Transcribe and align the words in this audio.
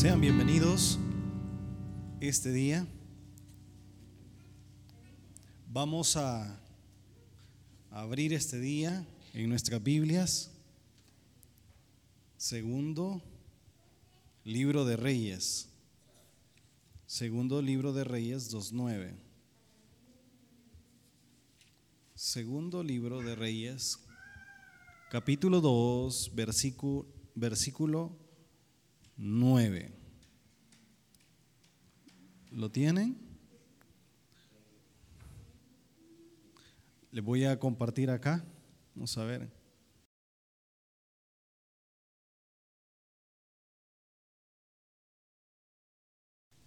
Sean 0.00 0.18
bienvenidos 0.18 0.98
este 2.22 2.50
día. 2.52 2.86
Vamos 5.68 6.16
a 6.16 6.58
abrir 7.90 8.32
este 8.32 8.58
día 8.58 9.06
en 9.34 9.50
nuestras 9.50 9.82
Biblias. 9.82 10.52
Segundo 12.38 13.20
libro 14.42 14.86
de 14.86 14.96
Reyes. 14.96 15.68
Segundo 17.04 17.60
libro 17.60 17.92
de 17.92 18.04
Reyes 18.04 18.50
2.9. 18.54 19.12
Segundo 22.14 22.82
libro 22.82 23.20
de 23.20 23.34
Reyes, 23.34 23.98
capítulo 25.10 25.60
2, 25.60 26.34
versículo, 26.34 27.06
versículo 27.34 28.19
9. 29.22 29.92
¿Lo 32.52 32.70
tienen? 32.70 33.18
Les 37.12 37.22
voy 37.22 37.44
a 37.44 37.58
compartir 37.58 38.08
acá. 38.08 38.42
Vamos 38.94 39.18
a 39.18 39.24
ver. 39.24 39.46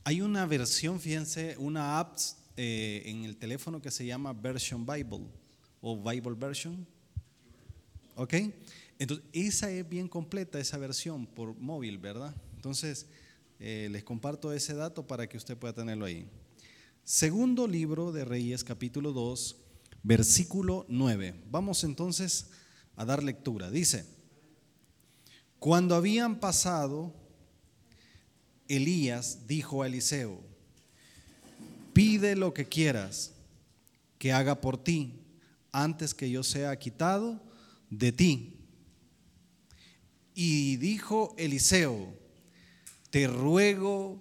Hay 0.04 0.22
una 0.22 0.46
versión, 0.46 1.00
fíjense, 1.00 1.58
una 1.58 1.98
app 1.98 2.18
eh, 2.56 3.02
en 3.06 3.24
el 3.24 3.36
teléfono 3.38 3.82
que 3.82 3.90
se 3.90 4.06
llama 4.06 4.32
Version 4.32 4.86
Bible 4.86 5.26
o 5.82 5.98
Bible 5.98 6.36
Version. 6.36 6.86
¿Ok? 8.16 8.36
Entonces, 9.00 9.26
esa 9.34 9.72
es 9.72 9.90
bien 9.90 10.08
completa, 10.08 10.60
esa 10.60 10.78
versión 10.78 11.26
por 11.26 11.56
móvil, 11.56 11.98
¿verdad? 11.98 12.36
Entonces, 12.64 13.08
eh, 13.60 13.90
les 13.92 14.06
comparto 14.06 14.54
ese 14.54 14.74
dato 14.74 15.06
para 15.06 15.28
que 15.28 15.36
usted 15.36 15.58
pueda 15.58 15.74
tenerlo 15.74 16.06
ahí. 16.06 16.30
Segundo 17.04 17.68
libro 17.68 18.14
de 18.14 18.24
Reyes, 18.24 18.64
capítulo 18.64 19.12
2, 19.12 19.58
versículo 20.02 20.86
9. 20.88 21.44
Vamos 21.52 21.84
entonces 21.84 22.52
a 22.96 23.04
dar 23.04 23.22
lectura. 23.22 23.70
Dice, 23.70 24.06
cuando 25.60 25.94
habían 25.94 26.40
pasado, 26.40 27.14
Elías 28.70 29.46
dijo 29.46 29.84
a 29.84 29.88
Eliseo, 29.88 30.40
pide 31.92 32.38
lo 32.38 32.54
que 32.54 32.70
quieras 32.70 33.34
que 34.18 34.32
haga 34.32 34.62
por 34.62 34.82
ti 34.82 35.20
antes 35.74 36.14
que 36.14 36.32
yo 36.32 36.44
sea 36.44 36.80
quitado 36.80 37.44
de 37.90 38.14
ti. 38.14 38.56
Y 40.34 40.78
dijo 40.78 41.36
Eliseo, 41.38 42.23
te 43.14 43.28
ruego, 43.28 44.20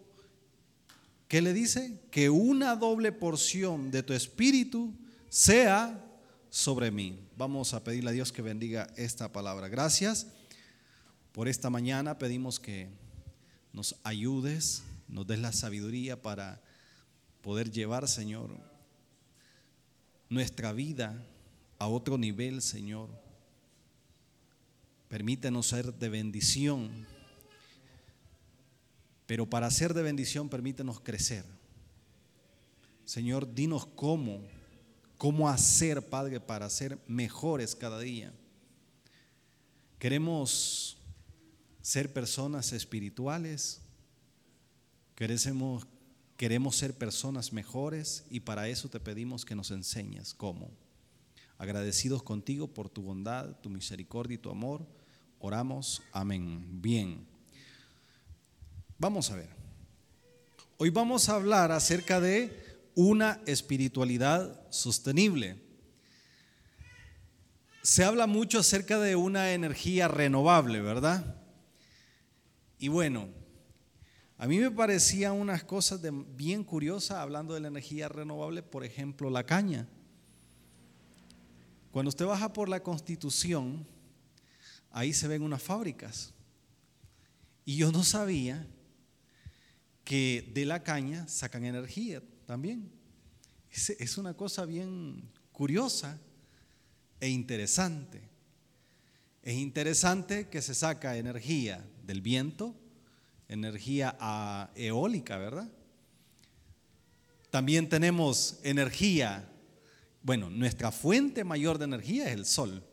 ¿qué 1.27 1.41
le 1.41 1.55
dice? 1.55 1.99
Que 2.11 2.29
una 2.29 2.77
doble 2.77 3.11
porción 3.11 3.91
de 3.91 4.03
tu 4.03 4.13
espíritu 4.13 4.93
sea 5.31 5.99
sobre 6.51 6.91
mí. 6.91 7.19
Vamos 7.39 7.73
a 7.73 7.83
pedirle 7.83 8.11
a 8.11 8.13
Dios 8.13 8.33
que 8.33 8.43
bendiga 8.43 8.93
esta 8.97 9.33
palabra. 9.33 9.69
Gracias 9.69 10.27
por 11.33 11.49
esta 11.49 11.71
mañana. 11.71 12.19
Pedimos 12.19 12.61
que 12.61 12.91
nos 13.73 13.97
ayudes, 14.05 14.83
nos 15.09 15.27
des 15.27 15.39
la 15.39 15.53
sabiduría 15.53 16.21
para 16.21 16.61
poder 17.41 17.71
llevar, 17.71 18.07
Señor, 18.09 18.51
nuestra 20.29 20.75
vida 20.75 21.27
a 21.79 21.87
otro 21.87 22.19
nivel, 22.19 22.61
Señor. 22.61 23.09
Permítenos 25.09 25.69
ser 25.69 25.95
de 25.95 26.11
bendición, 26.11 27.07
pero 29.27 29.49
para 29.49 29.71
ser 29.71 29.95
de 29.95 30.03
bendición 30.03 30.49
permítenos 30.49 31.01
crecer. 31.01 31.45
Señor, 33.05 33.55
dinos 33.55 33.87
cómo, 33.87 34.43
cómo 35.19 35.49
hacer, 35.49 36.09
Padre, 36.09 36.41
para 36.41 36.69
ser 36.71 36.99
mejores 37.07 37.75
cada 37.75 37.99
día. 37.99 38.33
Queremos 39.99 40.97
ser 41.81 42.13
personas 42.13 42.73
espirituales, 42.73 43.81
queremos, 45.15 45.87
queremos 46.37 46.77
ser 46.77 46.97
personas 46.97 47.53
mejores 47.53 48.25
y 48.31 48.41
para 48.41 48.69
eso 48.69 48.89
te 48.89 49.01
pedimos 49.01 49.45
que 49.45 49.55
nos 49.55 49.71
enseñes 49.71 50.35
cómo. 50.35 50.71
Agradecidos 51.59 52.23
contigo 52.23 52.67
por 52.69 52.89
tu 52.89 53.03
bondad, 53.03 53.61
tu 53.61 53.71
misericordia 53.71 54.35
y 54.35 54.39
tu 54.39 54.51
amor, 54.51 54.85
oramos. 55.39 56.03
Amén. 56.13 56.67
Bien. 56.83 57.32
Vamos 59.03 59.33
a 59.33 59.35
ver. 59.35 59.49
Hoy 60.79 60.91
vamos 60.91 61.29
a 61.29 61.35
hablar 61.35 61.73
acerca 61.73 62.21
de 62.21 62.87
una 62.95 63.41
espiritualidad 63.47 64.65
sostenible. 64.71 65.61
Se 67.83 68.05
habla 68.05 68.29
mucho 68.29 68.61
acerca 68.61 69.01
de 69.01 69.17
una 69.17 69.55
energía 69.55 70.07
renovable, 70.07 70.81
¿verdad? 70.81 71.35
Y 72.79 72.87
bueno, 72.87 73.29
a 74.39 74.47
mí 74.47 74.61
me 74.61 74.71
parecían 74.71 75.33
unas 75.33 75.65
cosas 75.65 76.01
bien 76.37 76.63
curiosas 76.63 77.17
hablando 77.17 77.55
de 77.55 77.61
la 77.61 77.67
energía 77.67 78.09
renovable, 78.09 78.63
por 78.63 78.85
ejemplo, 78.85 79.31
la 79.31 79.45
caña. 79.45 79.89
Cuando 81.91 82.11
usted 82.11 82.25
baja 82.25 82.53
por 82.53 82.69
la 82.69 82.85
constitución, 82.85 83.85
ahí 84.93 85.13
se 85.13 85.27
ven 85.27 85.43
unas 85.43 85.61
fábricas. 85.61 86.33
Y 87.65 87.79
yo 87.79 87.91
no 87.91 88.05
sabía 88.05 88.65
que 90.05 90.51
de 90.55 90.65
la 90.65 90.83
caña 90.83 91.27
sacan 91.29 91.65
energía 91.65 92.23
también. 92.47 92.91
Es, 93.71 94.19
una 94.19 94.35
cosa 94.35 94.67
bien 94.67 95.31
curiosa 95.53 96.19
e 97.21 97.29
interesante. 97.29 98.21
Es 99.43 99.55
interesante 99.55 100.49
que 100.49 100.61
se 100.61 100.75
saca 100.75 101.17
energía 101.17 101.85
del 102.05 102.21
viento, 102.21 102.75
energía 103.49 104.17
ah, 104.21 104.71
eólica, 104.75 105.39
¿verdad? 105.39 105.71
También 107.51 107.89
tenemos 107.89 108.59
energía, 108.63 109.49
bueno, 110.23 110.49
nuestra 110.49 110.91
fuente 110.91 111.45
mayor 111.45 111.79
de 111.79 111.85
energía 111.85 112.29
es 112.29 112.33
el 112.33 112.47
sol. 112.47 112.85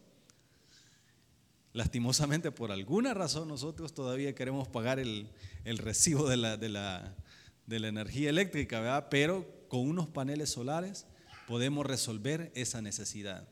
Lastimosamente, 1.80 2.52
por 2.52 2.74
alguna 2.74 3.14
razón, 3.14 3.48
nosotros 3.48 3.94
todavía 3.94 4.36
queremos 4.36 4.68
pagar 4.68 5.00
el, 5.00 5.30
recibo 5.64 6.28
de 6.28 6.36
la, 6.36 6.58
de, 6.58 6.68
la, 6.68 7.16
de 7.68 7.80
la 7.80 7.88
energía 7.88 8.30
eléctrica. 8.30 9.08
Pero 9.10 9.48
con 9.70 9.88
unos 9.88 10.10
paneles 10.10 10.50
solares 10.50 11.06
podemos 11.48 11.86
resolver 11.86 12.52
esa 12.54 12.82
necesidad. 12.82 13.48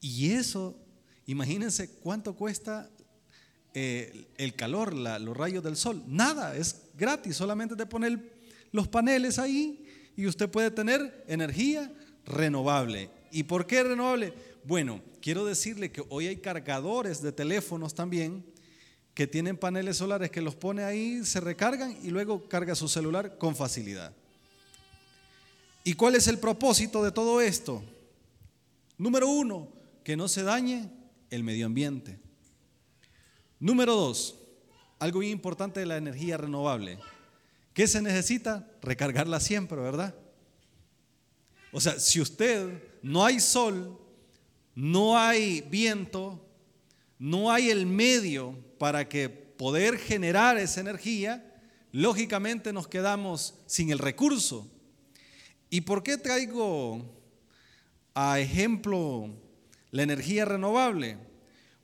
Y 0.00 0.30
eso, 0.30 0.78
imagínense 1.26 1.90
cuánto 1.98 2.36
cuesta 2.36 2.88
eh, 3.74 4.28
el 4.38 4.54
calor, 4.54 4.94
los 4.94 5.36
rayos 5.36 5.64
del 5.64 5.74
sol. 5.74 6.04
Nada, 6.06 6.54
es 6.54 6.82
gratis, 6.96 7.34
solamente 7.34 7.74
de 7.74 7.84
poner 7.84 8.32
los 8.70 8.86
paneles 8.86 9.40
ahí 9.40 10.12
y 10.16 10.28
usted 10.28 10.48
puede 10.48 10.70
tener 10.70 11.24
energía 11.26 11.92
renovable. 12.24 13.10
¿Y 13.32 13.42
por 13.42 13.66
qué 13.66 13.82
renovable? 13.82 14.34
Bueno, 14.64 15.02
quiero 15.20 15.44
decirle 15.44 15.90
que 15.90 16.04
hoy 16.08 16.26
hay 16.26 16.36
cargadores 16.36 17.22
de 17.22 17.32
teléfonos 17.32 17.94
también 17.94 18.44
que 19.14 19.26
tienen 19.26 19.56
paneles 19.56 19.96
solares 19.96 20.30
que 20.30 20.40
los 20.40 20.54
pone 20.54 20.84
ahí, 20.84 21.24
se 21.24 21.40
recargan 21.40 21.96
y 22.02 22.08
luego 22.08 22.48
carga 22.48 22.74
su 22.74 22.88
celular 22.88 23.38
con 23.38 23.56
facilidad. 23.56 24.14
¿Y 25.82 25.94
cuál 25.94 26.14
es 26.14 26.28
el 26.28 26.38
propósito 26.38 27.02
de 27.02 27.10
todo 27.10 27.40
esto? 27.40 27.82
Número 28.98 29.28
uno, 29.28 29.68
que 30.04 30.16
no 30.16 30.28
se 30.28 30.42
dañe 30.42 30.90
el 31.30 31.42
medio 31.42 31.66
ambiente. 31.66 32.18
Número 33.58 33.94
dos, 33.94 34.38
algo 34.98 35.20
bien 35.20 35.32
importante 35.32 35.80
de 35.80 35.86
la 35.86 35.96
energía 35.96 36.36
renovable. 36.36 36.98
¿Qué 37.72 37.86
se 37.86 38.02
necesita? 38.02 38.68
Recargarla 38.82 39.40
siempre, 39.40 39.78
¿verdad? 39.78 40.14
O 41.72 41.80
sea, 41.80 41.98
si 41.98 42.20
usted 42.20 42.82
no 43.02 43.24
hay 43.24 43.40
sol, 43.40 43.98
no 44.80 45.18
hay 45.18 45.60
viento, 45.60 46.42
no 47.18 47.52
hay 47.52 47.68
el 47.68 47.84
medio 47.84 48.58
para 48.78 49.10
que 49.10 49.28
poder 49.28 49.98
generar 49.98 50.56
esa 50.56 50.80
energía, 50.80 51.44
lógicamente 51.92 52.72
nos 52.72 52.88
quedamos 52.88 53.56
sin 53.66 53.90
el 53.90 53.98
recurso. 53.98 54.66
¿Y 55.68 55.82
por 55.82 56.02
qué 56.02 56.16
traigo 56.16 57.04
a 58.14 58.40
ejemplo 58.40 59.28
la 59.90 60.02
energía 60.02 60.46
renovable? 60.46 61.18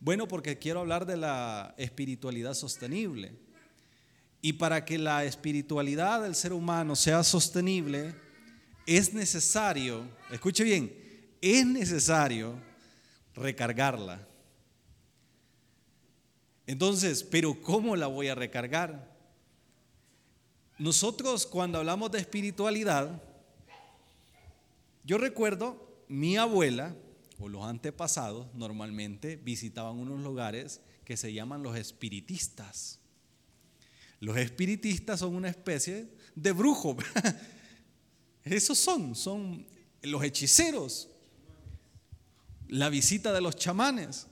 Bueno, 0.00 0.26
porque 0.26 0.58
quiero 0.58 0.80
hablar 0.80 1.04
de 1.04 1.18
la 1.18 1.74
espiritualidad 1.76 2.54
sostenible. 2.54 3.34
Y 4.40 4.54
para 4.54 4.86
que 4.86 4.96
la 4.96 5.26
espiritualidad 5.26 6.22
del 6.22 6.34
ser 6.34 6.54
humano 6.54 6.96
sea 6.96 7.22
sostenible, 7.24 8.14
es 8.86 9.12
necesario, 9.12 10.08
escuche 10.30 10.64
bien, 10.64 10.96
es 11.42 11.66
necesario 11.66 12.54
recargarla. 13.36 14.26
Entonces, 16.66 17.22
pero 17.22 17.60
¿cómo 17.62 17.94
la 17.94 18.08
voy 18.08 18.28
a 18.28 18.34
recargar? 18.34 19.16
nosotros 20.78 21.46
cuando 21.46 21.78
hablamos 21.78 22.10
de 22.10 22.18
espiritualidad, 22.18 23.22
yo 25.04 25.18
recuerdo 25.18 26.04
mi 26.08 26.36
abuela 26.36 26.94
o 27.38 27.48
los 27.48 27.64
antepasados 27.64 28.52
normalmente 28.54 29.36
visitaban 29.36 29.96
unos 29.96 30.20
lugares 30.20 30.80
que 31.04 31.16
se 31.16 31.32
llaman 31.32 31.62
los 31.62 31.76
espiritistas. 31.76 32.98
Los 34.20 34.36
espiritistas 34.36 35.20
son 35.20 35.34
una 35.34 35.48
especie 35.48 36.08
de 36.34 36.52
brujo. 36.52 36.96
Esos 38.44 38.78
son, 38.78 39.14
son 39.14 39.66
los 40.02 40.22
hechiceros. 40.24 41.08
La 42.68 42.88
visita 42.88 43.32
de 43.32 43.40
los 43.40 43.56
chamanes. 43.56 44.26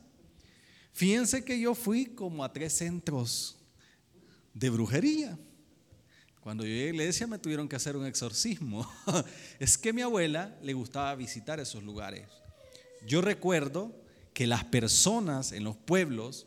Fíjense 0.93 1.45
que 1.45 1.59
yo 1.59 1.75
fui 1.75 2.07
como 2.07 2.45
a 2.45 2.53
tres 2.53 2.73
centros 2.75 3.57
de 4.55 4.71
brujería. 4.71 5.39
Cuando 6.41 6.65
yo 6.65 6.71
llegué 6.71 6.91
a 6.91 6.93
la 6.93 7.03
iglesia 7.03 7.27
me 7.27 7.39
tuvieron 7.39 7.69
que 7.69 7.77
hacer 7.77 7.97
un 7.97 8.07
exorcismo. 8.07 8.89
es 9.59 9.79
que 9.79 9.93
mi 9.93 10.03
abuela 10.03 10.57
le 10.63 10.73
gustaba 10.75 11.15
visitar 11.15 11.59
esos 11.59 11.83
lugares. 11.83 12.29
Yo 13.07 13.21
recuerdo 13.21 13.95
que 14.33 14.47
las 14.47 14.65
personas 14.65 15.53
en 15.53 15.65
los 15.65 15.77
pueblos, 15.77 16.47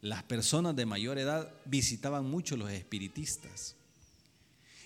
las 0.00 0.22
personas 0.22 0.76
de 0.76 0.86
mayor 0.86 1.18
edad, 1.18 1.52
visitaban 1.64 2.24
mucho 2.24 2.56
los 2.56 2.70
espiritistas. 2.70 3.76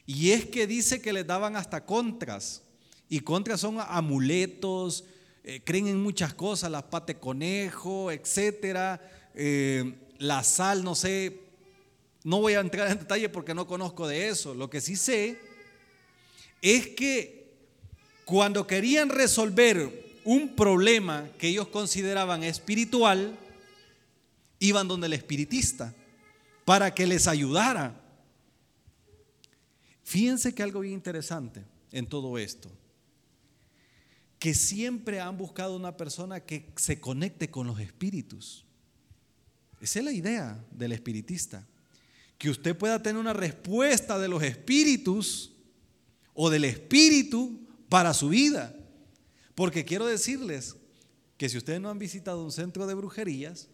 Y 0.07 0.31
es 0.31 0.47
que 0.47 0.67
dice 0.67 1.01
que 1.01 1.13
les 1.13 1.27
daban 1.27 1.55
hasta 1.57 1.85
contras. 1.85 2.63
Y 3.09 3.21
contras 3.21 3.61
son 3.61 3.79
amuletos, 3.79 5.05
eh, 5.43 5.63
creen 5.65 5.87
en 5.87 6.03
muchas 6.03 6.35
cosas, 6.35 6.71
las 6.71 6.83
pate 6.85 7.17
conejo, 7.17 8.11
etcétera, 8.11 9.01
eh, 9.35 9.95
la 10.19 10.45
sal, 10.45 10.85
no 10.85 10.95
sé, 10.95 11.41
no 12.25 12.41
voy 12.41 12.55
a 12.55 12.61
entrar 12.61 12.91
en 12.91 12.99
detalle 12.99 13.29
porque 13.31 13.55
no 13.55 13.67
conozco 13.67 14.07
de 14.07 14.29
eso. 14.29 14.55
Lo 14.55 14.69
que 14.69 14.83
sí 14.83 14.97
sé 14.97 15.39
es 16.61 16.89
que 16.89 17.55
cuando 18.27 18.67
querían 18.67 19.09
resolver 19.09 20.21
un 20.25 20.55
problema 20.55 21.31
que 21.39 21.49
ellos 21.49 21.69
consideraban 21.69 22.45
espiritual, 22.45 23.39
iban 24.59 24.89
donde 24.89 25.07
el 25.07 25.15
espiritista 25.15 25.95
para 26.67 26.95
que 26.95 27.07
les 27.07 27.27
ayudara. 27.27 27.99
Fíjense 30.05 30.55
que 30.55 30.63
algo 30.63 30.81
bien 30.81 30.95
interesante 30.95 31.63
en 31.93 32.07
todo 32.07 32.37
esto 32.37 32.71
que 34.41 34.55
siempre 34.55 35.21
han 35.21 35.37
buscado 35.37 35.77
una 35.77 35.99
persona 35.99 36.41
que 36.41 36.73
se 36.77 36.99
conecte 36.99 37.51
con 37.51 37.67
los 37.67 37.79
espíritus. 37.79 38.65
Esa 39.83 39.99
es 39.99 40.05
la 40.05 40.13
idea 40.13 40.65
del 40.71 40.93
espiritista. 40.93 41.69
Que 42.39 42.49
usted 42.49 42.77
pueda 42.77 43.03
tener 43.03 43.21
una 43.21 43.35
respuesta 43.35 44.19
de 44.19 44.29
los 44.29 44.43
espíritus 44.43 45.53
o 46.33 46.49
del 46.49 46.65
espíritu 46.65 47.69
para 47.91 48.15
su 48.15 48.31
vida. 48.31 48.75
Porque 49.55 49.85
quiero 49.85 50.07
decirles 50.07 50.75
que 51.37 51.51
si 51.51 51.59
ustedes 51.59 51.83
no 51.83 51.91
han 51.91 51.99
visitado 51.99 52.43
un 52.43 52.51
centro 52.51 52.87
de 52.87 52.95
brujerías, 52.95 53.69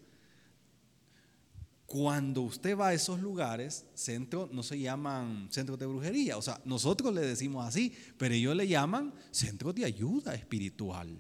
cuando 1.87 2.43
usted 2.43 2.77
va 2.77 2.89
a 2.89 2.95
esos 2.95 3.21
lugares, 3.21 3.87
centro 3.95 4.49
no 4.53 4.65
se 4.65 4.79
llaman 4.79 5.49
centros 5.51 5.79
de 5.79 5.87
brujería, 5.87 6.37
o 6.37 6.43
sea, 6.43 6.61
nosotros 6.65 7.15
le 7.15 7.21
decimos 7.21 7.65
así, 7.65 7.95
pero 8.19 8.35
ellos 8.35 8.57
le 8.57 8.67
llaman 8.67 9.15
centros 9.31 9.75
de 9.75 9.85
ayuda 9.85 10.35
espiritual. 10.35 11.17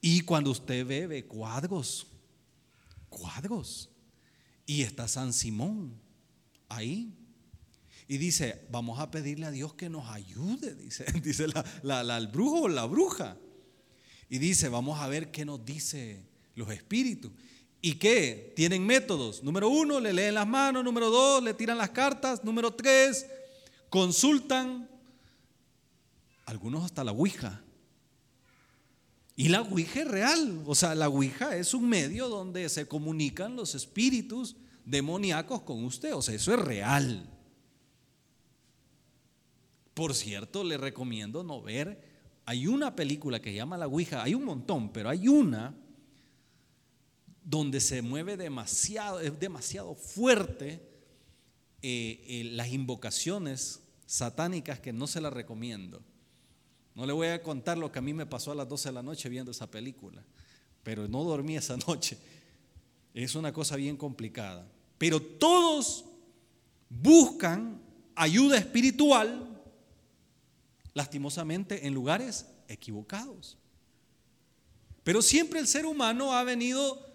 Y 0.00 0.20
cuando 0.20 0.50
usted 0.50 0.86
ve, 0.86 1.06
ve 1.06 1.24
cuadros, 1.24 2.06
cuadros, 3.08 3.90
y 4.66 4.82
está 4.82 5.08
San 5.08 5.32
Simón 5.32 5.98
ahí. 6.68 7.14
Y 8.06 8.18
dice, 8.18 8.66
vamos 8.70 9.00
a 9.00 9.10
pedirle 9.10 9.46
a 9.46 9.50
Dios 9.50 9.74
que 9.74 9.88
nos 9.88 10.06
ayude, 10.08 10.74
dice, 10.76 11.04
dice 11.22 11.46
el 11.46 12.26
brujo 12.28 12.62
o 12.62 12.68
la 12.68 12.84
bruja. 12.84 13.38
Y 14.28 14.38
dice, 14.38 14.68
vamos 14.68 15.00
a 15.00 15.08
ver 15.08 15.30
qué 15.30 15.46
nos 15.46 15.64
dice 15.64 16.26
los 16.54 16.70
espíritus. 16.70 17.32
¿Y 17.80 17.94
qué? 17.94 18.52
Tienen 18.56 18.84
métodos. 18.84 19.42
Número 19.42 19.68
uno, 19.68 20.00
le 20.00 20.12
leen 20.12 20.34
las 20.34 20.46
manos. 20.46 20.84
Número 20.84 21.10
dos, 21.10 21.42
le 21.42 21.54
tiran 21.54 21.78
las 21.78 21.90
cartas. 21.90 22.42
Número 22.42 22.72
tres, 22.72 23.26
consultan. 23.88 24.88
Algunos 26.44 26.84
hasta 26.84 27.04
la 27.04 27.12
Ouija. 27.12 27.62
Y 29.36 29.48
la 29.48 29.60
Ouija 29.60 30.00
es 30.00 30.08
real. 30.08 30.62
O 30.66 30.74
sea, 30.74 30.96
la 30.96 31.08
Ouija 31.08 31.56
es 31.56 31.72
un 31.72 31.88
medio 31.88 32.28
donde 32.28 32.68
se 32.68 32.88
comunican 32.88 33.54
los 33.54 33.76
espíritus 33.76 34.56
demoníacos 34.84 35.62
con 35.62 35.84
usted. 35.84 36.14
O 36.14 36.22
sea, 36.22 36.34
eso 36.34 36.52
es 36.52 36.58
real. 36.58 37.30
Por 39.94 40.14
cierto, 40.14 40.64
le 40.64 40.76
recomiendo 40.76 41.44
no 41.44 41.62
ver. 41.62 42.02
Hay 42.44 42.66
una 42.66 42.96
película 42.96 43.40
que 43.40 43.50
se 43.50 43.56
llama 43.56 43.78
La 43.78 43.86
Ouija. 43.86 44.24
Hay 44.24 44.34
un 44.34 44.44
montón, 44.44 44.92
pero 44.92 45.10
hay 45.10 45.28
una 45.28 45.74
donde 47.48 47.80
se 47.80 48.02
mueve 48.02 48.36
demasiado, 48.36 49.20
es 49.20 49.40
demasiado 49.40 49.94
fuerte 49.94 50.82
eh, 51.80 52.22
eh, 52.28 52.50
las 52.52 52.68
invocaciones 52.68 53.80
satánicas 54.04 54.80
que 54.80 54.92
no 54.92 55.06
se 55.06 55.22
las 55.22 55.32
recomiendo. 55.32 56.02
No 56.94 57.06
le 57.06 57.14
voy 57.14 57.28
a 57.28 57.42
contar 57.42 57.78
lo 57.78 57.90
que 57.90 58.00
a 58.00 58.02
mí 58.02 58.12
me 58.12 58.26
pasó 58.26 58.52
a 58.52 58.54
las 58.54 58.68
12 58.68 58.90
de 58.90 58.92
la 58.92 59.02
noche 59.02 59.30
viendo 59.30 59.50
esa 59.50 59.70
película, 59.70 60.22
pero 60.82 61.08
no 61.08 61.24
dormí 61.24 61.56
esa 61.56 61.76
noche. 61.86 62.18
Es 63.14 63.34
una 63.34 63.50
cosa 63.50 63.76
bien 63.76 63.96
complicada. 63.96 64.70
Pero 64.98 65.18
todos 65.18 66.04
buscan 66.90 67.80
ayuda 68.14 68.58
espiritual, 68.58 69.58
lastimosamente, 70.92 71.86
en 71.86 71.94
lugares 71.94 72.44
equivocados. 72.68 73.56
Pero 75.02 75.22
siempre 75.22 75.60
el 75.60 75.66
ser 75.66 75.86
humano 75.86 76.34
ha 76.34 76.44
venido 76.44 77.07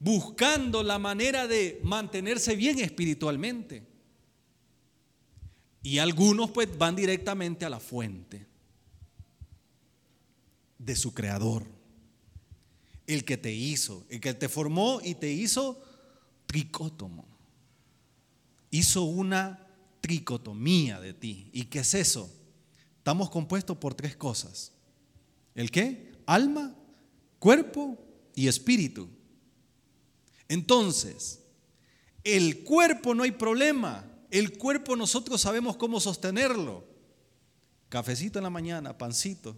buscando 0.00 0.82
la 0.82 0.98
manera 0.98 1.46
de 1.46 1.80
mantenerse 1.82 2.56
bien 2.56 2.78
espiritualmente. 2.78 3.86
Y 5.82 5.98
algunos 5.98 6.50
pues 6.50 6.76
van 6.76 6.96
directamente 6.96 7.64
a 7.64 7.70
la 7.70 7.80
fuente 7.80 8.46
de 10.78 10.96
su 10.96 11.12
creador, 11.12 11.64
el 13.06 13.24
que 13.24 13.36
te 13.36 13.52
hizo, 13.52 14.04
el 14.08 14.20
que 14.20 14.34
te 14.34 14.48
formó 14.48 15.00
y 15.02 15.14
te 15.14 15.32
hizo 15.32 15.82
tricótomo. 16.46 17.26
Hizo 18.70 19.04
una 19.04 19.66
tricotomía 20.00 21.00
de 21.00 21.14
ti. 21.14 21.50
¿Y 21.52 21.64
qué 21.64 21.80
es 21.80 21.94
eso? 21.94 22.30
Estamos 22.98 23.30
compuestos 23.30 23.78
por 23.78 23.94
tres 23.94 24.16
cosas. 24.16 24.72
¿El 25.54 25.70
qué? 25.70 26.12
Alma, 26.26 26.74
cuerpo 27.38 27.98
y 28.34 28.46
espíritu. 28.46 29.08
Entonces, 30.48 31.40
el 32.24 32.64
cuerpo 32.64 33.14
no 33.14 33.22
hay 33.22 33.32
problema. 33.32 34.04
El 34.30 34.58
cuerpo 34.58 34.96
nosotros 34.96 35.40
sabemos 35.40 35.76
cómo 35.76 36.00
sostenerlo. 36.00 36.84
Cafecito 37.88 38.38
en 38.38 38.44
la 38.44 38.50
mañana, 38.50 38.96
pancito. 38.96 39.56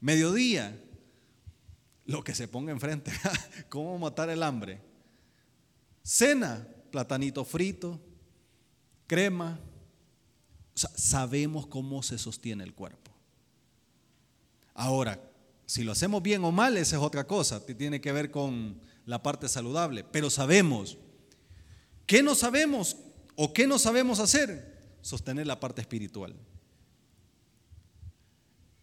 Mediodía, 0.00 0.80
lo 2.04 2.22
que 2.22 2.34
se 2.34 2.48
ponga 2.48 2.72
enfrente. 2.72 3.12
¿Cómo 3.68 3.98
matar 3.98 4.30
el 4.30 4.42
hambre? 4.42 4.80
Cena, 6.02 6.66
platanito 6.90 7.44
frito, 7.44 8.00
crema. 9.06 9.58
sabemos 10.74 11.66
cómo 11.66 12.02
se 12.02 12.18
sostiene 12.18 12.62
el 12.62 12.74
cuerpo. 12.74 13.10
Ahora, 14.74 15.20
si 15.64 15.82
lo 15.82 15.92
hacemos 15.92 16.22
bien 16.22 16.44
o 16.44 16.52
mal, 16.52 16.76
esa 16.76 16.96
es 16.96 17.02
otra 17.02 17.26
cosa. 17.26 17.64
Tiene 17.64 18.00
que 18.00 18.12
ver 18.12 18.30
con 18.30 18.80
la 19.06 19.22
parte 19.22 19.48
saludable, 19.48 20.04
pero 20.04 20.28
sabemos. 20.28 20.98
¿Qué 22.06 22.22
no 22.22 22.34
sabemos 22.34 22.96
o 23.36 23.54
qué 23.54 23.66
no 23.66 23.78
sabemos 23.78 24.18
hacer? 24.18 24.76
Sostener 25.00 25.46
la 25.46 25.58
parte 25.58 25.80
espiritual. 25.80 26.34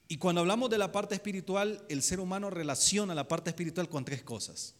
Y 0.07 0.17
cuando 0.17 0.41
hablamos 0.41 0.69
de 0.69 0.77
la 0.77 0.91
parte 0.91 1.15
espiritual, 1.15 1.85
el 1.89 2.01
ser 2.01 2.19
humano 2.19 2.49
relaciona 2.49 3.13
la 3.13 3.27
parte 3.27 3.49
espiritual 3.49 3.89
con 3.89 4.05
tres 4.05 4.23
cosas. 4.23 4.75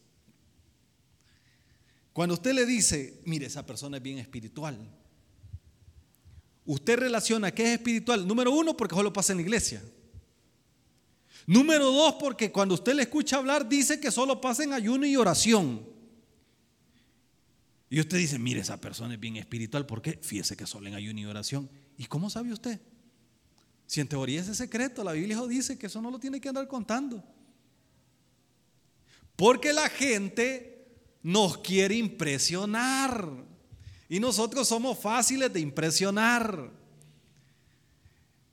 Cuando 2.12 2.34
usted 2.34 2.54
le 2.54 2.64
dice, 2.64 3.20
mire, 3.24 3.46
esa 3.46 3.66
persona 3.66 3.96
es 3.96 4.02
bien 4.02 4.18
espiritual, 4.18 4.78
usted 6.64 6.98
relaciona 6.98 7.50
qué 7.50 7.64
es 7.64 7.78
espiritual. 7.78 8.26
Número 8.26 8.52
uno, 8.52 8.76
porque 8.76 8.94
solo 8.94 9.12
pasa 9.12 9.32
en 9.32 9.38
la 9.38 9.42
iglesia. 9.42 9.82
Número 11.46 11.90
dos, 11.90 12.14
porque 12.14 12.50
cuando 12.50 12.74
usted 12.74 12.94
le 12.94 13.02
escucha 13.02 13.36
hablar, 13.36 13.68
dice 13.68 14.00
que 14.00 14.10
solo 14.10 14.40
pasa 14.40 14.64
en 14.64 14.72
ayuno 14.72 15.04
y 15.04 15.16
oración. 15.16 15.86
Y 17.90 18.00
usted 18.00 18.16
dice, 18.16 18.38
mire, 18.38 18.60
esa 18.60 18.80
persona 18.80 19.14
es 19.14 19.20
bien 19.20 19.36
espiritual, 19.36 19.86
¿por 19.86 20.00
qué? 20.00 20.18
Fíjese 20.20 20.56
que 20.56 20.66
solo 20.66 20.88
en 20.88 20.94
ayuno 20.94 21.20
y 21.20 21.26
oración. 21.26 21.70
¿Y 21.98 22.06
cómo 22.06 22.30
sabe 22.30 22.52
usted? 22.52 22.80
Si 23.86 24.00
en 24.00 24.08
teoría 24.08 24.40
es 24.40 24.56
secreto, 24.56 25.04
la 25.04 25.12
Biblia 25.12 25.40
dice 25.46 25.78
que 25.78 25.86
eso 25.86 26.00
no 26.00 26.10
lo 26.10 26.18
tiene 26.18 26.40
que 26.40 26.48
andar 26.48 26.66
contando. 26.66 27.22
Porque 29.36 29.72
la 29.72 29.88
gente 29.88 30.86
nos 31.22 31.58
quiere 31.58 31.96
impresionar. 31.96 33.28
Y 34.08 34.18
nosotros 34.18 34.66
somos 34.66 34.98
fáciles 34.98 35.52
de 35.52 35.60
impresionar. 35.60 36.70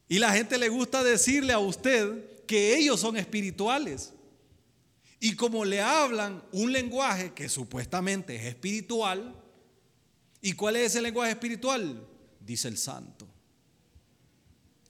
Y 0.09 0.19
la 0.19 0.33
gente 0.33 0.57
le 0.57 0.67
gusta 0.69 1.03
decirle 1.03 1.53
a 1.53 1.59
usted 1.59 2.30
que 2.51 2.75
ellos 2.75 2.99
son 2.99 3.15
espirituales. 3.15 4.11
Y 5.21 5.37
como 5.37 5.63
le 5.63 5.79
hablan 5.79 6.43
un 6.51 6.73
lenguaje 6.73 7.31
que 7.31 7.47
supuestamente 7.47 8.35
es 8.35 8.43
espiritual, 8.43 9.41
¿y 10.41 10.51
cuál 10.51 10.75
es 10.75 10.87
ese 10.87 11.01
lenguaje 11.01 11.31
espiritual? 11.31 12.05
Dice 12.41 12.67
el 12.67 12.77
santo. 12.77 13.25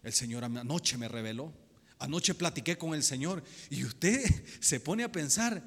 El 0.01 0.11
Señor 0.11 0.43
anoche 0.43 0.97
me 0.97 1.07
reveló. 1.07 1.53
Anoche 1.99 2.33
platiqué 2.33 2.79
con 2.79 2.95
el 2.95 3.03
Señor 3.03 3.43
y 3.69 3.83
usted 3.83 4.25
se 4.59 4.79
pone 4.79 5.03
a 5.03 5.11
pensar, 5.11 5.63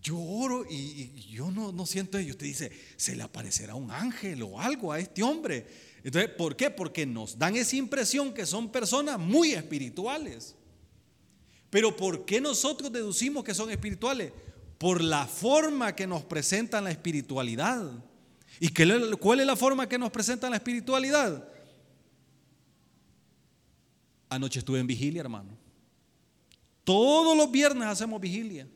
yo 0.00 0.16
oro 0.16 0.64
y, 0.70 1.20
yo 1.32 1.50
no, 1.50 1.72
no 1.72 1.84
siento, 1.84 2.20
y 2.20 2.30
usted 2.30 2.46
dice, 2.46 2.70
se 2.96 3.16
le 3.16 3.24
aparecerá 3.24 3.74
un 3.74 3.90
ángel 3.90 4.40
o 4.44 4.60
algo 4.60 4.92
a 4.92 5.00
este 5.00 5.24
hombre. 5.24 5.66
Entonces, 6.04 6.30
¿por 6.30 6.54
qué? 6.54 6.70
Porque 6.70 7.04
nos 7.06 7.36
dan 7.36 7.56
esa 7.56 7.74
impresión 7.74 8.32
que 8.32 8.46
son 8.46 8.70
personas 8.70 9.18
muy 9.18 9.50
espirituales. 9.50 10.54
Pero 11.74 11.96
¿por 11.96 12.24
qué 12.24 12.40
nosotros 12.40 12.92
deducimos 12.92 13.42
que 13.42 13.52
son 13.52 13.68
espirituales? 13.68 14.32
Por 14.78 15.02
la 15.02 15.26
forma 15.26 15.92
que 15.92 16.06
nos 16.06 16.22
presentan 16.22 16.84
la 16.84 16.92
espiritualidad. 16.92 17.90
¿Y 18.60 18.68
qué, 18.68 18.86
cuál 19.18 19.40
es 19.40 19.46
la 19.46 19.56
forma 19.56 19.88
que 19.88 19.98
nos 19.98 20.12
presentan 20.12 20.52
la 20.52 20.58
espiritualidad? 20.58 21.48
Anoche 24.28 24.60
estuve 24.60 24.78
en 24.78 24.86
vigilia, 24.86 25.22
hermano. 25.22 25.50
Todos 26.84 27.36
los 27.36 27.50
viernes 27.50 27.88
hacemos 27.88 28.20
vigilia. 28.20 28.68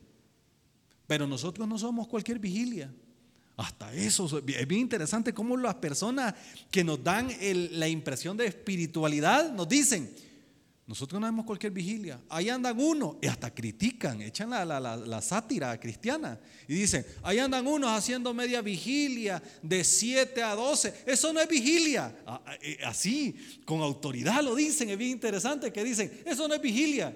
Pero 1.07 1.25
nosotros 1.25 1.65
no 1.69 1.79
somos 1.79 2.05
cualquier 2.05 2.37
vigilia. 2.37 2.93
Hasta 3.55 3.93
eso 3.93 4.39
es 4.45 4.67
bien 4.67 4.81
interesante 4.81 5.33
cómo 5.33 5.55
las 5.55 5.75
personas 5.75 6.35
que 6.69 6.83
nos 6.83 7.01
dan 7.01 7.31
la 7.71 7.87
impresión 7.87 8.35
de 8.35 8.47
espiritualidad 8.47 9.53
nos 9.53 9.69
dicen, 9.69 10.13
nosotros 10.89 11.21
no 11.21 11.27
hacemos 11.27 11.45
cualquier 11.45 11.71
vigilia. 11.71 12.19
Ahí 12.29 12.49
andan 12.49 12.79
uno 12.79 13.19
y 13.21 13.27
hasta 13.27 13.53
critican, 13.53 14.23
echan 14.23 14.49
la, 14.49 14.65
la, 14.65 15.21
sátira 15.21 15.79
cristiana 15.79 16.39
y 16.67 16.73
dicen, 16.73 17.05
ahí 17.21 17.37
andan 17.37 17.67
unos 17.67 17.91
haciendo 17.91 18.33
media 18.33 18.59
vigilia 18.63 19.39
de 19.61 19.83
7 19.83 20.41
a 20.41 20.55
12. 20.55 21.03
Eso 21.05 21.31
no 21.31 21.41
es 21.41 21.47
vigilia. 21.47 22.17
Eh, 22.63 22.79
así, 22.83 23.35
con 23.65 23.81
autoridad 23.81 24.41
lo 24.41 24.55
dicen, 24.55 24.89
es 24.89 24.97
bien 24.97 25.11
interesante 25.11 25.71
que 25.71 25.83
dicen, 25.83 26.23
eso 26.25 26.47
no 26.47 26.55
es 26.55 26.61
vigilia. 26.61 27.15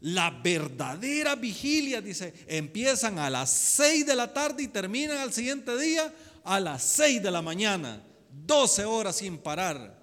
La 0.00 0.30
verdadera 0.30 1.34
vigilia, 1.34 2.00
dice, 2.00 2.32
empiezan 2.46 3.18
a 3.18 3.28
las 3.28 3.50
6 3.50 4.06
de 4.06 4.16
la 4.16 4.32
tarde 4.32 4.62
y 4.62 4.68
terminan 4.68 5.18
al 5.18 5.34
siguiente 5.34 5.78
día 5.78 6.10
a 6.44 6.58
las 6.58 6.82
6 6.82 7.22
de 7.22 7.30
la 7.30 7.42
mañana. 7.42 8.02
12 8.46 8.86
horas 8.86 9.16
sin 9.16 9.36
parar. 9.36 10.01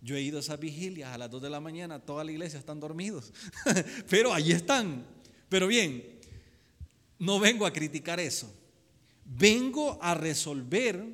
Yo 0.00 0.16
he 0.16 0.22
ido 0.22 0.38
a 0.38 0.40
esas 0.40 0.60
vigilias 0.60 1.12
a 1.12 1.18
las 1.18 1.30
2 1.30 1.42
de 1.42 1.50
la 1.50 1.60
mañana, 1.60 1.98
toda 1.98 2.22
la 2.24 2.30
iglesia 2.30 2.58
están 2.58 2.80
dormidos, 2.80 3.32
pero 4.10 4.32
allí 4.32 4.52
están. 4.52 5.04
Pero 5.48 5.66
bien, 5.66 6.04
no 7.18 7.40
vengo 7.40 7.66
a 7.66 7.72
criticar 7.72 8.20
eso, 8.20 8.52
vengo 9.24 9.98
a 10.02 10.14
resolver 10.14 11.04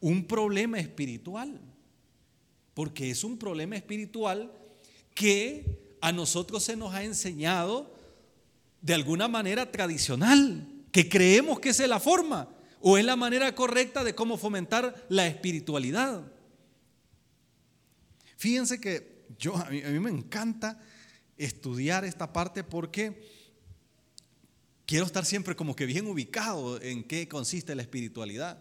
un 0.00 0.26
problema 0.26 0.78
espiritual, 0.78 1.60
porque 2.74 3.10
es 3.10 3.24
un 3.24 3.38
problema 3.38 3.76
espiritual 3.76 4.52
que 5.14 5.96
a 6.00 6.12
nosotros 6.12 6.64
se 6.64 6.76
nos 6.76 6.92
ha 6.94 7.04
enseñado 7.04 7.94
de 8.80 8.94
alguna 8.94 9.28
manera 9.28 9.70
tradicional, 9.70 10.66
que 10.90 11.08
creemos 11.08 11.60
que 11.60 11.70
esa 11.70 11.84
es 11.84 11.88
la 11.88 12.00
forma 12.00 12.48
o 12.80 12.98
es 12.98 13.04
la 13.04 13.16
manera 13.16 13.54
correcta 13.54 14.02
de 14.02 14.14
cómo 14.14 14.36
fomentar 14.36 15.06
la 15.08 15.26
espiritualidad. 15.26 16.31
Fíjense 18.42 18.80
que 18.80 19.24
yo 19.38 19.56
a 19.56 19.70
mí, 19.70 19.80
me 20.00 20.10
encanta 20.10 20.76
estudiar 21.36 22.04
esta 22.04 22.32
parte 22.32 22.64
porque 22.64 23.24
quiero 24.84 25.06
estar 25.06 25.24
siempre 25.24 25.54
como 25.54 25.76
que 25.76 25.86
bien 25.86 26.08
ubicado 26.08 26.82
en 26.82 27.04
qué 27.04 27.28
consiste 27.28 27.76
la 27.76 27.82
espiritualidad. 27.82 28.60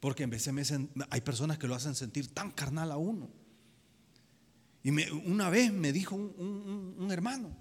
Porque 0.00 0.22
en 0.22 0.30
veces 0.30 0.54
me, 0.54 0.64
hay 1.10 1.20
personas 1.20 1.58
que 1.58 1.66
lo 1.66 1.74
hacen 1.74 1.94
sentir 1.94 2.32
tan 2.32 2.50
carnal 2.50 2.90
a 2.90 2.96
uno. 2.96 3.28
Y 4.82 4.88
una 5.26 5.50
vez 5.50 5.70
me 5.70 5.92
dijo 5.92 6.14
un, 6.16 7.08
hermano, 7.10 7.54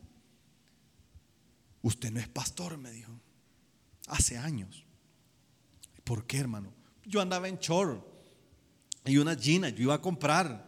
usted 1.82 2.10
no 2.10 2.22
es 2.22 2.30
pastor, 2.30 2.78
me 2.78 2.90
dijo, 2.92 3.12
hace 4.08 4.38
años. 4.38 4.86
¿Por 6.06 6.26
qué, 6.26 6.38
hermano? 6.38 6.74
Yo 7.06 7.20
andaba 7.20 7.50
en 7.50 7.60
chor 7.60 8.10
y 9.04 9.18
una 9.18 9.34
jeans, 9.34 9.76
yo 9.76 9.84
iba 9.84 9.96
a 9.96 10.02
comprar. 10.02 10.67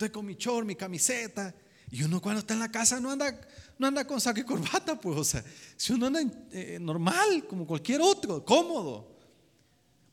Entonces 0.00 0.14
con 0.14 0.24
mi 0.24 0.34
chor, 0.34 0.64
mi 0.64 0.76
camiseta, 0.76 1.54
y 1.90 2.02
uno 2.02 2.22
cuando 2.22 2.40
está 2.40 2.54
en 2.54 2.60
la 2.60 2.70
casa 2.70 2.98
no 2.98 3.10
anda, 3.10 3.38
no 3.76 3.86
anda 3.86 4.06
con 4.06 4.18
saco 4.18 4.40
y 4.40 4.44
corbata, 4.44 4.98
pues, 4.98 5.18
o 5.18 5.24
sea, 5.24 5.44
si 5.76 5.92
uno 5.92 6.06
anda 6.06 6.22
eh, 6.52 6.78
normal, 6.80 7.46
como 7.46 7.66
cualquier 7.66 8.00
otro, 8.00 8.42
cómodo. 8.42 9.14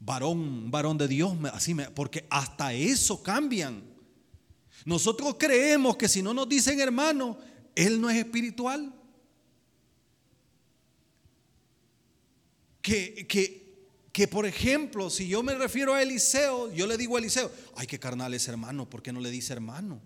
Varón, 0.02 0.70
varón 0.70 0.98
de 0.98 1.08
Dios, 1.08 1.34
así 1.54 1.74
me, 1.74 1.90
porque 1.90 2.28
hasta 2.30 2.74
eso 2.74 3.24
cambian. 3.24 3.82
Nosotros 4.84 5.38
creemos 5.40 5.96
que 5.96 6.10
si 6.10 6.22
no 6.22 6.34
nos 6.34 6.50
dicen 6.50 6.82
hermano, 6.82 7.38
Él 7.74 8.02
no 8.02 8.10
es 8.10 8.18
espiritual. 8.18 8.94
Que, 12.82 13.26
que, 13.26 13.67
por 14.26 14.46
ejemplo, 14.46 15.10
si 15.10 15.28
yo 15.28 15.44
me 15.44 15.54
refiero 15.54 15.94
a 15.94 16.02
Eliseo, 16.02 16.72
yo 16.72 16.88
le 16.88 16.98
digo 16.98 17.18
a 17.18 17.20
Eliseo, 17.20 17.52
ay, 17.76 17.86
qué 17.86 18.00
carnal 18.00 18.34
es 18.34 18.48
hermano, 18.48 18.90
¿por 18.90 19.04
qué 19.04 19.12
no 19.12 19.20
le 19.20 19.30
dice 19.30 19.52
hermano? 19.52 20.02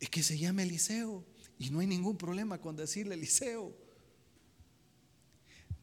Es 0.00 0.08
que 0.08 0.22
se 0.22 0.38
llama 0.38 0.62
Eliseo 0.62 1.24
y 1.58 1.70
no 1.70 1.80
hay 1.80 1.86
ningún 1.86 2.16
problema 2.16 2.60
con 2.60 2.74
decirle 2.74 3.14
Eliseo. 3.14 3.76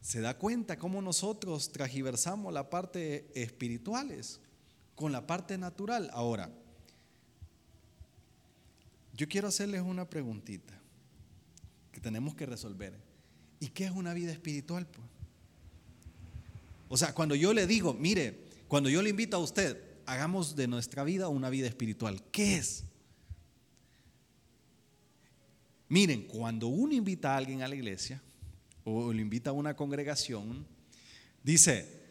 Se 0.01 0.19
da 0.19 0.38
cuenta 0.38 0.77
cómo 0.77 1.01
nosotros 1.01 1.71
tragiversamos 1.71 2.51
la 2.51 2.69
parte 2.69 3.31
espirituales 3.36 4.41
con 4.95 5.12
la 5.12 5.27
parte 5.27 5.57
natural. 5.57 6.10
Ahora, 6.13 6.51
yo 9.13 9.27
quiero 9.29 9.48
hacerles 9.48 9.81
una 9.81 10.10
preguntita 10.10 10.81
que 11.91 12.01
tenemos 12.01 12.36
que 12.36 12.48
resolver. 12.48 13.00
¿Y 13.60 13.67
qué 13.67 13.86
es 13.86 13.91
una 13.91 14.13
vida 14.13 14.31
espiritual? 14.31 14.88
Pues? 14.88 15.11
O 16.93 16.98
sea, 16.98 17.13
cuando 17.13 17.36
yo 17.36 17.53
le 17.53 17.67
digo, 17.67 17.93
mire, 17.93 18.50
cuando 18.67 18.89
yo 18.89 19.01
le 19.01 19.12
invito 19.12 19.38
a 19.38 19.39
usted, 19.39 19.81
hagamos 20.05 20.57
de 20.57 20.67
nuestra 20.67 21.05
vida 21.05 21.29
una 21.29 21.50
vida 21.50 21.65
espiritual, 21.65 22.21
¿qué 22.33 22.57
es? 22.57 22.83
Miren, 25.88 26.24
cuando 26.24 26.67
uno 26.67 26.93
invita 26.93 27.33
a 27.33 27.38
alguien 27.38 27.62
a 27.62 27.69
la 27.69 27.75
iglesia 27.75 28.21
o 28.83 29.13
lo 29.13 29.21
invita 29.21 29.51
a 29.51 29.53
una 29.53 29.74
congregación, 29.74 30.67
dice, 31.41 32.01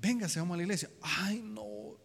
venga, 0.00 0.26
vamos 0.34 0.54
a 0.54 0.56
la 0.56 0.62
iglesia. 0.64 0.90
Ay, 1.00 1.40
no, 1.40 1.96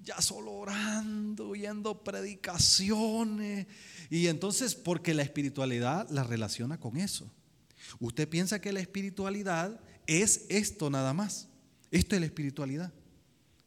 ya 0.00 0.20
solo 0.20 0.54
orando, 0.54 1.54
yendo 1.54 2.02
predicaciones. 2.02 3.68
Y 4.10 4.26
entonces, 4.26 4.74
porque 4.74 5.14
la 5.14 5.22
espiritualidad 5.22 6.10
la 6.10 6.24
relaciona 6.24 6.80
con 6.80 6.96
eso. 6.96 7.30
Usted 8.00 8.28
piensa 8.28 8.60
que 8.60 8.72
la 8.72 8.80
espiritualidad 8.80 9.80
es 10.06 10.46
esto 10.48 10.90
nada 10.90 11.12
más. 11.12 11.48
Esto 11.90 12.14
es 12.14 12.20
la 12.20 12.26
espiritualidad. 12.26 12.92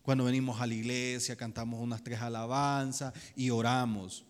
Cuando 0.01 0.24
venimos 0.24 0.62
a 0.62 0.67
la 0.67 0.74
iglesia, 0.74 1.36
cantamos 1.36 1.81
unas 1.81 2.03
tres 2.03 2.22
alabanzas 2.22 3.13
y 3.36 3.50
oramos. 3.50 4.25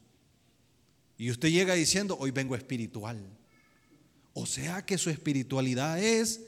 Y 1.18 1.32
usted 1.32 1.50
llega 1.50 1.74
diciendo, 1.74 2.18
hoy 2.20 2.32
vengo 2.32 2.56
espiritual. 2.56 3.18
O 4.34 4.46
sea 4.46 4.86
que 4.86 4.98
su 4.98 5.10
espiritualidad 5.10 6.00
es 6.00 6.42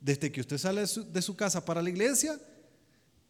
desde 0.00 0.30
que 0.30 0.40
usted 0.40 0.58
sale 0.58 0.82
de 0.82 1.22
su, 1.22 1.36
casa 1.36 1.64
para 1.64 1.82
la 1.82 1.90
iglesia 1.90 2.38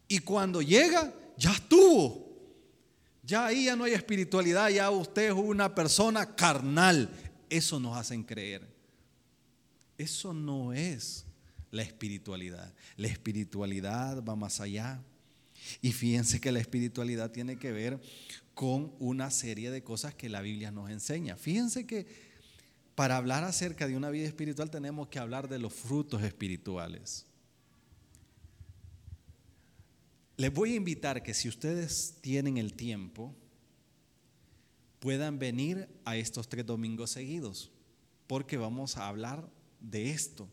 y 0.09 0.19
cuando 0.19 0.63
llega 0.63 1.13
ya 1.37 1.53
estuvo. 1.53 2.29
Ya 3.23 3.47
ahí 3.47 3.67
ya 3.67 3.77
no 3.77 3.85
hay 3.85 3.93
espiritualidad, 3.93 4.69
ya 4.71 4.91
usted 4.91 5.29
es 5.29 5.33
una 5.33 5.75
persona 5.75 6.35
carnal. 6.35 7.09
Eso 7.49 7.79
nos 7.79 7.97
hacen 7.97 8.25
creer. 8.25 8.67
Eso 10.01 10.33
no 10.33 10.73
es 10.73 11.27
la 11.71 11.83
espiritualidad. 11.83 12.73
La 12.97 13.09
espiritualidad 13.09 14.25
va 14.25 14.35
más 14.35 14.59
allá. 14.63 15.05
Y 15.83 15.93
fíjense 15.93 16.41
que 16.41 16.53
la 16.53 16.59
espiritualidad 16.59 17.31
tiene 17.33 17.59
que 17.59 17.71
ver 17.71 18.01
con 18.55 18.95
una 18.99 19.31
serie 19.31 19.71
de 19.71 19.83
cosas 19.83 20.15
que 20.15 20.31
la 20.31 20.41
Biblia 20.41 20.71
nos 20.71 20.89
enseña. 20.89 21.37
Fíjense 21.37 21.87
que 21.87 22.07
para 22.95 23.19
hablar 23.19 23.45
acerca 23.45 23.87
de 23.87 23.95
una 23.95 24.09
vida 24.09 24.27
espiritual 24.27 24.71
tenemos 24.71 25.09
que 25.09 25.19
hablar 25.19 25.51
de 25.51 25.59
los 25.59 25.75
frutos 25.75 26.23
espirituales. 26.23 27.27
Les 30.39 30.51
voy 30.51 30.73
a 30.73 30.77
invitar 30.77 31.23
que 31.23 31.35
si 31.35 31.47
ustedes 31.47 32.17
tienen 32.23 32.57
el 32.57 32.73
tiempo, 32.73 33.37
puedan 34.99 35.39
venir 35.39 35.91
a 36.07 36.17
estos 36.17 36.49
tres 36.49 36.65
domingos 36.65 37.11
seguidos, 37.11 37.71
porque 38.27 38.57
vamos 38.57 38.97
a 38.97 39.07
hablar 39.07 39.60
de 39.81 40.11
esto. 40.11 40.49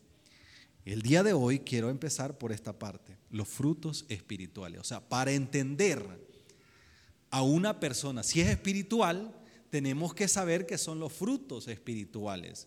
El 0.84 1.02
día 1.02 1.22
de 1.22 1.32
hoy 1.32 1.60
quiero 1.60 1.90
empezar 1.90 2.38
por 2.38 2.50
esta 2.50 2.78
parte, 2.78 3.16
los 3.30 3.46
frutos 3.46 4.06
espirituales. 4.08 4.80
O 4.80 4.84
sea, 4.84 5.06
para 5.06 5.32
entender 5.32 6.02
a 7.30 7.42
una 7.42 7.78
persona, 7.78 8.22
si 8.22 8.40
es 8.40 8.48
espiritual, 8.48 9.34
tenemos 9.70 10.14
que 10.14 10.28
saber 10.28 10.66
qué 10.66 10.78
son 10.78 10.98
los 10.98 11.12
frutos 11.12 11.68
espirituales. 11.68 12.66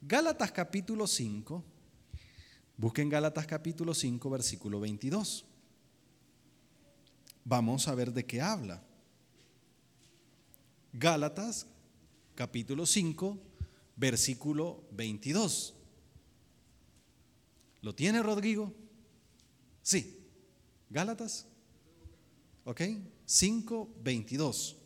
Gálatas 0.00 0.50
capítulo 0.50 1.06
5, 1.06 1.62
busquen 2.76 3.08
Gálatas 3.08 3.46
capítulo 3.46 3.94
5, 3.94 4.28
versículo 4.30 4.80
22. 4.80 5.44
Vamos 7.44 7.86
a 7.86 7.94
ver 7.94 8.12
de 8.12 8.26
qué 8.26 8.40
habla. 8.40 8.82
Gálatas 10.92 11.66
capítulo 12.34 12.86
5, 12.86 13.38
versículo 13.96 14.82
22. 14.90 15.76
¿Lo 17.82 17.94
tiene 17.94 18.22
Rodrigo? 18.22 18.72
Sí. 19.82 20.24
Gálatas. 20.88 21.46
¿Ok? 22.64 22.80
5, 23.26 23.94
22. 24.02 24.76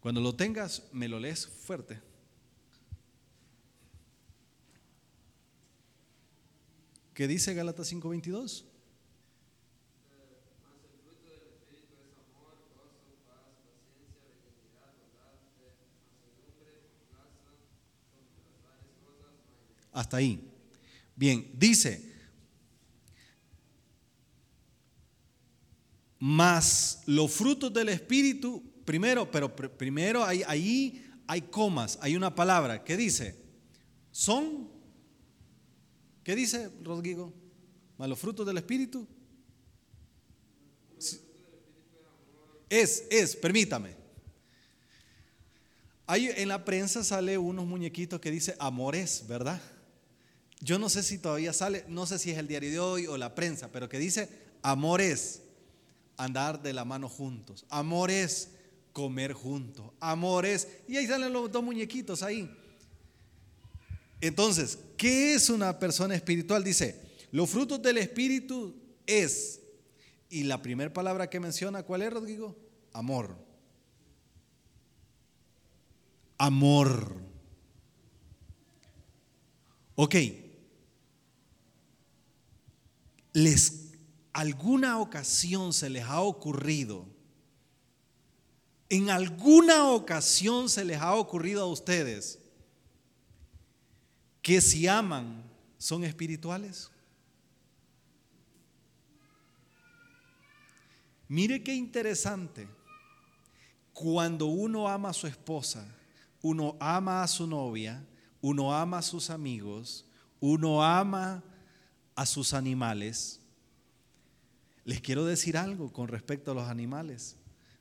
Cuando 0.00 0.20
lo 0.20 0.34
tengas, 0.34 0.82
me 0.92 1.08
lo 1.08 1.18
lees 1.18 1.46
fuerte. 1.46 2.00
¿Qué 7.14 7.28
dice 7.28 7.54
Gálatas 7.54 7.92
5:22? 7.92 8.64
Ahí. 20.14 20.48
Bien, 21.14 21.50
dice, 21.54 22.12
más 26.18 27.02
los 27.06 27.32
frutos 27.32 27.72
del 27.72 27.88
Espíritu, 27.88 28.62
primero, 28.84 29.30
pero 29.30 29.54
primero 29.54 30.24
hay, 30.24 30.42
ahí 30.46 31.04
hay 31.26 31.42
comas, 31.42 31.98
hay 32.00 32.16
una 32.16 32.34
palabra, 32.34 32.84
¿qué 32.84 32.96
dice? 32.96 33.36
Son, 34.10 34.68
¿qué 36.22 36.36
dice 36.36 36.70
Rodrigo? 36.82 37.32
Más 37.98 38.08
los 38.08 38.18
frutos 38.18 38.46
del 38.46 38.58
Espíritu. 38.58 39.06
Es, 42.68 43.04
es, 43.10 43.36
permítame. 43.36 43.96
Hay, 46.06 46.28
en 46.36 46.48
la 46.48 46.64
prensa 46.64 47.04
sale 47.04 47.36
unos 47.36 47.66
muñequitos 47.66 48.20
que 48.20 48.30
dice 48.30 48.56
amores, 48.58 49.24
¿verdad? 49.26 49.60
Yo 50.62 50.78
no 50.78 50.88
sé 50.88 51.02
si 51.02 51.18
todavía 51.18 51.52
sale, 51.52 51.84
no 51.88 52.06
sé 52.06 52.20
si 52.20 52.30
es 52.30 52.38
el 52.38 52.46
diario 52.46 52.70
de 52.70 52.78
hoy 52.78 53.06
o 53.08 53.18
la 53.18 53.34
prensa, 53.34 53.72
pero 53.72 53.88
que 53.88 53.98
dice, 53.98 54.28
amor 54.62 55.00
es 55.00 55.42
andar 56.16 56.62
de 56.62 56.72
la 56.72 56.84
mano 56.84 57.08
juntos, 57.08 57.66
amor 57.68 58.12
es 58.12 58.50
comer 58.92 59.32
juntos, 59.32 59.90
amor 59.98 60.46
es, 60.46 60.68
y 60.86 60.96
ahí 60.96 61.06
salen 61.08 61.32
los 61.32 61.50
dos 61.50 61.64
muñequitos 61.64 62.22
ahí. 62.22 62.48
Entonces, 64.20 64.78
¿qué 64.96 65.34
es 65.34 65.50
una 65.50 65.80
persona 65.80 66.14
espiritual? 66.14 66.62
Dice, 66.62 66.94
los 67.32 67.50
frutos 67.50 67.82
del 67.82 67.98
espíritu 67.98 68.72
es, 69.04 69.60
y 70.30 70.44
la 70.44 70.62
primera 70.62 70.92
palabra 70.92 71.28
que 71.28 71.40
menciona, 71.40 71.82
¿cuál 71.82 72.02
es, 72.02 72.12
Rodrigo? 72.12 72.56
Amor. 72.92 73.36
Amor. 76.38 77.16
Ok, 79.96 80.14
les 83.32 83.92
alguna 84.32 84.98
ocasión 84.98 85.72
se 85.72 85.90
les 85.90 86.04
ha 86.04 86.20
ocurrido, 86.20 87.06
en 88.88 89.10
alguna 89.10 89.90
ocasión 89.90 90.68
se 90.68 90.84
les 90.84 91.00
ha 91.00 91.14
ocurrido 91.14 91.62
a 91.62 91.66
ustedes 91.66 92.38
que 94.42 94.60
si 94.60 94.88
aman 94.88 95.42
son 95.78 96.04
espirituales? 96.04 96.90
Mire 101.28 101.62
qué 101.62 101.74
interesante. 101.74 102.68
Cuando 103.94 104.46
uno 104.46 104.88
ama 104.88 105.10
a 105.10 105.14
su 105.14 105.26
esposa, 105.26 105.86
uno 106.42 106.76
ama 106.80 107.22
a 107.22 107.28
su 107.28 107.46
novia, 107.46 108.04
uno 108.40 108.74
ama 108.74 108.98
a 108.98 109.02
sus 109.02 109.30
amigos, 109.30 110.04
uno 110.40 110.82
ama 110.82 111.42
a 112.14 112.26
sus 112.26 112.54
animales. 112.54 113.40
Les 114.84 115.00
quiero 115.00 115.24
decir 115.24 115.56
algo 115.56 115.92
con 115.92 116.08
respecto 116.08 116.50
a 116.50 116.54
los 116.54 116.68
animales. 116.68 117.36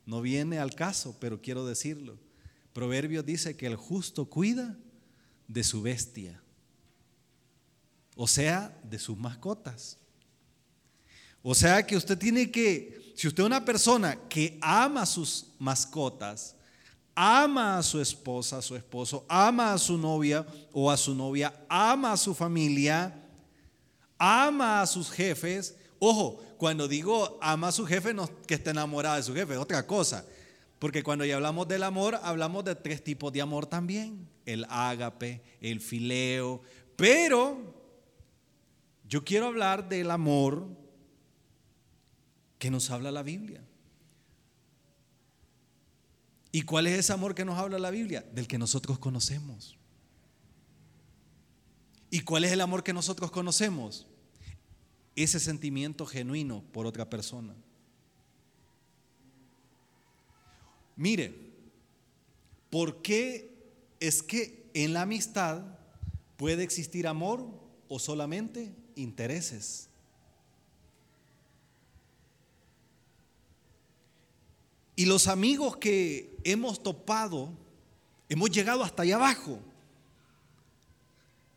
No 0.05 0.21
viene 0.21 0.59
al 0.59 0.75
caso, 0.75 1.17
pero 1.19 1.41
quiero 1.41 1.65
decirlo. 1.65 2.17
Proverbios 2.73 3.25
dice 3.25 3.55
que 3.55 3.67
el 3.67 3.75
justo 3.75 4.25
cuida 4.25 4.77
de 5.47 5.63
su 5.63 5.81
bestia, 5.81 6.41
o 8.15 8.27
sea, 8.27 8.77
de 8.83 8.97
sus 8.97 9.17
mascotas. 9.17 9.97
O 11.43 11.55
sea 11.55 11.85
que 11.85 11.97
usted 11.97 12.17
tiene 12.17 12.49
que, 12.51 13.13
si 13.15 13.27
usted 13.27 13.43
es 13.43 13.47
una 13.47 13.65
persona 13.65 14.17
que 14.29 14.57
ama 14.61 15.01
a 15.01 15.05
sus 15.05 15.47
mascotas, 15.59 16.55
ama 17.15 17.77
a 17.77 17.83
su 17.83 17.99
esposa, 17.99 18.59
a 18.59 18.61
su 18.61 18.75
esposo, 18.75 19.25
ama 19.27 19.73
a 19.73 19.77
su 19.77 19.97
novia 19.97 20.45
o 20.71 20.89
a 20.89 20.97
su 20.97 21.13
novia, 21.13 21.53
ama 21.67 22.13
a 22.13 22.17
su 22.17 22.33
familia, 22.33 23.13
ama 24.21 24.83
a 24.83 24.87
sus 24.87 25.09
jefes. 25.09 25.75
Ojo, 25.97 26.39
cuando 26.57 26.87
digo 26.87 27.39
ama 27.41 27.69
a 27.69 27.71
su 27.71 27.87
jefe, 27.87 28.13
no 28.13 28.29
que 28.45 28.53
esté 28.53 28.69
enamorada 28.69 29.15
de 29.15 29.23
su 29.23 29.33
jefe, 29.33 29.53
es 29.53 29.59
otra 29.59 29.87
cosa. 29.87 30.25
Porque 30.77 31.01
cuando 31.01 31.25
ya 31.25 31.35
hablamos 31.35 31.67
del 31.67 31.81
amor, 31.81 32.19
hablamos 32.21 32.63
de 32.63 32.75
tres 32.75 33.03
tipos 33.03 33.33
de 33.33 33.41
amor 33.41 33.65
también. 33.65 34.27
El 34.45 34.65
ágape, 34.69 35.41
el 35.59 35.81
fileo. 35.81 36.61
Pero 36.95 37.73
yo 39.07 39.23
quiero 39.23 39.47
hablar 39.47 39.89
del 39.89 40.11
amor 40.11 40.67
que 42.59 42.69
nos 42.69 42.91
habla 42.91 43.11
la 43.11 43.23
Biblia. 43.23 43.63
¿Y 46.51 46.61
cuál 46.61 46.85
es 46.85 46.99
ese 46.99 47.13
amor 47.13 47.33
que 47.33 47.45
nos 47.45 47.57
habla 47.57 47.79
la 47.79 47.89
Biblia? 47.89 48.23
Del 48.33 48.47
que 48.47 48.59
nosotros 48.59 48.99
conocemos. 48.99 49.77
¿Y 52.11 52.21
cuál 52.21 52.43
es 52.43 52.51
el 52.51 52.61
amor 52.61 52.83
que 52.83 52.93
nosotros 52.93 53.31
conocemos? 53.31 54.07
Ese 55.15 55.39
sentimiento 55.39 56.05
genuino 56.05 56.63
por 56.71 56.85
otra 56.85 57.09
persona. 57.09 57.53
Mire, 60.95 61.33
¿por 62.69 63.01
qué 63.01 63.51
es 63.99 64.21
que 64.21 64.69
en 64.73 64.93
la 64.93 65.03
amistad 65.03 65.63
puede 66.37 66.63
existir 66.63 67.07
amor 67.07 67.47
o 67.87 67.99
solamente 67.99 68.73
intereses? 68.95 69.89
Y 74.95 75.05
los 75.05 75.27
amigos 75.27 75.77
que 75.77 76.37
hemos 76.43 76.83
topado, 76.83 77.49
hemos 78.29 78.51
llegado 78.51 78.83
hasta 78.83 79.01
allá 79.03 79.15
abajo 79.15 79.59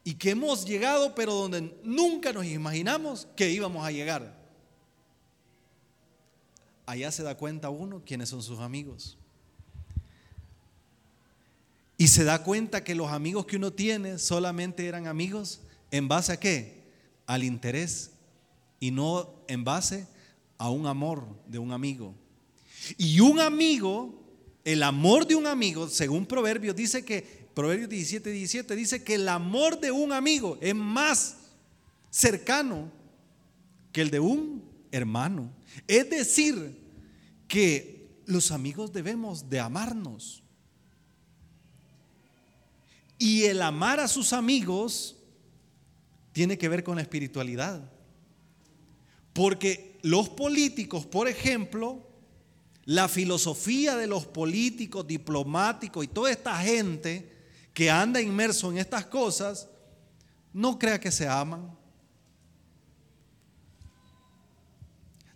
y 0.04 0.14
que 0.14 0.30
hemos 0.30 0.66
llegado 0.66 1.14
pero 1.14 1.32
donde 1.32 1.74
nunca 1.82 2.32
nos 2.32 2.44
imaginamos 2.44 3.26
que 3.34 3.50
íbamos 3.50 3.84
a 3.86 3.90
llegar. 3.90 4.38
Allá 6.86 7.10
se 7.10 7.22
da 7.22 7.34
cuenta 7.36 7.70
uno 7.70 8.02
quiénes 8.04 8.28
son 8.28 8.42
sus 8.42 8.60
amigos. 8.60 9.16
Y 11.96 12.08
se 12.08 12.24
da 12.24 12.42
cuenta 12.42 12.84
que 12.84 12.94
los 12.94 13.10
amigos 13.10 13.46
que 13.46 13.56
uno 13.56 13.72
tiene 13.72 14.18
solamente 14.18 14.86
eran 14.86 15.06
amigos 15.06 15.60
en 15.90 16.08
base 16.08 16.32
a 16.32 16.40
qué? 16.40 16.82
Al 17.26 17.42
interés 17.42 18.10
y 18.80 18.90
no 18.90 19.32
en 19.48 19.64
base 19.64 20.06
a 20.58 20.68
un 20.68 20.86
amor 20.86 21.24
de 21.46 21.58
un 21.58 21.72
amigo. 21.72 22.14
Y 22.98 23.20
un 23.20 23.40
amigo, 23.40 24.22
el 24.64 24.82
amor 24.82 25.26
de 25.26 25.36
un 25.36 25.46
amigo, 25.46 25.88
según 25.88 26.26
Proverbios, 26.26 26.76
dice 26.76 27.04
que 27.04 27.43
Proverbios 27.54 27.88
17, 27.88 28.30
17 28.30 28.74
dice 28.74 29.04
que 29.04 29.14
el 29.14 29.28
amor 29.28 29.80
de 29.80 29.92
un 29.92 30.12
amigo 30.12 30.58
es 30.60 30.74
más 30.74 31.36
cercano 32.10 32.90
que 33.92 34.00
el 34.00 34.10
de 34.10 34.18
un 34.18 34.64
hermano. 34.90 35.52
Es 35.86 36.10
decir, 36.10 36.82
que 37.46 38.08
los 38.26 38.50
amigos 38.50 38.92
debemos 38.92 39.48
de 39.48 39.60
amarnos. 39.60 40.42
Y 43.18 43.44
el 43.44 43.62
amar 43.62 44.00
a 44.00 44.08
sus 44.08 44.32
amigos 44.32 45.16
tiene 46.32 46.58
que 46.58 46.68
ver 46.68 46.82
con 46.82 46.96
la 46.96 47.02
espiritualidad. 47.02 47.88
Porque 49.32 49.98
los 50.02 50.28
políticos, 50.28 51.06
por 51.06 51.28
ejemplo, 51.28 52.04
la 52.84 53.08
filosofía 53.08 53.96
de 53.96 54.08
los 54.08 54.26
políticos, 54.26 55.06
diplomáticos 55.06 56.04
y 56.04 56.08
toda 56.08 56.32
esta 56.32 56.56
gente 56.58 57.33
que 57.74 57.90
anda 57.90 58.22
inmerso 58.22 58.70
en 58.70 58.78
estas 58.78 59.04
cosas, 59.04 59.68
no 60.52 60.78
crea 60.78 61.00
que 61.00 61.10
se 61.10 61.28
aman. 61.28 61.76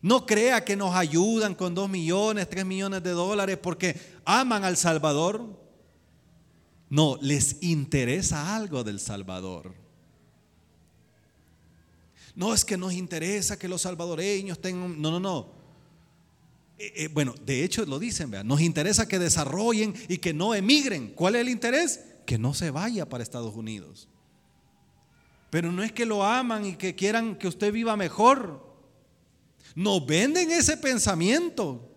No 0.00 0.24
crea 0.24 0.64
que 0.64 0.76
nos 0.76 0.94
ayudan 0.94 1.56
con 1.56 1.74
dos 1.74 1.90
millones, 1.90 2.48
tres 2.48 2.64
millones 2.64 3.02
de 3.02 3.10
dólares 3.10 3.58
porque 3.60 4.00
aman 4.24 4.62
al 4.62 4.76
Salvador. 4.76 5.58
No, 6.88 7.18
les 7.20 7.60
interesa 7.62 8.54
algo 8.54 8.84
del 8.84 9.00
Salvador. 9.00 9.74
No 12.36 12.54
es 12.54 12.64
que 12.64 12.76
nos 12.76 12.92
interesa 12.92 13.58
que 13.58 13.66
los 13.66 13.82
salvadoreños 13.82 14.60
tengan... 14.60 15.02
No, 15.02 15.10
no, 15.10 15.18
no. 15.18 15.52
Eh, 16.78 16.92
eh, 16.94 17.08
bueno, 17.08 17.34
de 17.44 17.64
hecho 17.64 17.84
lo 17.84 17.98
dicen, 17.98 18.30
¿verdad? 18.30 18.44
nos 18.44 18.60
interesa 18.60 19.08
que 19.08 19.18
desarrollen 19.18 19.92
y 20.06 20.18
que 20.18 20.32
no 20.32 20.54
emigren. 20.54 21.08
¿Cuál 21.08 21.34
es 21.34 21.40
el 21.40 21.48
interés? 21.48 22.00
Que 22.28 22.36
no 22.36 22.52
se 22.52 22.70
vaya 22.70 23.08
para 23.08 23.22
Estados 23.22 23.54
Unidos. 23.54 24.06
Pero 25.48 25.72
no 25.72 25.82
es 25.82 25.92
que 25.92 26.04
lo 26.04 26.22
aman 26.22 26.66
y 26.66 26.76
que 26.76 26.94
quieran 26.94 27.36
que 27.36 27.48
usted 27.48 27.72
viva 27.72 27.96
mejor. 27.96 28.70
Nos 29.74 30.04
venden 30.04 30.50
ese 30.50 30.76
pensamiento. 30.76 31.90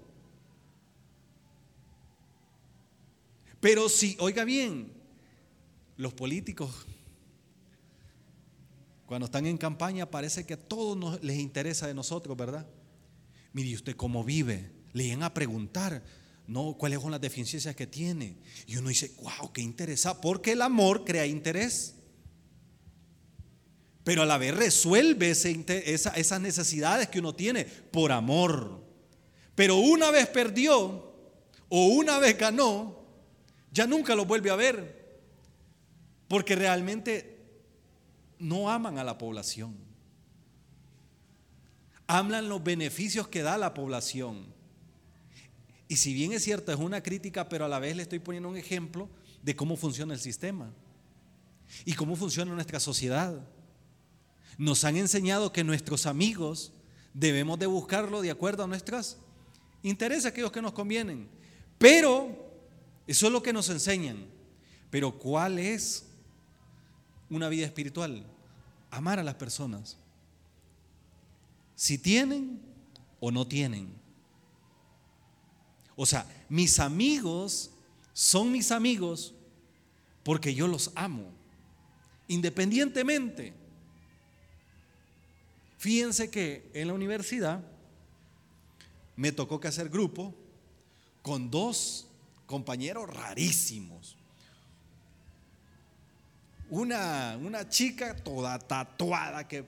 Pero 3.59 3.89
si, 3.89 4.15
oiga 4.21 4.45
bien, 4.45 4.93
los 5.97 6.13
políticos 6.13 6.87
cuando 9.05 9.25
están 9.25 9.47
en 9.47 9.57
campaña 9.57 10.09
parece 10.09 10.45
que 10.45 10.53
a 10.53 10.57
todos 10.57 11.21
les 11.21 11.39
interesa 11.39 11.87
de 11.87 11.93
nosotros, 11.93 12.37
¿verdad? 12.37 12.65
Mire, 13.51 13.75
¿usted 13.75 13.97
cómo 13.97 14.23
vive? 14.23 14.71
Le 14.93 15.03
iban 15.03 15.23
a 15.23 15.33
preguntar, 15.33 16.01
¿no? 16.51 16.73
¿Cuáles 16.77 17.01
son 17.01 17.11
las 17.11 17.21
deficiencias 17.21 17.75
que 17.75 17.87
tiene? 17.87 18.35
Y 18.67 18.75
uno 18.75 18.89
dice, 18.89 19.13
wow, 19.21 19.53
qué 19.53 19.61
interesa, 19.61 20.19
porque 20.19 20.51
el 20.51 20.61
amor 20.61 21.05
crea 21.05 21.25
interés. 21.25 21.95
Pero 24.03 24.23
a 24.23 24.25
la 24.25 24.37
vez 24.37 24.53
resuelve 24.53 25.31
esas 25.31 26.41
necesidades 26.41 27.07
que 27.07 27.19
uno 27.19 27.33
tiene 27.35 27.63
por 27.63 28.11
amor. 28.11 28.83
Pero 29.55 29.77
una 29.77 30.11
vez 30.11 30.27
perdió 30.27 31.13
o 31.69 31.85
una 31.87 32.19
vez 32.19 32.37
ganó, 32.37 33.05
ya 33.71 33.87
nunca 33.87 34.13
lo 34.13 34.25
vuelve 34.25 34.49
a 34.49 34.55
ver. 34.55 35.21
Porque 36.27 36.55
realmente 36.55 37.39
no 38.39 38.69
aman 38.69 38.97
a 38.97 39.03
la 39.05 39.17
población. 39.17 39.77
Hablan 42.07 42.49
los 42.49 42.61
beneficios 42.61 43.29
que 43.29 43.41
da 43.41 43.57
la 43.57 43.73
población. 43.73 44.60
Y 45.91 45.97
si 45.97 46.13
bien 46.13 46.31
es 46.31 46.45
cierto, 46.45 46.71
es 46.71 46.79
una 46.79 47.03
crítica, 47.03 47.49
pero 47.49 47.65
a 47.65 47.67
la 47.67 47.77
vez 47.77 47.97
le 47.97 48.03
estoy 48.03 48.19
poniendo 48.19 48.47
un 48.47 48.55
ejemplo 48.55 49.09
de 49.43 49.57
cómo 49.57 49.75
funciona 49.75 50.13
el 50.13 50.21
sistema 50.21 50.71
y 51.83 51.95
cómo 51.95 52.15
funciona 52.15 52.53
nuestra 52.53 52.79
sociedad. 52.79 53.45
Nos 54.57 54.85
han 54.85 54.95
enseñado 54.95 55.51
que 55.51 55.65
nuestros 55.65 56.05
amigos 56.05 56.71
debemos 57.13 57.59
de 57.59 57.65
buscarlo 57.65 58.21
de 58.21 58.31
acuerdo 58.31 58.63
a 58.63 58.67
nuestros 58.67 59.17
intereses, 59.83 60.27
aquellos 60.27 60.53
que 60.53 60.61
nos 60.61 60.71
convienen. 60.71 61.27
Pero, 61.77 62.37
eso 63.05 63.27
es 63.27 63.33
lo 63.33 63.43
que 63.43 63.51
nos 63.51 63.67
enseñan. 63.67 64.27
Pero 64.89 65.19
¿cuál 65.19 65.59
es 65.59 66.05
una 67.29 67.49
vida 67.49 67.65
espiritual? 67.65 68.25
Amar 68.91 69.19
a 69.19 69.23
las 69.23 69.35
personas. 69.35 69.97
Si 71.75 71.97
tienen 71.97 72.61
o 73.19 73.29
no 73.29 73.45
tienen. 73.45 74.00
O 75.95 76.05
sea, 76.05 76.25
mis 76.49 76.79
amigos 76.79 77.71
son 78.13 78.51
mis 78.51 78.71
amigos 78.71 79.33
porque 80.23 80.53
yo 80.53 80.67
los 80.67 80.91
amo. 80.95 81.31
Independientemente. 82.27 83.53
Fíjense 85.77 86.29
que 86.29 86.69
en 86.73 86.87
la 86.87 86.93
universidad 86.93 87.63
me 89.15 89.31
tocó 89.31 89.59
que 89.59 89.67
hacer 89.67 89.89
grupo 89.89 90.33
con 91.21 91.49
dos 91.49 92.07
compañeros 92.45 93.09
rarísimos 93.09 94.17
una, 96.71 97.37
una 97.41 97.67
chica 97.67 98.15
toda 98.15 98.57
tatuada, 98.57 99.47
que, 99.47 99.63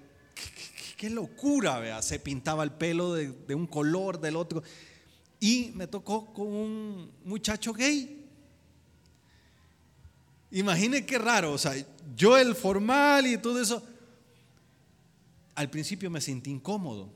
qué 0.98 1.10
locura, 1.10 1.78
vea, 1.80 2.02
se 2.02 2.18
pintaba 2.18 2.64
el 2.64 2.72
pelo 2.72 3.14
de, 3.14 3.54
un 3.54 3.68
color, 3.68 4.20
del 4.20 4.38
otro. 4.38 4.64
Y 5.44 5.74
me 5.76 5.88
tocó 5.88 6.34
con 6.34 6.48
un 6.48 7.12
muchacho 7.26 7.74
gay. 7.74 8.26
Imagine 10.52 11.06
qué 11.06 11.18
raro, 11.18 11.52
o 11.52 11.58
sea, 11.58 11.74
yo 12.16 12.38
el 12.38 12.56
formal 12.56 13.28
y 13.28 13.38
todo 13.38 13.62
eso. 13.62 13.84
Al 15.54 15.70
principio 15.70 16.10
me 16.10 16.22
sentí 16.22 16.50
incómodo. 16.50 17.10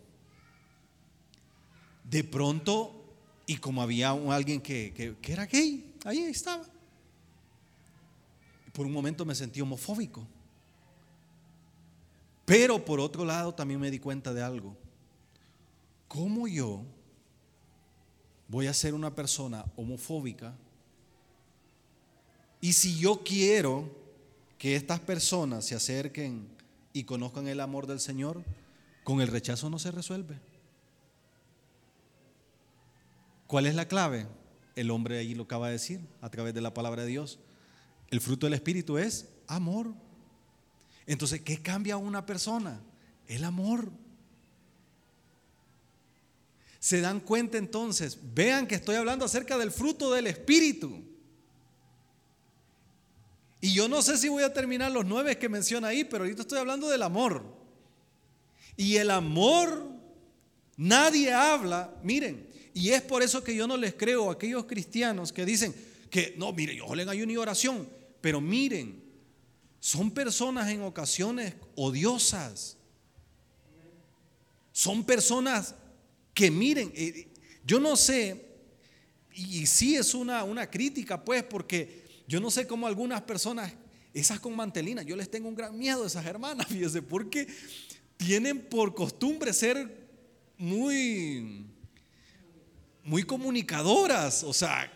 De 2.04 2.26
pronto, 2.26 3.16
y 3.46 3.56
como 3.56 3.82
había 3.82 4.10
alguien 4.10 4.60
que, 4.60 5.16
que 5.22 5.32
era 5.32 5.46
gay, 5.46 5.94
ahí 6.04 6.24
estaba 6.24 6.66
por 8.74 8.86
un 8.86 8.92
momento 8.92 9.24
me 9.24 9.34
sentí 9.36 9.62
homofóbico. 9.62 10.28
Pero 12.44 12.84
por 12.84 13.00
otro 13.00 13.24
lado 13.24 13.56
también 13.56 13.80
me 13.80 13.90
di 13.90 14.00
cuenta 14.00 14.34
de 14.34 14.44
algo. 14.44 14.76
¿Cómo 16.10 16.46
yo 16.50 16.84
voy 18.48 18.68
a 18.68 18.74
ser 18.74 18.94
una 18.94 19.14
persona 19.14 19.66
homofóbica? 19.76 20.56
Y 22.62 22.74
si 22.74 22.98
yo 22.98 23.24
quiero 23.24 23.90
que 24.58 24.76
estas 24.76 25.00
personas 25.00 25.66
se 25.66 25.76
acerquen 25.76 26.48
y 26.94 27.04
conozcan 27.04 27.48
el 27.48 27.60
amor 27.60 27.86
del 27.88 28.00
Señor, 28.00 28.44
con 29.04 29.22
el 29.22 29.28
rechazo 29.28 29.70
no 29.70 29.80
se 29.80 29.92
resuelve. 29.92 30.40
¿Cuál 33.46 33.68
es 33.68 33.76
la 33.76 33.88
clave? 33.88 34.28
El 34.76 34.92
hombre 34.92 35.20
ahí 35.20 35.34
lo 35.34 35.44
acaba 35.44 35.68
de 35.68 35.74
decir 35.74 36.02
a 36.22 36.30
través 36.30 36.54
de 36.54 36.62
la 36.62 36.74
palabra 36.74 37.04
de 37.04 37.08
Dios. 37.08 37.40
El 38.10 38.20
fruto 38.20 38.46
del 38.46 38.54
Espíritu 38.54 38.98
es 38.98 39.30
amor. 39.48 39.94
Entonces, 41.06 41.42
¿qué 41.42 41.62
cambia 41.62 41.94
a 41.94 41.98
una 41.98 42.26
persona? 42.26 42.82
El 43.28 43.44
amor. 43.44 43.92
Se 46.88 47.02
dan 47.02 47.20
cuenta 47.20 47.58
entonces, 47.58 48.18
vean 48.34 48.66
que 48.66 48.76
estoy 48.76 48.96
hablando 48.96 49.26
acerca 49.26 49.58
del 49.58 49.72
fruto 49.72 50.14
del 50.14 50.26
Espíritu. 50.26 51.04
Y 53.60 53.74
yo 53.74 53.90
no 53.90 54.02
sé 54.02 54.18
si 54.18 54.30
voy 54.30 54.44
a 54.44 54.54
terminar 54.54 54.94
los 54.94 55.06
nueve 55.06 55.38
que 55.38 55.50
menciona 55.50 55.90
ahí, 55.90 56.06
pero 56.06 56.24
ahorita 56.24 56.44
estoy 56.44 56.60
hablando 56.60 56.88
del 56.88 57.04
amor. 57.04 57.44
Y 58.78 58.96
el 58.96 59.12
amor, 59.12 59.86
nadie 60.78 61.34
habla, 61.34 61.94
miren, 62.04 62.48
y 62.74 62.92
es 62.92 63.02
por 63.02 63.22
eso 63.22 63.44
que 63.44 63.54
yo 63.54 63.68
no 63.68 63.76
les 63.76 63.94
creo 63.94 64.30
a 64.30 64.36
aquellos 64.36 64.64
cristianos 64.64 65.34
que 65.34 65.44
dicen 65.44 65.76
que, 66.10 66.36
no, 66.38 66.54
mire, 66.54 66.74
yo 66.78 66.96
le 66.96 67.04
ayuno 67.04 67.34
y 67.34 67.36
oración, 67.36 67.86
pero 68.22 68.40
miren, 68.40 69.04
son 69.82 70.10
personas 70.10 70.70
en 70.70 70.84
ocasiones 70.84 71.54
odiosas. 71.76 72.78
Son 74.72 75.04
personas 75.04 75.76
que 76.38 76.52
miren, 76.52 76.92
eh, 76.94 77.28
yo 77.66 77.80
no 77.80 77.96
sé, 77.96 78.46
y, 79.34 79.66
sí 79.66 79.96
es 79.96 80.14
una, 80.14 80.44
una 80.44 80.70
crítica 80.70 81.26
pues, 81.26 81.42
porque 81.42 82.04
yo 82.28 82.40
no 82.40 82.52
sé 82.52 82.68
cómo 82.68 82.86
algunas 82.86 83.24
personas, 83.24 83.74
esas 84.14 84.40
con 84.40 84.56
mantelina, 84.56 85.02
yo 85.02 85.16
les 85.16 85.32
tengo 85.32 85.50
un 85.50 85.56
gran 85.56 85.76
miedo 85.76 86.04
a 86.04 86.08
esas 86.08 86.24
hermanas, 86.28 86.68
fíjese, 86.70 87.02
porque 87.02 87.48
tienen 88.18 88.70
por 88.70 88.94
costumbre 88.94 89.52
ser 89.52 90.08
muy, 90.60 91.66
muy 93.04 93.24
comunicadoras, 93.24 94.44
o 94.44 94.54
sea, 94.54 94.94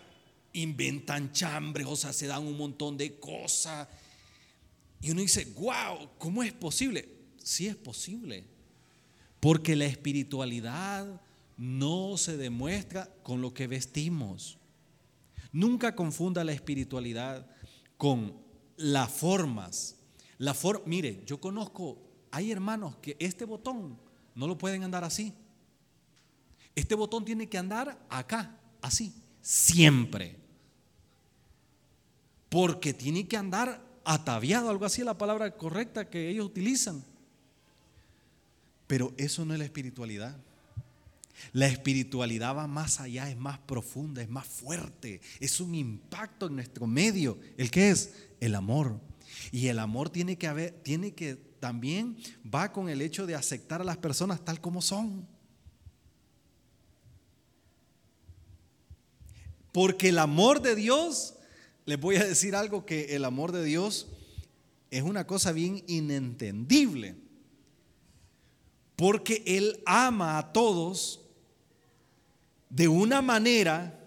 inventan 0.53 1.31
chambres, 1.31 1.87
o 1.87 1.95
sea, 1.95 2.13
se 2.13 2.27
dan 2.27 2.45
un 2.45 2.55
montón 2.55 2.97
de 2.97 3.19
cosas. 3.19 3.87
Y 5.01 5.09
uno 5.09 5.21
dice, 5.21 5.45
wow, 5.55 6.07
¿cómo 6.19 6.43
es 6.43 6.53
posible? 6.53 7.09
Sí 7.43 7.65
es 7.65 7.75
posible. 7.75 8.43
Porque 9.39 9.75
la 9.75 9.85
espiritualidad 9.85 11.19
no 11.61 12.17
se 12.17 12.37
demuestra 12.37 13.07
con 13.21 13.39
lo 13.39 13.53
que 13.53 13.67
vestimos. 13.67 14.57
Nunca 15.51 15.95
confunda 15.95 16.43
la 16.43 16.53
espiritualidad 16.53 17.45
con 17.97 18.33
las 18.77 19.11
formas. 19.11 19.97
La 20.39 20.55
mire, 20.87 21.21
yo 21.27 21.39
conozco, 21.39 22.01
hay 22.31 22.51
hermanos 22.51 22.95
que 22.97 23.15
este 23.19 23.45
botón 23.45 23.99
no 24.33 24.47
lo 24.47 24.57
pueden 24.57 24.81
andar 24.81 25.03
así. 25.03 25.35
Este 26.73 26.95
botón 26.95 27.23
tiene 27.25 27.47
que 27.47 27.59
andar 27.59 28.07
acá, 28.09 28.57
así, 28.81 29.13
siempre 29.39 30.41
porque 32.51 32.93
tiene 32.93 33.29
que 33.29 33.37
andar 33.37 33.81
ataviado, 34.03 34.69
algo 34.69 34.83
así 34.83 35.05
la 35.05 35.17
palabra 35.17 35.55
correcta 35.55 36.09
que 36.09 36.27
ellos 36.27 36.45
utilizan. 36.45 37.01
Pero 38.87 39.13
eso 39.15 39.45
no 39.45 39.53
es 39.53 39.59
la 39.59 39.63
espiritualidad. 39.63 40.35
La 41.53 41.67
espiritualidad 41.67 42.55
va 42.55 42.67
más 42.67 42.99
allá, 42.99 43.29
es 43.29 43.37
más 43.37 43.59
profunda, 43.59 44.21
es 44.21 44.29
más 44.29 44.47
fuerte, 44.47 45.21
es 45.39 45.59
un 45.59 45.75
impacto 45.75 46.47
en 46.47 46.55
nuestro 46.55 46.87
medio. 46.87 47.37
¿El 47.57 47.71
que 47.71 47.89
es? 47.89 48.13
El 48.39 48.55
amor. 48.55 48.99
Y 49.51 49.67
el 49.67 49.79
amor 49.79 50.09
tiene 50.09 50.37
que 50.37 50.47
haber, 50.47 50.71
tiene 50.83 51.13
que 51.13 51.35
también 51.59 52.17
va 52.43 52.71
con 52.71 52.89
el 52.89 53.01
hecho 53.01 53.25
de 53.25 53.35
aceptar 53.35 53.81
a 53.81 53.85
las 53.85 53.97
personas 53.97 54.43
tal 54.43 54.59
como 54.59 54.81
son. 54.81 55.27
Porque 59.71 60.09
el 60.09 60.19
amor 60.19 60.61
de 60.61 60.75
Dios, 60.75 61.35
les 61.85 61.99
voy 61.99 62.17
a 62.17 62.25
decir 62.25 62.55
algo 62.55 62.85
que 62.85 63.15
el 63.15 63.23
amor 63.23 63.51
de 63.51 63.63
Dios 63.63 64.07
es 64.89 65.03
una 65.03 65.25
cosa 65.25 65.53
bien 65.53 65.83
inentendible. 65.87 67.15
Porque 68.97 69.43
Él 69.45 69.81
ama 69.85 70.37
a 70.37 70.51
todos 70.51 71.20
de 72.71 72.87
una 72.87 73.21
manera 73.21 73.99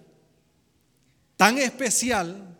tan 1.36 1.58
especial 1.58 2.58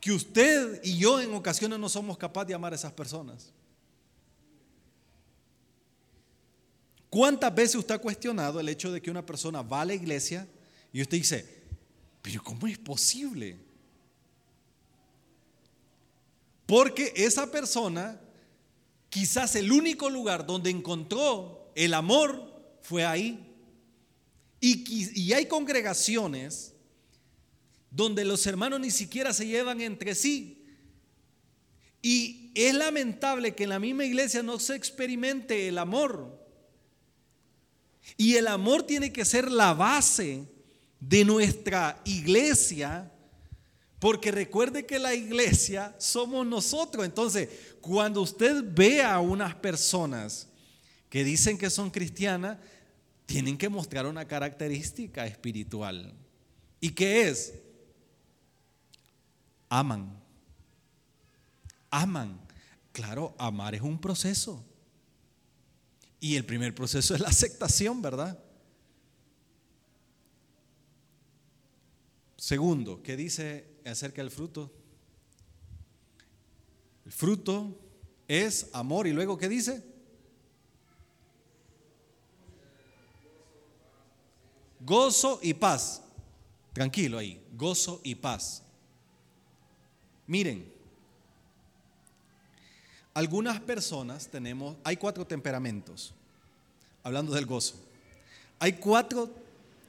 que 0.00 0.12
usted 0.12 0.80
y 0.84 0.98
yo 0.98 1.20
en 1.20 1.34
ocasiones 1.34 1.80
no 1.80 1.88
somos 1.88 2.16
capaces 2.16 2.48
de 2.48 2.54
amar 2.54 2.72
a 2.72 2.76
esas 2.76 2.92
personas. 2.92 3.52
¿Cuántas 7.10 7.52
veces 7.52 7.74
usted 7.74 7.96
ha 7.96 7.98
cuestionado 7.98 8.60
el 8.60 8.68
hecho 8.68 8.92
de 8.92 9.02
que 9.02 9.10
una 9.10 9.26
persona 9.26 9.62
va 9.62 9.80
a 9.80 9.84
la 9.84 9.94
iglesia 9.94 10.46
y 10.92 11.02
usted 11.02 11.18
dice, 11.18 11.62
pero 12.22 12.42
¿cómo 12.44 12.68
es 12.68 12.78
posible? 12.78 13.58
Porque 16.66 17.12
esa 17.16 17.50
persona, 17.50 18.20
quizás 19.08 19.56
el 19.56 19.72
único 19.72 20.08
lugar 20.08 20.46
donde 20.46 20.70
encontró 20.70 21.72
el 21.74 21.94
amor 21.94 22.78
fue 22.82 23.04
ahí. 23.04 23.45
Y, 24.60 25.32
hay 25.32 25.46
congregaciones 25.46 26.72
donde 27.90 28.24
los 28.24 28.46
hermanos 28.46 28.80
ni 28.80 28.90
siquiera 28.90 29.32
se 29.32 29.46
llevan 29.46 29.80
entre 29.80 30.14
sí. 30.14 30.64
Y 32.02 32.52
es 32.54 32.74
lamentable 32.74 33.54
que 33.54 33.64
en 33.64 33.70
la 33.70 33.78
misma 33.78 34.04
iglesia 34.04 34.42
no 34.42 34.58
se 34.58 34.74
experimente 34.74 35.68
el 35.68 35.78
amor. 35.78 36.46
Y 38.16 38.36
el 38.36 38.46
amor 38.46 38.84
tiene 38.84 39.12
que 39.12 39.24
ser 39.24 39.50
la 39.50 39.74
base 39.74 40.46
de 41.00 41.24
nuestra 41.24 42.00
iglesia, 42.04 43.12
porque 43.98 44.30
recuerde 44.30 44.86
que 44.86 44.98
la 44.98 45.14
iglesia 45.14 45.94
somos 45.98 46.46
nosotros. 46.46 47.04
Entonces, 47.04 47.48
cuando 47.80 48.22
usted 48.22 48.62
ve 48.64 49.02
a 49.02 49.20
unas 49.20 49.54
personas 49.54 50.48
que 51.08 51.24
dicen 51.24 51.58
que 51.58 51.70
son 51.70 51.90
cristianas, 51.90 52.58
tienen 53.26 53.58
que 53.58 53.68
mostrar 53.68 54.06
una 54.06 54.26
característica 54.26 55.26
espiritual. 55.26 56.14
¿Y 56.80 56.90
qué 56.90 57.28
es? 57.28 57.54
Aman. 59.68 60.16
Aman. 61.90 62.40
Claro, 62.92 63.34
amar 63.38 63.74
es 63.74 63.82
un 63.82 64.00
proceso. 64.00 64.64
Y 66.20 66.36
el 66.36 66.46
primer 66.46 66.74
proceso 66.74 67.14
es 67.14 67.20
la 67.20 67.28
aceptación, 67.28 68.00
¿verdad? 68.00 68.42
Segundo, 72.36 73.02
¿qué 73.02 73.16
dice 73.16 73.66
acerca 73.84 74.22
del 74.22 74.30
fruto? 74.30 74.72
El 77.04 77.12
fruto 77.12 77.78
es 78.28 78.70
amor 78.72 79.06
y 79.06 79.12
luego 79.12 79.36
¿qué 79.36 79.48
dice? 79.48 79.95
Gozo 84.86 85.40
y 85.42 85.52
paz. 85.52 86.00
Tranquilo 86.72 87.18
ahí, 87.18 87.44
gozo 87.56 88.00
y 88.04 88.14
paz. 88.14 88.62
Miren, 90.28 90.72
algunas 93.12 93.58
personas 93.60 94.28
tenemos, 94.28 94.76
hay 94.84 94.96
cuatro 94.96 95.26
temperamentos, 95.26 96.14
hablando 97.02 97.32
del 97.32 97.46
gozo. 97.46 97.74
Hay 98.60 98.74
cuatro 98.74 99.28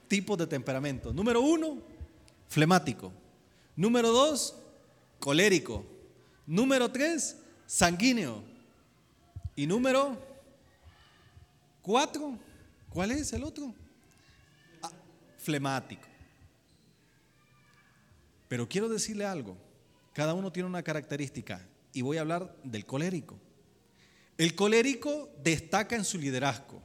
tipos 0.07 0.36
de 0.36 0.47
temperamentos. 0.47 1.13
Número 1.13 1.41
uno, 1.41 1.77
flemático. 2.49 3.12
Número 3.75 4.12
dos, 4.12 4.55
colérico. 5.19 5.86
Número 6.47 6.91
tres, 6.91 7.38
sanguíneo. 7.67 8.41
Y 9.55 9.67
número 9.67 10.17
cuatro, 11.83 12.36
¿cuál 12.89 13.12
es 13.12 13.31
el 13.33 13.43
otro? 13.43 13.75
Pero 18.47 18.67
quiero 18.67 18.89
decirle 18.89 19.25
algo. 19.25 19.57
Cada 20.13 20.33
uno 20.33 20.51
tiene 20.51 20.69
una 20.69 20.83
característica 20.83 21.65
y 21.93 22.01
voy 22.01 22.17
a 22.17 22.21
hablar 22.21 22.55
del 22.63 22.86
colérico. 22.86 23.39
El 24.38 24.55
colérico 24.55 25.29
destaca 25.43 25.95
en 25.95 26.05
su 26.05 26.17
liderazgo. 26.17 26.81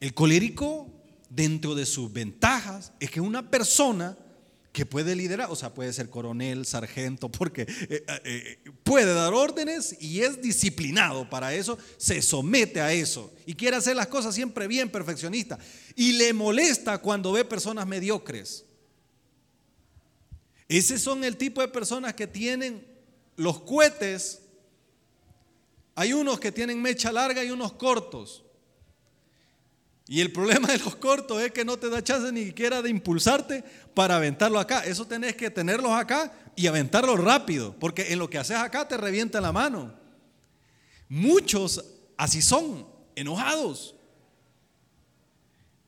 El 0.00 0.14
colérico 0.14 0.90
dentro 1.28 1.74
de 1.74 1.86
sus 1.86 2.12
ventajas 2.12 2.92
es 3.00 3.10
que 3.10 3.20
una 3.20 3.50
persona 3.50 4.16
que 4.72 4.86
puede 4.86 5.14
liderar, 5.14 5.50
o 5.50 5.56
sea, 5.56 5.74
puede 5.74 5.92
ser 5.92 6.08
coronel, 6.08 6.64
sargento, 6.64 7.28
porque 7.28 7.62
eh, 7.62 7.66
eh, 7.90 8.20
eh, 8.24 8.70
puede 8.82 9.12
dar 9.12 9.34
órdenes 9.34 9.96
y 10.00 10.22
es 10.22 10.40
disciplinado 10.40 11.28
para 11.28 11.54
eso, 11.54 11.78
se 11.98 12.22
somete 12.22 12.80
a 12.80 12.92
eso 12.92 13.32
y 13.44 13.54
quiere 13.54 13.76
hacer 13.76 13.94
las 13.94 14.06
cosas 14.06 14.34
siempre 14.34 14.66
bien, 14.66 14.88
perfeccionista. 14.88 15.58
Y 15.94 16.12
le 16.12 16.32
molesta 16.32 16.98
cuando 16.98 17.32
ve 17.32 17.44
personas 17.44 17.86
mediocres. 17.86 18.64
Ese 20.68 20.98
son 20.98 21.22
el 21.22 21.36
tipo 21.36 21.60
de 21.60 21.68
personas 21.68 22.14
que 22.14 22.26
tienen 22.26 22.86
los 23.36 23.60
cohetes. 23.60 24.40
Hay 25.94 26.14
unos 26.14 26.40
que 26.40 26.50
tienen 26.50 26.80
mecha 26.80 27.12
larga 27.12 27.44
y 27.44 27.50
unos 27.50 27.74
cortos. 27.74 28.42
Y 30.12 30.20
el 30.20 30.30
problema 30.30 30.68
de 30.68 30.76
los 30.76 30.96
cortos 30.96 31.40
es 31.40 31.52
que 31.52 31.64
no 31.64 31.78
te 31.78 31.88
da 31.88 32.04
chance 32.04 32.30
ni 32.32 32.44
siquiera 32.44 32.82
de 32.82 32.90
impulsarte 32.90 33.64
para 33.94 34.16
aventarlo 34.16 34.58
acá. 34.58 34.84
Eso 34.84 35.06
tenés 35.06 35.34
que 35.36 35.50
tenerlos 35.50 35.90
acá 35.90 36.30
y 36.54 36.66
aventarlos 36.66 37.18
rápido, 37.18 37.74
porque 37.80 38.12
en 38.12 38.18
lo 38.18 38.28
que 38.28 38.36
haces 38.36 38.58
acá 38.58 38.86
te 38.86 38.98
revienta 38.98 39.40
la 39.40 39.52
mano. 39.52 39.94
Muchos 41.08 41.82
así 42.18 42.42
son, 42.42 42.86
enojados. 43.16 43.94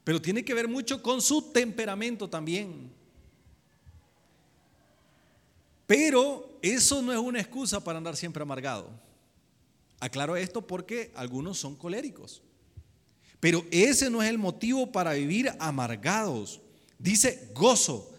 Pero 0.04 0.22
tiene 0.22 0.42
que 0.42 0.54
ver 0.54 0.68
mucho 0.68 1.02
con 1.02 1.20
su 1.20 1.52
temperamento 1.52 2.26
también. 2.26 2.90
Pero 5.86 6.58
eso 6.62 7.02
no 7.02 7.12
es 7.12 7.18
una 7.18 7.42
excusa 7.42 7.84
para 7.84 7.98
andar 7.98 8.16
siempre 8.16 8.42
amargado. 8.42 8.88
Aclaro 10.00 10.34
esto 10.34 10.66
porque 10.66 11.12
algunos 11.14 11.58
son 11.58 11.76
coléricos. 11.76 12.40
Pero 13.40 13.64
ese 13.70 14.10
no 14.10 14.22
es 14.22 14.30
el 14.30 14.38
motivo 14.38 14.90
para 14.90 15.12
vivir 15.12 15.52
amargados. 15.58 16.60
Dice 16.98 17.50
gozo. 17.54 18.10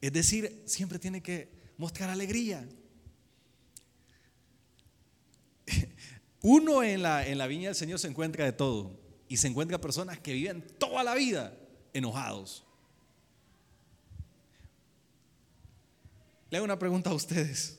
Es 0.00 0.12
decir, 0.12 0.62
siempre 0.66 0.98
tiene 0.98 1.22
que 1.22 1.48
mostrar 1.76 2.10
alegría. 2.10 2.68
Uno 6.42 6.82
en 6.82 7.02
la, 7.02 7.26
en 7.26 7.38
la 7.38 7.46
viña 7.46 7.68
del 7.68 7.76
Señor 7.76 7.98
se 7.98 8.08
encuentra 8.08 8.44
de 8.44 8.52
todo. 8.52 9.00
Y 9.28 9.36
se 9.38 9.48
encuentra 9.48 9.80
personas 9.80 10.18
que 10.18 10.32
viven 10.32 10.64
toda 10.78 11.02
la 11.02 11.14
vida 11.14 11.56
enojados. 11.92 12.64
Le 16.50 16.58
hago 16.58 16.64
una 16.66 16.78
pregunta 16.78 17.08
a 17.10 17.14
ustedes. 17.14 17.78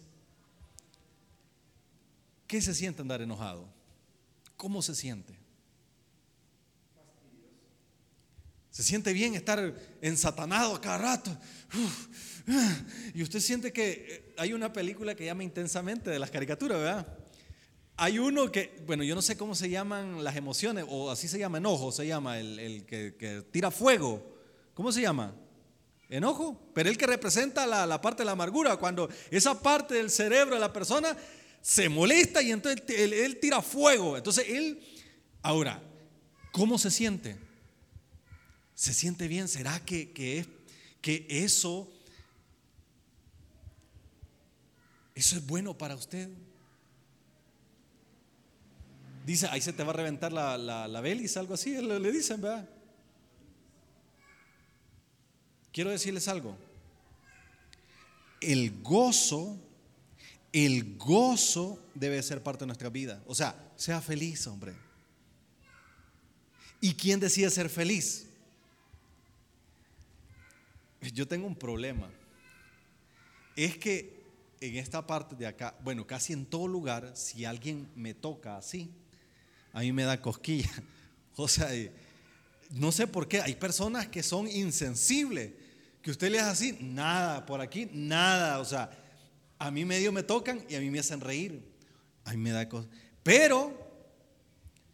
¿Qué 2.47 2.61
se 2.61 2.73
siente 2.73 3.01
andar 3.01 3.21
enojado? 3.21 3.67
¿Cómo 4.57 4.81
se 4.81 4.95
siente? 4.95 5.42
Se 8.73 8.81
siente 8.81 9.13
bien 9.13 9.35
estar 9.35 9.71
ensatanado 10.01 10.81
cada 10.81 10.97
rato. 10.97 11.37
y 13.13 13.21
usted 13.21 13.39
siente 13.39 13.71
que 13.71 13.91
eh, 14.09 14.33
hay 14.35 14.51
una 14.51 14.73
película 14.73 15.13
que 15.13 15.25
llama 15.25 15.43
intensamente 15.43 16.09
de 16.09 16.17
las 16.17 16.31
caricaturas, 16.31 16.79
¿verdad? 16.79 17.07
Hay 17.97 18.17
uno 18.17 18.51
que, 18.51 18.81
bueno, 18.87 19.03
yo 19.03 19.13
no 19.13 19.21
sé 19.21 19.37
cómo 19.37 19.53
se 19.53 19.69
llaman 19.69 20.23
las 20.23 20.35
emociones, 20.37 20.85
o 20.89 21.11
así 21.11 21.27
se 21.27 21.37
llama, 21.37 21.59
enojo, 21.59 21.91
se 21.91 22.07
llama, 22.07 22.39
el, 22.39 22.83
que, 22.87 23.45
tira 23.51 23.69
fuego. 23.69 24.39
¿Cómo 24.73 24.91
se 24.91 25.01
llama? 25.01 25.35
Enojo. 26.09 26.59
Pero 26.73 26.89
el 26.89 26.97
que 26.97 27.05
representa 27.05 27.67
la, 27.67 28.01
parte 28.01 28.23
de 28.23 28.25
la 28.25 28.31
amargura, 28.31 28.77
cuando 28.77 29.07
esa 29.29 29.61
parte 29.61 29.93
del 29.93 30.09
cerebro 30.09 30.55
de 30.55 30.61
la 30.61 30.73
persona 30.73 31.15
se 31.61 31.89
molesta 31.89 32.41
y 32.41 32.51
entonces 32.51 32.81
él, 32.89 33.13
él 33.13 33.39
tira 33.39 33.61
fuego. 33.61 34.17
Entonces 34.17 34.45
él, 34.49 34.83
ahora, 35.43 35.79
¿cómo 36.51 36.79
se 36.79 36.89
siente? 36.89 37.42
¿Se 38.75 38.93
siente 38.93 39.27
bien? 39.27 39.47
¿Será 39.47 39.79
que, 39.83 40.11
que, 40.11 40.45
que 41.01 41.25
eso, 41.29 41.91
eso 45.15 45.35
es 45.37 45.45
bueno 45.45 45.77
para 45.77 45.95
usted? 45.95 46.29
Dice, 49.25 49.47
ahí 49.47 49.61
se 49.61 49.73
te 49.73 49.83
va 49.83 49.91
a 49.91 49.95
reventar 49.95 50.33
la, 50.33 50.57
la, 50.57 50.87
la 50.87 51.01
belis, 51.01 51.37
algo 51.37 51.53
así, 51.53 51.81
le, 51.81 51.99
le 51.99 52.11
dicen, 52.11 52.41
¿verdad? 52.41 52.69
Quiero 55.71 55.89
decirles 55.89 56.27
algo. 56.27 56.57
El 58.41 58.81
gozo 58.81 59.57
el 60.53 60.97
gozo 60.97 61.79
debe 61.95 62.21
ser 62.21 62.43
parte 62.43 62.59
de 62.59 62.67
nuestra 62.67 62.89
vida. 62.89 63.21
O 63.25 63.33
sea, 63.33 63.55
sea 63.75 63.99
feliz, 63.99 64.45
hombre. 64.45 64.75
¿Y 66.79 66.93
quién 66.93 67.19
decide 67.19 67.49
ser 67.49 67.69
feliz? 67.69 68.27
Yo 71.11 71.27
tengo 71.27 71.47
un 71.47 71.55
problema. 71.55 72.09
Es 73.55 73.77
que 73.77 74.23
en 74.61 74.77
esta 74.77 75.05
parte 75.05 75.35
de 75.35 75.45
acá, 75.45 75.75
bueno, 75.83 76.07
casi 76.07 76.33
en 76.33 76.45
todo 76.45 76.67
lugar, 76.67 77.11
si 77.15 77.43
alguien 77.43 77.89
me 77.95 78.13
toca 78.13 78.57
así, 78.57 78.91
a 79.73 79.81
mí 79.81 79.91
me 79.91 80.03
da 80.03 80.21
cosquilla. 80.21 80.71
O 81.35 81.47
sea, 81.47 81.67
no 82.69 82.91
sé 82.91 83.07
por 83.07 83.27
qué, 83.27 83.41
hay 83.41 83.55
personas 83.55 84.07
que 84.07 84.21
son 84.21 84.47
insensibles, 84.47 85.51
que 85.99 86.11
usted 86.11 86.29
le 86.29 86.39
hace 86.39 86.51
así, 86.51 86.77
nada, 86.79 87.43
por 87.43 87.59
aquí, 87.59 87.89
nada. 87.91 88.59
O 88.59 88.65
sea, 88.65 88.91
a 89.57 89.71
mí 89.71 89.83
medio 89.83 90.11
me 90.11 90.21
tocan 90.21 90.63
y 90.69 90.75
a 90.75 90.79
mí 90.79 90.91
me 90.91 90.99
hacen 90.99 91.21
reír. 91.21 91.63
A 92.23 92.33
mí 92.33 92.37
me 92.37 92.51
da 92.51 92.69
cosas. 92.69 92.91
Pero 93.23 93.75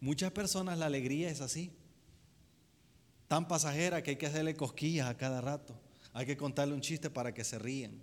muchas 0.00 0.32
personas 0.32 0.78
la 0.78 0.86
alegría 0.86 1.28
es 1.28 1.42
así. 1.42 1.72
Tan 3.28 3.46
pasajera 3.46 4.02
que 4.02 4.12
hay 4.12 4.16
que 4.16 4.26
hacerle 4.26 4.54
cosquillas 4.54 5.08
a 5.08 5.16
cada 5.18 5.42
rato. 5.42 5.78
Hay 6.12 6.26
que 6.26 6.36
contarle 6.36 6.74
un 6.74 6.80
chiste 6.80 7.10
para 7.10 7.32
que 7.32 7.44
se 7.44 7.58
ríen. 7.58 8.02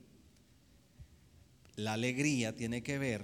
La 1.75 1.93
alegría 1.93 2.55
tiene 2.55 2.81
que 2.81 2.97
ver 2.97 3.23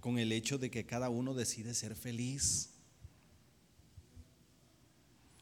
con 0.00 0.18
el 0.18 0.32
hecho 0.32 0.58
de 0.58 0.70
que 0.70 0.84
cada 0.84 1.08
uno 1.08 1.34
decide 1.34 1.72
ser 1.72 1.96
feliz. 1.96 2.70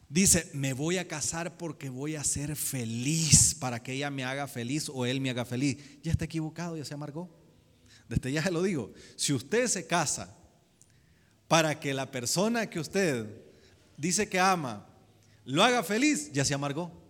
Dice, 0.09 0.51
me 0.53 0.75
voy 0.75 0.99
a 0.99 1.09
casar 1.09 1.57
porque 1.57 1.89
voy 1.89 2.17
a 2.17 2.23
ser 2.23 2.55
feliz 2.55 3.55
para 3.55 3.83
que 3.83 3.95
ella 3.95 4.11
me 4.11 4.25
haga 4.25 4.47
feliz 4.47 4.91
o 4.91 5.07
él 5.07 5.21
me 5.21 5.31
haga 5.31 5.45
feliz. 5.45 5.79
Ya 6.03 6.13
está 6.13 6.27
equivocado, 6.27 6.77
ya 6.77 6.85
se 6.85 6.95
amargó. 6.95 7.35
Desde 8.09 8.31
ya 8.31 8.43
se 8.43 8.51
lo 8.51 8.63
digo. 8.63 8.93
Si 9.17 9.33
usted 9.33 9.67
se 9.69 9.87
casa 9.87 10.37
para 11.49 11.81
que 11.81 11.95
la 11.95 12.11
persona 12.11 12.69
que 12.69 12.79
usted 12.79 13.27
dice 13.97 14.29
que 14.29 14.39
ama 14.39 14.87
lo 15.45 15.65
haga 15.65 15.83
feliz, 15.83 16.31
ya 16.33 16.45
se 16.45 16.55
amargó. 16.55 17.02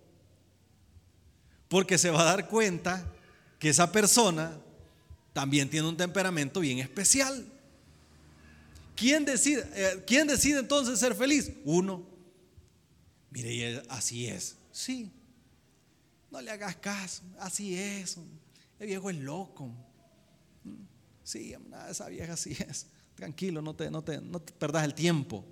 Porque 1.72 1.96
se 1.96 2.10
va 2.10 2.20
a 2.20 2.24
dar 2.24 2.48
cuenta 2.48 3.02
que 3.58 3.70
esa 3.70 3.90
persona 3.90 4.60
también 5.32 5.70
tiene 5.70 5.88
un 5.88 5.96
temperamento 5.96 6.60
bien 6.60 6.80
especial. 6.80 7.46
¿Quién 8.94 9.24
decide, 9.24 9.66
eh, 9.72 10.04
¿quién 10.06 10.26
decide 10.26 10.58
entonces 10.58 10.98
ser 10.98 11.14
feliz? 11.14 11.50
Uno. 11.64 12.02
Mire, 13.30 13.82
así 13.88 14.26
es. 14.26 14.56
Sí. 14.70 15.10
No 16.30 16.42
le 16.42 16.50
hagas 16.50 16.76
caso. 16.76 17.22
Así 17.38 17.74
es. 17.74 18.18
El 18.78 18.88
viejo 18.88 19.08
es 19.08 19.16
loco. 19.16 19.70
Sí, 21.24 21.54
esa 21.88 22.06
vieja 22.10 22.34
así 22.34 22.54
es. 22.68 22.84
Tranquilo, 23.14 23.62
no 23.62 23.74
te, 23.74 23.90
no 23.90 24.04
te, 24.04 24.20
no 24.20 24.42
te 24.42 24.52
perdas 24.52 24.84
el 24.84 24.92
tiempo. 24.92 25.42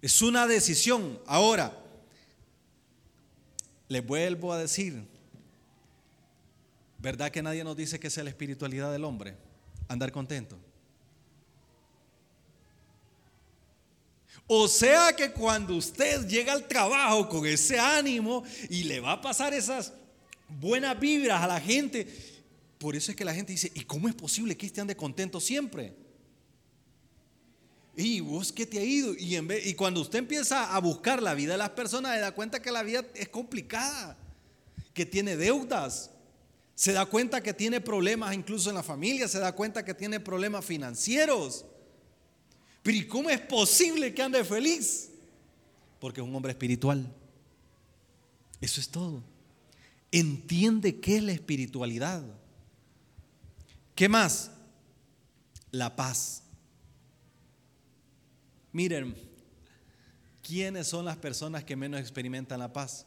Es 0.00 0.22
una 0.22 0.46
decisión. 0.46 1.18
Ahora, 1.26 1.83
le 3.94 4.00
vuelvo 4.00 4.52
a 4.52 4.58
decir, 4.58 5.06
¿verdad 6.98 7.30
que 7.30 7.40
nadie 7.44 7.62
nos 7.62 7.76
dice 7.76 8.00
que 8.00 8.08
es 8.08 8.16
la 8.16 8.28
espiritualidad 8.28 8.90
del 8.90 9.04
hombre? 9.04 9.36
Andar 9.86 10.10
contento. 10.10 10.58
O 14.48 14.66
sea 14.66 15.14
que 15.14 15.30
cuando 15.30 15.76
usted 15.76 16.26
llega 16.26 16.52
al 16.52 16.66
trabajo 16.66 17.28
con 17.28 17.46
ese 17.46 17.78
ánimo 17.78 18.42
y 18.68 18.82
le 18.82 18.98
va 18.98 19.12
a 19.12 19.20
pasar 19.20 19.54
esas 19.54 19.92
buenas 20.48 20.98
vibras 20.98 21.40
a 21.40 21.46
la 21.46 21.60
gente, 21.60 22.08
por 22.78 22.96
eso 22.96 23.12
es 23.12 23.16
que 23.16 23.24
la 23.24 23.32
gente 23.32 23.52
dice, 23.52 23.70
¿y 23.76 23.84
cómo 23.84 24.08
es 24.08 24.14
posible 24.16 24.56
que 24.56 24.66
este 24.66 24.80
ande 24.80 24.96
contento 24.96 25.40
siempre? 25.40 25.94
¿Y 27.96 28.20
vos 28.20 28.52
qué 28.52 28.66
te 28.66 28.78
ha 28.78 28.84
ido? 28.84 29.14
Y, 29.16 29.36
en 29.36 29.46
vez, 29.46 29.66
y 29.66 29.74
cuando 29.74 30.00
usted 30.00 30.18
empieza 30.18 30.74
a 30.74 30.78
buscar 30.80 31.22
la 31.22 31.34
vida 31.34 31.52
de 31.52 31.58
las 31.58 31.70
personas, 31.70 32.14
se 32.14 32.20
da 32.20 32.32
cuenta 32.32 32.60
que 32.60 32.72
la 32.72 32.82
vida 32.82 33.04
es 33.14 33.28
complicada, 33.28 34.16
que 34.92 35.06
tiene 35.06 35.36
deudas, 35.36 36.10
se 36.74 36.92
da 36.92 37.06
cuenta 37.06 37.40
que 37.40 37.54
tiene 37.54 37.80
problemas 37.80 38.34
incluso 38.34 38.68
en 38.68 38.76
la 38.76 38.82
familia, 38.82 39.28
se 39.28 39.38
da 39.38 39.52
cuenta 39.52 39.84
que 39.84 39.94
tiene 39.94 40.18
problemas 40.18 40.64
financieros. 40.64 41.64
Pero 42.82 42.96
¿y 42.98 43.06
cómo 43.06 43.30
es 43.30 43.40
posible 43.40 44.12
que 44.12 44.22
ande 44.22 44.44
feliz? 44.44 45.10
Porque 46.00 46.20
es 46.20 46.26
un 46.26 46.34
hombre 46.34 46.52
espiritual. 46.52 47.10
Eso 48.60 48.80
es 48.80 48.88
todo. 48.88 49.22
Entiende 50.10 51.00
qué 51.00 51.16
es 51.16 51.22
la 51.22 51.32
espiritualidad. 51.32 52.22
¿Qué 53.94 54.08
más? 54.08 54.50
La 55.70 55.94
paz. 55.94 56.43
Miren, 58.74 59.14
¿quiénes 60.42 60.88
son 60.88 61.04
las 61.04 61.16
personas 61.16 61.62
que 61.62 61.76
menos 61.76 62.00
experimentan 62.00 62.58
la 62.58 62.72
paz? 62.72 63.06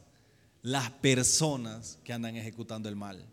Las 0.61 0.89
personas 0.89 1.99
que 2.05 2.13
andan 2.13 2.37
ejecutando 2.37 2.87
el 2.87 2.95
mal. 2.95 3.25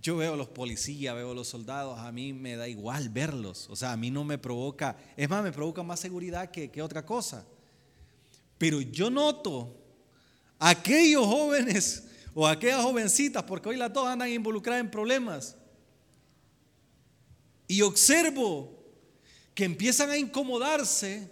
Yo 0.00 0.16
veo 0.16 0.32
a 0.32 0.36
los 0.38 0.48
policías, 0.48 1.14
veo 1.14 1.32
a 1.32 1.34
los 1.34 1.48
soldados, 1.48 1.98
a 1.98 2.10
mí 2.10 2.32
me 2.32 2.56
da 2.56 2.68
igual 2.68 3.10
verlos. 3.10 3.68
O 3.68 3.76
sea, 3.76 3.92
a 3.92 3.98
mí 3.98 4.10
no 4.10 4.24
me 4.24 4.38
provoca, 4.38 4.96
es 5.14 5.28
más, 5.28 5.44
me 5.44 5.52
provoca 5.52 5.82
más 5.82 6.00
seguridad 6.00 6.50
que, 6.50 6.80
otra 6.80 7.04
cosa. 7.04 7.44
Pero 8.56 8.80
yo 8.80 9.10
noto 9.10 9.76
aquellos 10.58 11.26
jóvenes 11.26 12.08
o 12.32 12.48
aquellas 12.48 12.82
jovencitas, 12.82 13.42
porque 13.42 13.68
hoy 13.68 13.76
las 13.76 13.92
dos 13.92 14.08
andan 14.08 14.30
involucradas 14.30 14.80
en 14.80 14.90
problemas, 14.90 15.54
y 17.68 17.82
observo 17.82 18.79
que 19.60 19.66
empiezan 19.66 20.08
a 20.08 20.16
incomodarse 20.16 21.30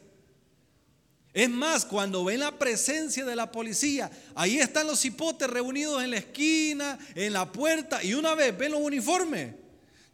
es 1.32 1.48
más, 1.48 1.86
cuando 1.86 2.24
ven 2.24 2.40
la 2.40 2.58
presencia 2.58 3.24
de 3.24 3.34
la 3.34 3.50
policía, 3.50 4.10
ahí 4.34 4.58
están 4.58 4.86
los 4.86 5.02
hipotes 5.06 5.48
reunidos 5.48 6.02
en 6.02 6.10
la 6.10 6.18
esquina, 6.18 6.98
en 7.14 7.32
la 7.32 7.50
puerta, 7.50 8.04
y 8.04 8.12
una 8.12 8.34
vez 8.34 8.54
ven 8.58 8.72
los 8.72 8.82
uniformes, 8.82 9.54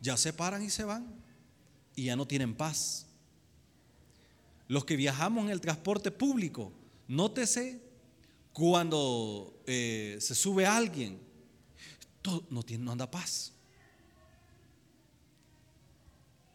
ya 0.00 0.16
se 0.16 0.32
paran 0.32 0.62
y 0.62 0.70
se 0.70 0.84
van, 0.84 1.12
y 1.96 2.04
ya 2.04 2.14
no 2.14 2.24
tienen 2.24 2.54
paz. 2.54 3.06
Los 4.68 4.84
que 4.84 4.94
viajamos 4.94 5.46
en 5.46 5.50
el 5.50 5.60
transporte 5.60 6.12
público, 6.12 6.72
nótese 7.08 7.82
cuando 8.52 9.60
eh, 9.66 10.18
se 10.20 10.36
sube 10.36 10.66
alguien, 10.66 11.18
no, 12.48 12.62
tiene, 12.62 12.84
no 12.84 12.92
anda 12.92 13.10
paz. 13.10 13.50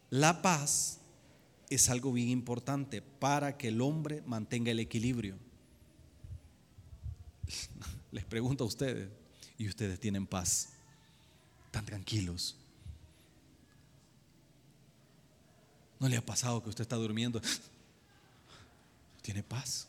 La 0.08 0.40
paz 0.40 0.99
es 1.70 1.88
algo 1.88 2.12
bien 2.12 2.28
importante 2.28 3.00
para 3.00 3.56
que 3.56 3.68
el 3.68 3.80
hombre 3.80 4.22
mantenga 4.26 4.72
el 4.72 4.80
equilibrio. 4.80 5.38
Les 8.12 8.24
pregunto 8.24 8.64
a 8.64 8.66
ustedes, 8.66 9.08
¿y 9.56 9.68
ustedes 9.68 10.00
tienen 10.00 10.26
paz? 10.26 10.70
¿Tan 11.70 11.86
tranquilos? 11.86 12.56
¿No 16.00 16.08
le 16.08 16.16
ha 16.16 16.26
pasado 16.26 16.60
que 16.60 16.70
usted 16.70 16.82
está 16.82 16.96
durmiendo? 16.96 17.40
¿Tiene 19.22 19.44
paz? 19.44 19.86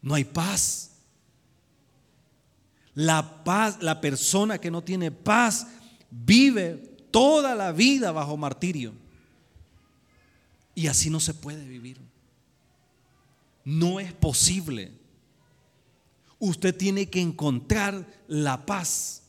No 0.00 0.14
hay 0.14 0.24
paz. 0.24 0.92
La 2.94 3.44
paz, 3.44 3.82
la 3.82 4.00
persona 4.00 4.58
que 4.58 4.70
no 4.70 4.82
tiene 4.82 5.10
paz 5.10 5.66
vive 6.10 6.97
toda 7.18 7.56
la 7.56 7.72
vida 7.72 8.12
bajo 8.12 8.36
martirio. 8.36 8.92
Y 10.76 10.86
así 10.86 11.10
no 11.10 11.18
se 11.18 11.34
puede 11.34 11.66
vivir. 11.66 11.98
No 13.64 13.98
es 13.98 14.12
posible. 14.12 14.92
Usted 16.38 16.76
tiene 16.76 17.10
que 17.10 17.20
encontrar 17.20 18.06
la 18.28 18.64
paz 18.64 19.24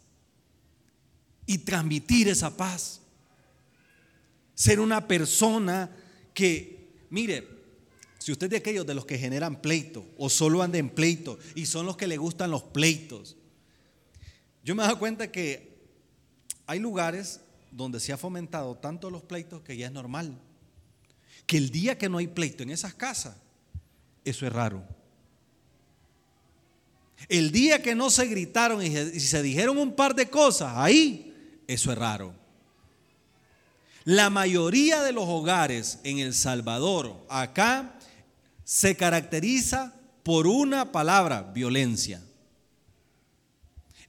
y 1.47 1.57
transmitir 1.57 2.27
esa 2.27 2.55
paz. 2.55 3.01
Ser 4.53 4.79
una 4.79 5.07
persona 5.07 5.89
que, 6.35 6.91
mire, 7.09 7.47
si 8.19 8.31
usted 8.31 8.45
es 8.45 8.51
de 8.51 8.57
aquellos 8.57 8.85
de 8.85 8.93
los 8.93 9.07
que 9.07 9.17
generan 9.17 9.63
pleito 9.63 10.05
o 10.19 10.29
solo 10.29 10.61
anda 10.61 10.77
en 10.77 10.91
pleito 10.91 11.39
y 11.55 11.65
son 11.65 11.87
los 11.87 11.97
que 11.97 12.05
le 12.05 12.17
gustan 12.17 12.51
los 12.51 12.61
pleitos, 12.61 13.35
yo 14.63 14.75
me 14.75 14.83
he 14.83 14.85
dado 14.85 14.99
cuenta 14.99 15.31
que 15.31 15.75
hay 16.67 16.77
lugares 16.77 17.41
donde 17.71 17.99
se 17.99 18.13
ha 18.13 18.17
fomentado 18.17 18.75
tanto 18.75 19.09
los 19.09 19.23
pleitos 19.23 19.61
que 19.61 19.77
ya 19.77 19.87
es 19.87 19.91
normal. 19.91 20.37
Que 21.45 21.57
el 21.57 21.69
día 21.69 21.97
que 21.97 22.09
no 22.09 22.17
hay 22.17 22.27
pleito 22.27 22.63
en 22.63 22.69
esas 22.69 22.93
casas, 22.93 23.35
eso 24.23 24.45
es 24.45 24.53
raro. 24.53 24.83
El 27.27 27.51
día 27.51 27.81
que 27.81 27.95
no 27.95 28.09
se 28.09 28.25
gritaron 28.27 28.81
y 28.81 28.89
se 28.91 29.41
dijeron 29.41 29.77
un 29.77 29.93
par 29.93 30.15
de 30.15 30.29
cosas, 30.29 30.73
ahí, 30.75 31.61
eso 31.67 31.91
es 31.91 31.97
raro. 31.97 32.33
La 34.05 34.29
mayoría 34.29 35.03
de 35.03 35.11
los 35.11 35.25
hogares 35.27 35.99
en 36.03 36.19
El 36.19 36.33
Salvador, 36.33 37.25
acá, 37.29 37.99
se 38.63 38.95
caracteriza 38.95 39.93
por 40.23 40.47
una 40.47 40.91
palabra, 40.91 41.41
violencia. 41.41 42.21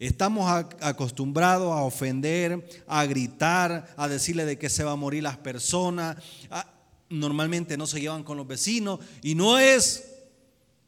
Estamos 0.00 0.50
acostumbrados 0.80 1.70
a 1.72 1.82
ofender, 1.82 2.66
a 2.86 3.04
gritar, 3.04 3.94
a 3.98 4.08
decirle 4.08 4.46
de 4.46 4.58
qué 4.58 4.70
se 4.70 4.82
va 4.82 4.92
a 4.92 4.96
morir 4.96 5.22
las 5.22 5.36
personas. 5.36 6.16
normalmente 7.10 7.76
no 7.76 7.86
se 7.86 8.00
llevan 8.00 8.24
con 8.24 8.38
los 8.38 8.46
vecinos 8.46 9.00
y 9.20 9.34
no 9.34 9.58
es 9.58 10.10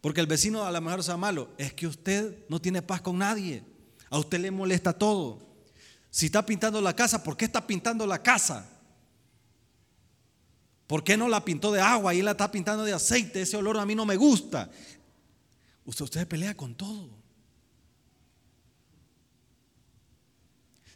porque 0.00 0.22
el 0.22 0.26
vecino 0.26 0.64
a 0.64 0.70
lo 0.70 0.80
mejor 0.80 1.04
sea 1.04 1.18
malo, 1.18 1.50
es 1.58 1.74
que 1.74 1.86
usted 1.86 2.44
no 2.48 2.58
tiene 2.60 2.80
paz 2.80 3.02
con 3.02 3.18
nadie. 3.18 3.62
A 4.08 4.18
usted 4.18 4.40
le 4.40 4.50
molesta 4.50 4.94
todo. 4.94 5.38
Si 6.10 6.26
está 6.26 6.44
pintando 6.44 6.80
la 6.80 6.96
casa, 6.96 7.22
¿por 7.22 7.36
qué 7.36 7.44
está 7.44 7.66
pintando 7.66 8.06
la 8.06 8.22
casa? 8.22 8.66
¿Por 10.86 11.04
qué 11.04 11.18
no 11.18 11.28
la 11.28 11.44
pintó 11.44 11.70
de 11.70 11.82
agua 11.82 12.14
y 12.14 12.22
la 12.22 12.32
está 12.32 12.50
pintando 12.50 12.82
de 12.82 12.94
aceite? 12.94 13.42
Ese 13.42 13.58
olor 13.58 13.76
a 13.76 13.84
mí 13.84 13.94
no 13.94 14.06
me 14.06 14.16
gusta. 14.16 14.70
Usted, 15.84 16.04
usted 16.04 16.26
pelea 16.26 16.56
con 16.56 16.74
todo. 16.74 17.21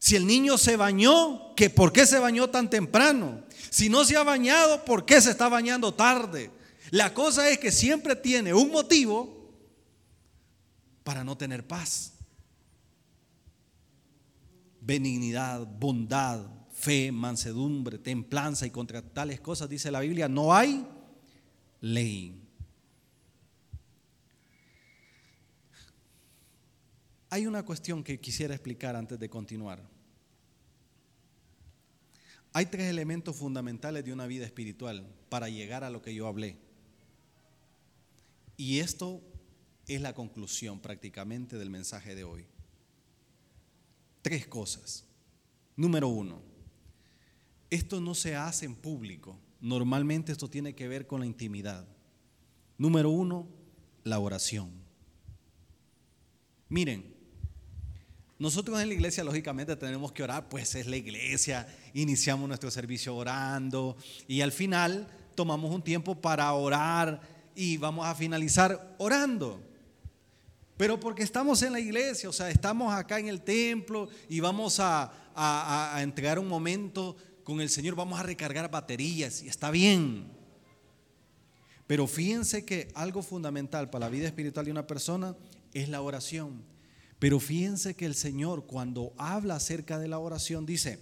Si 0.07 0.15
el 0.15 0.25
niño 0.25 0.57
se 0.57 0.77
bañó, 0.77 1.53
¿que 1.57 1.69
¿por 1.69 1.93
qué 1.93 2.07
se 2.07 2.21
bañó 2.21 2.49
tan 2.49 2.71
temprano? 2.71 3.43
Si 3.71 3.89
no 3.89 4.05
se 4.05 4.17
ha 4.17 4.23
bañado, 4.23 4.85
¿por 4.85 5.05
qué 5.05 5.21
se 5.21 5.33
está 5.33 5.49
bañando 5.49 5.95
tarde? 5.95 6.53
La 6.93 7.13
cosa 7.13 7.51
es 7.51 7.59
que 7.59 7.73
siempre 7.73 8.15
tiene 8.15 8.55
un 8.55 8.71
motivo 8.71 9.51
para 11.03 11.25
no 11.25 11.37
tener 11.37 11.67
paz. 11.67 12.13
Benignidad, 14.81 15.67
bondad, 15.67 16.47
fe, 16.73 17.11
mansedumbre, 17.11 17.99
templanza 17.99 18.65
y 18.65 18.71
contra 18.71 19.03
tales 19.03 19.41
cosas, 19.41 19.69
dice 19.69 19.91
la 19.91 19.99
Biblia, 19.99 20.29
no 20.29 20.55
hay 20.55 20.87
ley. 21.81 22.49
Hay 27.29 27.45
una 27.45 27.65
cuestión 27.65 28.05
que 28.05 28.21
quisiera 28.21 28.55
explicar 28.55 28.95
antes 28.95 29.19
de 29.19 29.29
continuar. 29.29 29.96
Hay 32.57 32.65
tres 32.65 32.89
elementos 32.89 33.37
fundamentales 33.37 34.03
de 34.03 34.15
una 34.15 34.27
vida 34.27 34.47
espiritual 34.47 35.07
para 35.29 35.51
llegar 35.51 35.85
a 35.85 35.91
lo 35.91 36.01
que 36.01 36.15
yo 36.15 36.27
hablé. 36.27 36.57
Y 38.57 38.79
esto 38.79 39.21
es 39.87 40.01
la 40.01 40.15
conclusión 40.15 40.81
prácticamente 40.81 41.59
del 41.59 41.69
mensaje 41.69 42.15
de 42.15 42.25
hoy. 42.25 42.47
Tres 44.23 44.47
cosas. 44.47 45.05
Número 45.77 46.09
uno, 46.09 46.41
esto 47.69 48.01
no 48.01 48.15
se 48.15 48.37
hace 48.37 48.65
en 48.65 48.75
público. 48.75 49.39
Normalmente 49.61 50.33
esto 50.33 50.49
tiene 50.49 50.75
que 50.75 50.89
ver 50.89 51.07
con 51.07 51.21
la 51.21 51.27
intimidad. 51.27 51.87
Número 52.79 53.11
uno, 53.11 53.47
la 54.03 54.19
oración. 54.19 54.71
Miren, 56.71 57.17
nosotros 58.39 58.81
en 58.81 58.89
la 58.89 58.95
iglesia, 58.95 59.25
lógicamente, 59.25 59.75
tenemos 59.77 60.13
que 60.13 60.23
orar, 60.23 60.49
pues 60.49 60.75
es 60.75 60.87
la 60.87 60.97
iglesia, 60.97 61.67
iniciamos 62.03 62.49
nuestro 62.49 62.71
servicio 62.71 63.17
orando 63.17 63.97
y 64.29 64.41
al 64.41 64.53
final 64.53 65.07
tomamos 65.35 65.75
un 65.75 65.83
tiempo 65.83 66.15
para 66.15 66.53
orar 66.53 67.21
y 67.55 67.77
vamos 67.77 68.07
a 68.07 68.15
finalizar 68.15 68.95
orando. 68.99 69.61
Pero 70.77 71.01
porque 71.01 71.23
estamos 71.23 71.63
en 71.63 71.73
la 71.73 71.81
iglesia, 71.81 72.29
o 72.29 72.33
sea, 72.33 72.51
estamos 72.51 72.93
acá 72.93 73.19
en 73.19 73.29
el 73.29 73.41
templo 73.41 74.09
y 74.29 74.41
vamos 74.41 74.79
a, 74.79 75.11
a 75.35 76.03
entregar 76.03 76.39
un 76.39 76.49
momento 76.49 77.17
con 77.45 77.61
el 77.61 77.71
Señor, 77.71 77.95
vamos 77.95 78.21
a 78.21 78.23
recargar 78.23 78.71
baterías 78.71 79.43
y 79.43 79.49
está 79.49 79.71
bien. 79.71 80.37
Pero 81.87 82.07
fíjense 82.07 82.65
que 82.65 82.89
algo 82.95 83.23
fundamental 83.23 83.89
para 83.89 84.07
la 84.07 84.11
vida 84.11 84.27
espiritual 84.27 84.67
de 84.67 84.73
una 84.73 84.87
persona 84.87 85.37
es 85.73 85.89
la 85.89 86.03
oración. 86.03 86.65
Pero 87.19 87.41
fíjense 87.41 87.95
que 87.95 88.05
el 88.05 88.15
Señor 88.15 88.67
cuando 88.67 89.13
habla 89.17 89.57
acerca 89.57 89.99
de 89.99 90.09
la 90.09 90.19
oración 90.19 90.67
dice, 90.67 90.99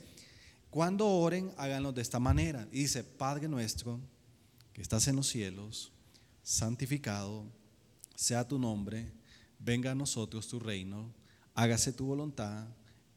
cuando 0.75 1.07
oren, 1.07 1.55
háganlo 1.57 1.93
de 1.93 2.03
esta 2.03 2.19
manera. 2.19 2.67
Y 2.73 2.81
dice, 2.81 3.05
Padre 3.05 3.47
nuestro, 3.47 4.01
que 4.73 4.83
estás 4.83 5.07
en 5.07 5.15
los 5.15 5.29
cielos, 5.29 5.93
santificado 6.43 7.47
sea 8.17 8.49
tu 8.49 8.59
nombre, 8.59 9.13
venga 9.61 9.93
a 9.93 9.95
nosotros 9.95 10.49
tu 10.49 10.59
reino, 10.59 11.15
hágase 11.55 11.93
tu 11.93 12.07
voluntad 12.07 12.67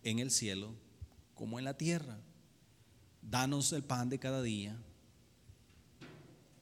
en 0.04 0.20
el 0.20 0.30
cielo 0.30 0.76
como 1.34 1.58
en 1.58 1.66
la 1.66 1.76
tierra. 1.76 2.20
Danos 3.24 3.74
el 3.74 3.82
pan 3.82 4.08
de 4.10 4.20
cada 4.20 4.44
día. 4.44 4.78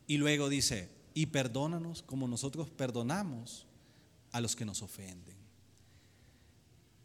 Y 0.08 0.16
luego 0.16 0.48
dice, 0.48 0.90
y 1.14 1.26
perdónanos 1.26 2.04
como 2.04 2.26
nosotros 2.26 2.70
perdonamos 2.70 3.68
a 4.32 4.40
los 4.40 4.56
que 4.56 4.64
nos 4.64 4.82
ofenden. 4.82 5.35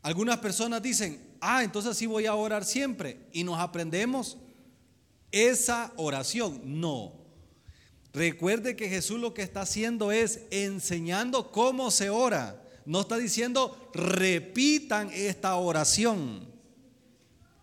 Algunas 0.02 0.38
personas 0.38 0.82
dicen, 0.82 1.20
ah, 1.40 1.62
entonces 1.62 1.96
sí 1.96 2.06
voy 2.06 2.26
a 2.26 2.34
orar 2.34 2.64
siempre 2.64 3.26
y 3.32 3.44
nos 3.44 3.58
aprendemos 3.58 4.38
esa 5.30 5.92
oración. 5.96 6.60
No. 6.80 7.20
Recuerde 8.12 8.76
que 8.76 8.88
Jesús 8.88 9.20
lo 9.20 9.34
que 9.34 9.42
está 9.42 9.62
haciendo 9.62 10.10
es 10.10 10.40
enseñando 10.50 11.52
cómo 11.52 11.90
se 11.90 12.10
ora. 12.10 12.62
No 12.86 13.02
está 13.02 13.16
diciendo 13.18 13.90
repitan 13.94 15.10
esta 15.12 15.54
oración. 15.56 16.48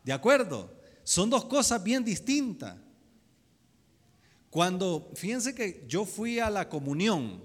¿De 0.03 0.13
acuerdo? 0.13 0.71
Son 1.03 1.29
dos 1.29 1.45
cosas 1.45 1.83
bien 1.83 2.03
distintas. 2.05 2.75
Cuando, 4.49 5.11
fíjense 5.15 5.53
que 5.53 5.83
yo 5.87 6.05
fui 6.05 6.39
a 6.39 6.49
la 6.49 6.69
comunión, 6.69 7.43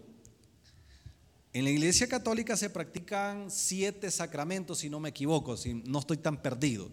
en 1.52 1.64
la 1.64 1.70
iglesia 1.70 2.08
católica 2.08 2.56
se 2.56 2.70
practican 2.70 3.50
siete 3.50 4.10
sacramentos, 4.10 4.78
si 4.78 4.88
no 4.88 5.00
me 5.00 5.10
equivoco, 5.10 5.56
si 5.56 5.74
no 5.74 5.98
estoy 5.98 6.16
tan 6.16 6.40
perdido. 6.40 6.90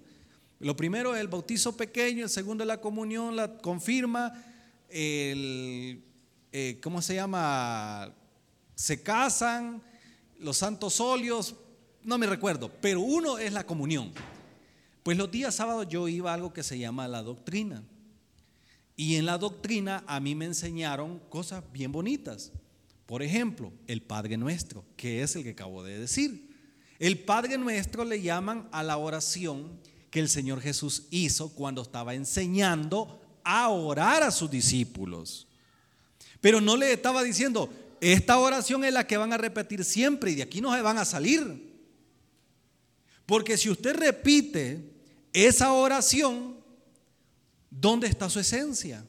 Lo 0.60 0.76
primero 0.76 1.16
es 1.16 1.22
el 1.22 1.30
bautizo 1.30 1.78
pequeño, 1.78 2.26
el 2.26 2.30
segundo 2.30 2.64
es 2.64 2.68
la 2.68 2.82
comunión, 2.82 3.38
la 3.38 3.57
confirma, 3.57 4.43
el, 4.89 6.03
eh, 6.51 6.80
¿cómo 6.84 7.01
se 7.01 7.16
llama? 7.16 8.14
Se 8.76 9.01
casan, 9.01 9.82
los 10.39 10.57
santos 10.57 10.99
óleos, 10.99 11.55
no 12.03 12.18
me 12.18 12.28
recuerdo, 12.28 12.70
pero 12.82 12.99
uno 12.99 13.38
es 13.38 13.53
la 13.53 13.66
comunión. 13.66 14.12
Pues 15.03 15.18
los 15.18 15.32
días 15.32 15.55
sábados 15.55 15.88
yo 15.88 16.10
iba 16.10 16.32
a 16.32 16.34
algo 16.34 16.51
que 16.51 16.64
se 16.64 16.78
llama 16.78 17.07
la 17.07 17.24
doctrina. 17.24 17.84
Y 18.97 19.16
en 19.16 19.26
la 19.26 19.38
doctrina 19.38 20.03
a 20.07 20.20
mí 20.20 20.36
me 20.36 20.43
enseñaron 20.43 21.20
cosas 21.30 21.64
bien 21.72 21.93
bonitas. 21.93 22.51
Por 23.10 23.24
ejemplo, 23.24 23.74
el 23.88 24.03
Padre 24.03 24.38
Nuestro, 24.38 24.86
que 24.95 25.24
es 25.24 25.36
el 25.36 25.41
que 25.41 25.49
acabo 25.49 25.84
de 25.84 25.97
decir. 25.97 26.47
El 26.99 27.18
Padre 27.18 27.57
Nuestro 27.57 28.05
le 28.05 28.22
llaman 28.22 28.70
a 28.72 28.84
la 28.84 28.97
oración 28.97 29.80
que 30.12 30.20
el 30.20 30.30
Señor 30.30 30.62
Jesús 30.62 31.07
hizo 31.10 31.49
cuando 31.55 31.82
estaba 31.82 32.14
enseñando 32.14 33.20
a 33.43 33.70
orar 33.70 34.22
a 34.22 34.30
sus 34.30 34.51
discípulos. 34.51 35.47
Pero 36.39 36.62
no 36.62 36.78
le 36.78 36.93
estaba 36.93 37.24
diciendo, 37.24 37.74
esta 37.99 38.38
oración 38.38 38.86
es 38.86 38.93
la 38.93 39.07
que 39.07 39.18
van 39.18 39.34
a 39.34 39.39
repetir 39.39 39.84
siempre 39.84 40.30
y 40.30 40.36
de 40.36 40.43
aquí 40.43 40.62
no 40.62 40.76
se 40.76 40.82
van 40.84 40.99
a 40.99 41.05
salir. 41.05 41.68
Porque 43.26 43.57
si 43.57 43.72
usted 43.72 43.95
repite 43.95 44.84
esa 45.34 45.74
oración, 45.74 46.57
¿dónde 47.72 48.05
está 48.05 48.30
su 48.30 48.39
esencia? 48.39 49.03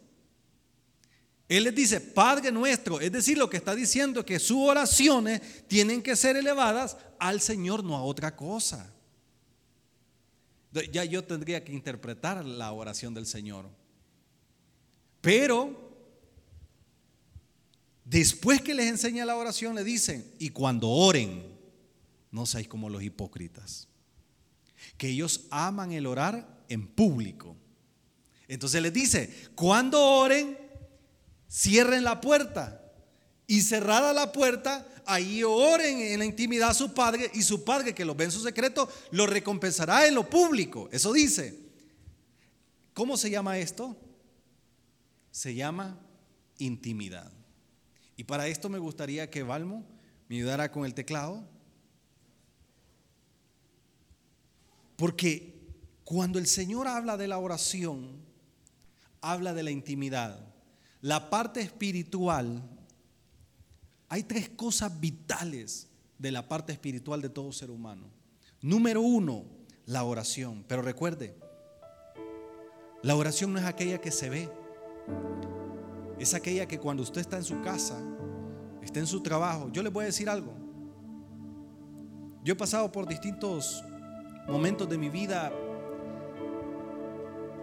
Él 1.50 1.64
les 1.64 1.74
dice, 1.74 2.00
Padre 2.00 2.52
nuestro, 2.52 3.00
es 3.00 3.10
decir, 3.10 3.36
lo 3.36 3.50
que 3.50 3.56
está 3.56 3.74
diciendo 3.74 4.24
que 4.24 4.38
sus 4.38 4.58
oraciones 4.58 5.66
tienen 5.66 6.00
que 6.00 6.14
ser 6.14 6.36
elevadas 6.36 6.96
al 7.18 7.40
Señor, 7.40 7.82
no 7.82 7.96
a 7.96 8.04
otra 8.04 8.36
cosa. 8.36 8.94
Ya 10.92 11.04
yo 11.04 11.24
tendría 11.24 11.64
que 11.64 11.72
interpretar 11.72 12.44
la 12.44 12.70
oración 12.70 13.14
del 13.14 13.26
Señor. 13.26 13.68
Pero, 15.20 15.92
después 18.04 18.62
que 18.62 18.72
les 18.72 18.86
enseña 18.86 19.24
la 19.24 19.34
oración, 19.34 19.74
le 19.74 19.82
dicen, 19.82 20.24
y 20.38 20.50
cuando 20.50 20.88
oren, 20.88 21.44
no 22.30 22.46
seáis 22.46 22.68
como 22.68 22.88
los 22.88 23.02
hipócritas, 23.02 23.88
que 24.96 25.08
ellos 25.08 25.46
aman 25.50 25.90
el 25.90 26.06
orar 26.06 26.62
en 26.68 26.86
público. 26.86 27.56
Entonces 28.46 28.80
les 28.80 28.92
dice, 28.92 29.48
cuando 29.56 30.00
oren, 30.00 30.59
cierren 31.50 32.04
la 32.04 32.20
puerta. 32.20 32.76
Y 33.46 33.62
cerrada 33.62 34.12
la 34.12 34.30
puerta, 34.30 34.86
ahí 35.04 35.42
oren 35.42 36.00
en 36.00 36.20
la 36.20 36.24
intimidad 36.24 36.70
a 36.70 36.74
su 36.74 36.94
padre 36.94 37.30
y 37.34 37.42
su 37.42 37.64
padre 37.64 37.94
que 37.94 38.04
los 38.04 38.16
ve 38.16 38.24
en 38.24 38.30
su 38.30 38.40
secreto 38.40 38.88
lo 39.10 39.26
recompensará 39.26 40.06
en 40.06 40.14
lo 40.14 40.30
público. 40.30 40.88
Eso 40.92 41.12
dice. 41.12 41.58
¿Cómo 42.94 43.16
se 43.16 43.30
llama 43.30 43.58
esto? 43.58 43.96
Se 45.32 45.54
llama 45.54 45.98
intimidad. 46.58 47.32
Y 48.16 48.24
para 48.24 48.46
esto 48.46 48.68
me 48.68 48.78
gustaría 48.78 49.30
que 49.30 49.42
Valmo 49.42 49.84
me 50.28 50.36
ayudara 50.36 50.70
con 50.70 50.84
el 50.84 50.94
teclado. 50.94 51.44
Porque 54.96 55.58
cuando 56.04 56.38
el 56.38 56.46
Señor 56.46 56.86
habla 56.86 57.16
de 57.16 57.26
la 57.26 57.38
oración, 57.38 58.20
habla 59.22 59.54
de 59.54 59.62
la 59.62 59.70
intimidad 59.70 60.49
la 61.00 61.30
parte 61.30 61.60
espiritual, 61.60 62.62
hay 64.08 64.22
tres 64.24 64.48
cosas 64.50 65.00
vitales 65.00 65.88
de 66.18 66.30
la 66.30 66.46
parte 66.46 66.72
espiritual 66.72 67.22
de 67.22 67.30
todo 67.30 67.52
ser 67.52 67.70
humano. 67.70 68.10
Número 68.60 69.00
uno, 69.00 69.44
la 69.86 70.04
oración. 70.04 70.64
Pero 70.68 70.82
recuerde, 70.82 71.34
la 73.02 73.16
oración 73.16 73.52
no 73.52 73.58
es 73.58 73.64
aquella 73.64 74.00
que 74.00 74.10
se 74.10 74.28
ve. 74.28 74.50
Es 76.18 76.34
aquella 76.34 76.66
que 76.66 76.78
cuando 76.78 77.02
usted 77.02 77.22
está 77.22 77.38
en 77.38 77.44
su 77.44 77.62
casa, 77.62 77.98
está 78.82 79.00
en 79.00 79.06
su 79.06 79.22
trabajo. 79.22 79.70
Yo 79.72 79.82
le 79.82 79.88
voy 79.88 80.02
a 80.02 80.06
decir 80.06 80.28
algo. 80.28 80.52
Yo 82.44 82.52
he 82.52 82.56
pasado 82.56 82.92
por 82.92 83.08
distintos 83.08 83.82
momentos 84.46 84.88
de 84.88 84.98
mi 84.98 85.08
vida 85.08 85.50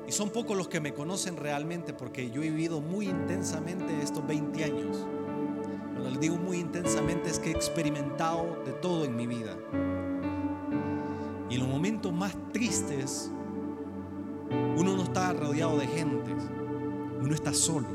y 0.08 0.12
son 0.14 0.30
pocos 0.30 0.55
los 0.55 0.70
que 0.70 0.80
me 0.80 0.93
conocen 0.93 1.36
realmente 1.36 1.93
porque 1.93 2.32
yo 2.32 2.41
he 2.41 2.49
vivido 2.49 2.80
muy 2.80 3.10
intensamente 3.10 4.01
estos 4.01 4.26
20 4.26 4.64
años. 4.64 5.05
Cuando 5.91 6.10
les 6.12 6.20
digo 6.22 6.38
muy 6.38 6.60
intensamente 6.60 7.30
es 7.30 7.39
que 7.39 7.49
he 7.49 7.51
experimentado 7.51 8.64
de 8.66 8.72
todo 8.72 9.03
en 9.03 9.18
mi 9.18 9.28
vida. 9.28 9.58
Y 11.49 11.55
en 11.55 11.60
los 11.60 11.68
momentos 11.68 12.14
más 12.14 12.34
tristes, 12.53 13.30
uno 14.78 14.95
no 14.95 15.03
está 15.03 15.34
rodeado 15.34 15.78
de 15.78 15.88
gente, 15.88 16.34
uno 17.22 17.34
está 17.34 17.53
solo. 17.53 17.88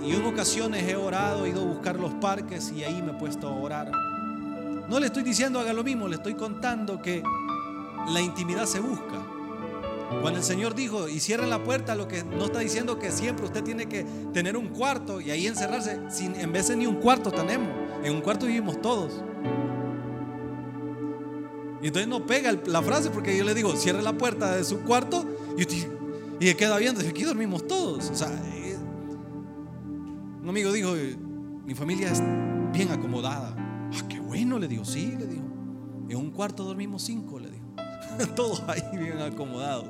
Y 0.00 0.14
en 0.14 0.24
ocasiones 0.24 0.88
he 0.88 0.94
orado, 0.94 1.44
he 1.44 1.50
ido 1.50 1.62
a 1.62 1.66
buscar 1.66 1.98
los 1.98 2.12
parques 2.14 2.72
y 2.72 2.84
ahí 2.84 3.02
me 3.02 3.12
he 3.12 3.14
puesto 3.14 3.48
a 3.48 3.52
orar. 3.52 3.90
No 4.88 5.00
le 5.00 5.06
estoy 5.06 5.22
diciendo 5.22 5.58
haga 5.58 5.72
lo 5.72 5.82
mismo, 5.82 6.06
le 6.06 6.16
estoy 6.16 6.34
contando 6.34 7.00
que 7.00 7.22
la 8.08 8.20
intimidad 8.20 8.66
se 8.66 8.80
busca. 8.80 9.26
Cuando 10.20 10.38
el 10.38 10.44
Señor 10.44 10.74
dijo, 10.74 11.08
y 11.08 11.20
cierren 11.20 11.50
la 11.50 11.64
puerta, 11.64 11.94
lo 11.94 12.06
que 12.06 12.22
no 12.22 12.44
está 12.44 12.58
diciendo 12.58 12.98
que 12.98 13.10
siempre 13.10 13.46
usted 13.46 13.62
tiene 13.64 13.86
que 13.86 14.04
tener 14.32 14.56
un 14.56 14.68
cuarto 14.68 15.20
y 15.20 15.30
ahí 15.30 15.46
encerrarse. 15.46 15.98
Sin, 16.10 16.34
en 16.36 16.52
de 16.52 16.76
ni 16.76 16.86
un 16.86 16.96
cuarto 16.96 17.32
tenemos, 17.32 17.68
en 18.04 18.14
un 18.14 18.20
cuarto 18.20 18.46
vivimos 18.46 18.80
todos. 18.80 19.22
Y 21.82 21.88
entonces 21.88 22.08
no 22.08 22.26
pega 22.26 22.52
la 22.66 22.82
frase 22.82 23.10
porque 23.10 23.36
yo 23.36 23.44
le 23.44 23.54
digo, 23.54 23.74
cierre 23.74 24.02
la 24.02 24.16
puerta 24.16 24.54
de 24.54 24.64
su 24.64 24.80
cuarto 24.82 25.24
y, 25.58 25.66
y 26.44 26.54
queda 26.54 26.78
viendo, 26.78 27.00
aquí 27.00 27.24
dormimos 27.24 27.66
todos. 27.66 28.22
Eh, 28.54 28.76
un 30.42 30.48
amigo 30.48 30.70
dijo, 30.70 30.94
mi 31.64 31.74
familia 31.74 32.12
es 32.12 32.22
bien 32.72 32.92
acomodada. 32.92 33.56
Ah, 33.58 34.08
qué 34.08 34.20
bueno, 34.20 34.58
le 34.58 34.68
digo, 34.68 34.84
sí, 34.84 35.14
le 35.18 35.26
digo. 35.26 35.42
En 36.08 36.18
un 36.18 36.30
cuarto 36.30 36.62
dormimos 36.62 37.02
cinco. 37.02 37.40
Todos 38.34 38.62
ahí 38.68 38.82
bien 38.92 39.20
acomodados. 39.20 39.86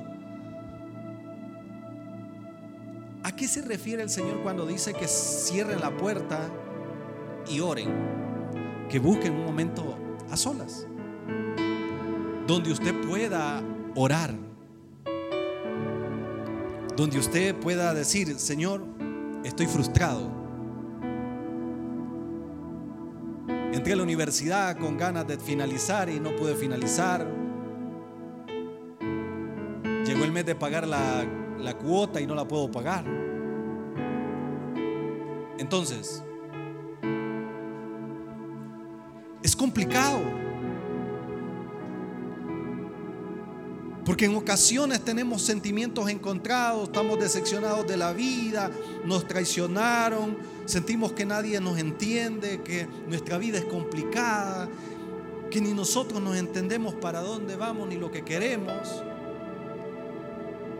¿A 3.23 3.31
qué 3.33 3.47
se 3.47 3.61
refiere 3.61 4.03
el 4.03 4.09
Señor 4.09 4.41
cuando 4.43 4.65
dice 4.65 4.93
que 4.93 5.07
cierren 5.07 5.79
la 5.79 5.95
puerta 5.95 6.49
y 7.49 7.61
oren? 7.61 7.89
Que 8.89 8.99
busquen 8.99 9.33
un 9.33 9.45
momento 9.45 9.95
a 10.29 10.35
solas. 10.35 10.85
Donde 12.45 12.71
usted 12.71 12.93
pueda 13.07 13.63
orar. 13.95 14.33
Donde 16.97 17.17
usted 17.17 17.55
pueda 17.55 17.93
decir, 17.93 18.37
Señor, 18.37 18.83
estoy 19.45 19.67
frustrado. 19.67 20.29
Entré 23.71 23.93
a 23.93 23.95
la 23.95 24.03
universidad 24.03 24.77
con 24.77 24.97
ganas 24.97 25.25
de 25.27 25.37
finalizar 25.37 26.09
y 26.09 26.19
no 26.19 26.35
pude 26.35 26.55
finalizar 26.55 27.42
Llegó 30.05 30.25
el 30.25 30.31
mes 30.33 30.45
de 30.45 30.53
pagar 30.55 30.85
la, 30.85 31.25
cuota 31.81 32.19
y 32.19 32.27
no 32.27 32.35
la 32.35 32.45
puedo 32.45 32.69
pagar. 32.69 33.05
Entonces, 35.57 36.21
es 39.41 39.55
complicado. 39.55 40.21
Porque 44.05 44.25
en 44.25 44.35
ocasiones 44.35 44.99
tenemos 45.05 45.41
sentimientos 45.41 46.09
encontrados, 46.09 46.89
estamos 46.89 47.17
decepcionados 47.19 47.87
de 47.87 47.95
la 47.95 48.11
vida, 48.11 48.69
nos 49.05 49.25
traicionaron, 49.25 50.37
sentimos 50.65 51.13
que 51.13 51.25
nadie 51.25 51.61
nos 51.61 51.77
entiende, 51.77 52.61
que 52.61 52.85
nuestra 53.07 53.37
vida 53.37 53.59
es 53.59 53.65
complicada, 53.65 54.67
que 55.49 55.61
ni 55.61 55.73
nosotros 55.73 56.21
nos 56.21 56.35
entendemos 56.35 56.95
para 56.95 57.21
dónde 57.21 57.55
vamos 57.55 57.87
ni 57.87 57.95
lo 57.95 58.11
que 58.11 58.23
queremos. 58.23 59.03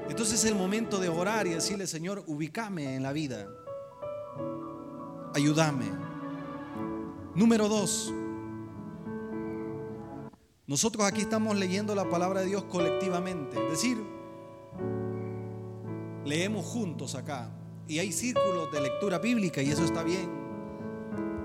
Entonces 0.09 0.43
es 0.43 0.45
el 0.45 0.55
momento 0.55 0.99
de 0.99 1.09
orar 1.09 1.47
y 1.47 1.51
decirle, 1.51 1.87
Señor, 1.87 2.23
ubícame 2.27 2.95
en 2.95 3.03
la 3.03 3.13
vida. 3.13 3.47
Ayúdame. 5.33 5.85
Número 7.35 7.67
dos. 7.67 8.13
Nosotros 10.67 11.05
aquí 11.05 11.21
estamos 11.21 11.57
leyendo 11.57 11.95
la 11.95 12.09
palabra 12.09 12.41
de 12.41 12.47
Dios 12.47 12.63
colectivamente. 12.65 13.57
Es 13.63 13.71
decir, 13.71 13.97
leemos 16.25 16.65
juntos 16.65 17.15
acá. 17.15 17.49
Y 17.87 17.99
hay 17.99 18.11
círculos 18.11 18.71
de 18.71 18.81
lectura 18.81 19.19
bíblica 19.19 19.61
y 19.61 19.71
eso 19.71 19.83
está 19.83 20.03
bien. 20.03 20.29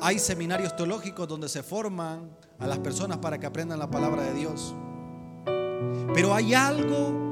Hay 0.01 0.19
seminarios 0.19 0.77
teológicos 0.77 1.27
donde 1.27 1.49
se 1.49 1.63
forman 1.63 2.31
a 2.59 2.67
las 2.67 2.79
personas 2.79 3.19
para 3.19 3.39
que 3.39 3.47
aprendan 3.47 3.79
la 3.79 3.91
palabra 3.91 4.23
de 4.23 4.35
Dios. 4.35 4.75
Pero 6.15 6.35
hay 6.35 6.55
algo 6.55 7.28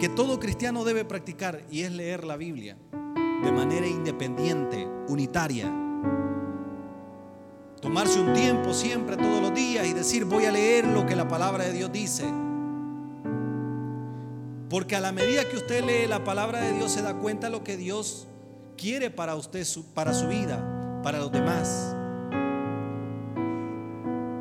que 0.00 0.08
todo 0.08 0.40
cristiano 0.40 0.82
debe 0.82 1.04
practicar 1.04 1.62
y 1.70 1.82
es 1.82 1.92
leer 1.92 2.24
la 2.24 2.38
Biblia 2.38 2.74
de 2.90 3.52
manera 3.52 3.86
independiente, 3.86 4.88
unitaria. 5.08 5.70
Tomarse 7.82 8.18
un 8.18 8.32
tiempo 8.32 8.72
siempre, 8.72 9.18
todos 9.18 9.42
los 9.42 9.54
días 9.54 9.86
y 9.86 9.92
decir 9.92 10.24
voy 10.24 10.46
a 10.46 10.52
leer 10.52 10.86
lo 10.86 11.04
que 11.04 11.14
la 11.14 11.28
palabra 11.28 11.64
de 11.64 11.72
Dios 11.74 11.92
dice. 11.92 12.24
Porque 14.70 14.96
a 14.96 15.00
la 15.00 15.12
medida 15.12 15.46
que 15.46 15.56
usted 15.56 15.84
lee 15.84 16.08
la 16.08 16.24
palabra 16.24 16.60
de 16.60 16.72
Dios 16.72 16.92
se 16.92 17.02
da 17.02 17.18
cuenta 17.18 17.50
lo 17.50 17.62
que 17.62 17.76
Dios 17.76 18.26
quiere 18.78 19.10
para 19.10 19.34
usted, 19.34 19.66
para 19.92 20.14
su 20.14 20.28
vida, 20.28 21.00
para 21.02 21.18
los 21.18 21.30
demás. 21.30 21.94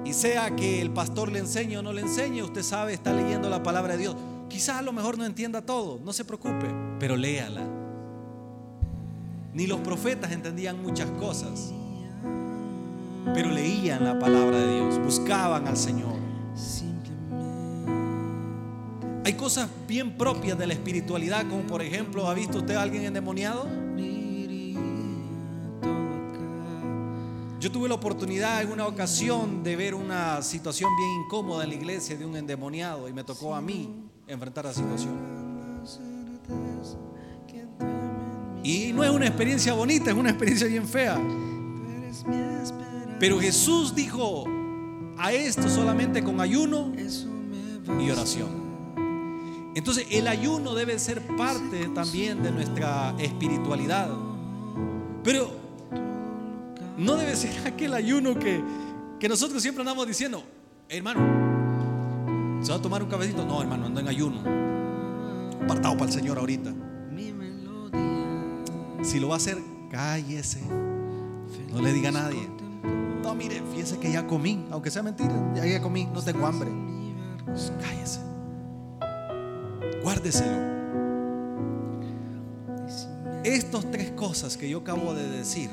Y 0.05 0.13
sea 0.13 0.55
que 0.55 0.81
el 0.81 0.91
pastor 0.91 1.29
le 1.31 1.39
enseñe 1.39 1.77
o 1.77 1.81
no 1.81 1.91
le 1.91 2.01
enseñe, 2.01 2.43
usted 2.43 2.63
sabe, 2.63 2.93
está 2.93 3.11
leyendo 3.11 3.49
la 3.49 3.61
palabra 3.61 3.93
de 3.93 3.99
Dios. 3.99 4.15
Quizás 4.49 4.77
a 4.77 4.81
lo 4.81 4.91
mejor 4.91 5.17
no 5.17 5.25
entienda 5.25 5.61
todo, 5.61 5.99
no 6.03 6.11
se 6.11 6.25
preocupe, 6.25 6.67
pero 6.99 7.15
léala. 7.15 7.63
Ni 9.53 9.67
los 9.67 9.79
profetas 9.81 10.31
entendían 10.31 10.81
muchas 10.81 11.09
cosas, 11.11 11.71
pero 13.33 13.49
leían 13.49 14.03
la 14.03 14.17
palabra 14.17 14.57
de 14.57 14.75
Dios, 14.75 14.99
buscaban 15.03 15.67
al 15.67 15.77
Señor. 15.77 16.17
Hay 19.23 19.33
cosas 19.33 19.69
bien 19.87 20.17
propias 20.17 20.57
de 20.57 20.65
la 20.65 20.73
espiritualidad, 20.73 21.47
como 21.47 21.61
por 21.63 21.83
ejemplo, 21.83 22.27
¿ha 22.27 22.33
visto 22.33 22.57
usted 22.57 22.75
a 22.75 22.81
alguien 22.81 23.03
endemoniado? 23.03 23.67
Yo 27.59 27.71
tuve 27.71 27.89
la 27.89 27.95
oportunidad 27.95 28.61
en 28.61 28.71
una 28.71 28.87
ocasión 28.87 29.63
de 29.63 29.75
ver 29.75 29.93
una 29.93 30.41
situación 30.41 30.89
bien 30.97 31.25
incómoda 31.25 31.63
en 31.65 31.69
la 31.69 31.75
iglesia 31.75 32.17
de 32.17 32.25
un 32.25 32.37
endemoniado 32.37 33.07
y 33.09 33.13
me 33.13 33.23
tocó 33.23 33.53
a 33.53 33.61
mí 33.61 34.08
enfrentar 34.29 34.65
la 34.65 34.73
situación. 34.73 35.39
Y 38.63 38.93
no 38.93 39.03
es 39.03 39.09
una 39.09 39.25
experiencia 39.25 39.73
bonita, 39.73 40.11
es 40.11 40.15
una 40.15 40.29
experiencia 40.29 40.67
bien 40.67 40.87
fea. 40.87 41.19
Pero 43.19 43.39
Jesús 43.39 43.95
dijo 43.95 44.45
a 45.17 45.33
esto 45.33 45.67
solamente 45.67 46.23
con 46.23 46.39
ayuno 46.39 46.93
y 47.99 48.09
oración. 48.09 48.69
Entonces 49.75 50.07
el 50.11 50.27
ayuno 50.27 50.75
debe 50.75 50.99
ser 50.99 51.21
parte 51.35 51.89
también 51.89 52.43
de 52.43 52.51
nuestra 52.51 53.15
espiritualidad. 53.17 54.09
Pero 55.23 55.51
no 56.97 57.15
debe 57.15 57.35
ser 57.35 57.55
aquel 57.67 57.93
ayuno 57.93 58.37
que, 58.37 58.61
que 59.19 59.29
nosotros 59.29 59.61
siempre 59.61 59.81
andamos 59.81 60.05
diciendo, 60.07 60.43
hermano, 60.87 61.38
¿Se 62.61 62.71
va 62.71 62.77
a 62.77 62.81
tomar 62.81 63.01
un 63.01 63.09
cafecito? 63.09 63.45
No, 63.45 63.61
hermano, 63.61 63.85
ando 63.85 63.99
en 63.99 64.07
ayuno. 64.07 64.41
Apartado 65.63 65.95
para 65.95 66.05
el 66.05 66.11
Señor 66.11 66.37
ahorita. 66.37 66.73
Si 69.01 69.19
lo 69.19 69.29
va 69.29 69.35
a 69.35 69.37
hacer, 69.37 69.57
cállese. 69.89 70.61
No 71.71 71.81
le 71.81 71.93
diga 71.93 72.09
a 72.09 72.11
nadie. 72.11 72.49
No, 73.23 73.33
mire, 73.33 73.61
fíjese 73.71 73.97
que 73.97 74.11
ya 74.11 74.27
comí. 74.27 74.65
Aunque 74.71 74.91
sea 74.91 75.03
mentira, 75.03 75.53
ya, 75.55 75.65
ya 75.65 75.81
comí, 75.81 76.05
no 76.05 76.21
tengo 76.21 76.45
hambre. 76.45 76.69
cállese. 77.81 78.19
Guárdeselo. 80.03 80.69
Estas 83.43 83.89
tres 83.89 84.11
cosas 84.11 84.57
que 84.57 84.69
yo 84.69 84.79
acabo 84.79 85.13
de 85.13 85.29
decir 85.29 85.69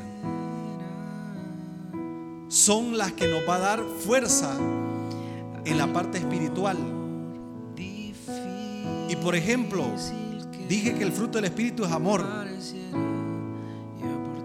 son 2.49 2.97
las 2.97 3.12
que 3.12 3.26
nos 3.26 3.49
va 3.49 3.57
a 3.57 3.59
dar 3.59 3.82
fuerza 3.82 4.57
en 5.66 5.78
la 5.78 5.92
parte 5.92 6.18
espiritual. 6.18 6.76
Y 9.08 9.16
por 9.16 9.34
ejemplo, 9.34 9.84
dije 10.68 10.94
que 10.94 11.04
el 11.04 11.12
fruto 11.12 11.38
del 11.38 11.46
Espíritu 11.46 11.84
es 11.84 11.92
amor. 11.92 12.24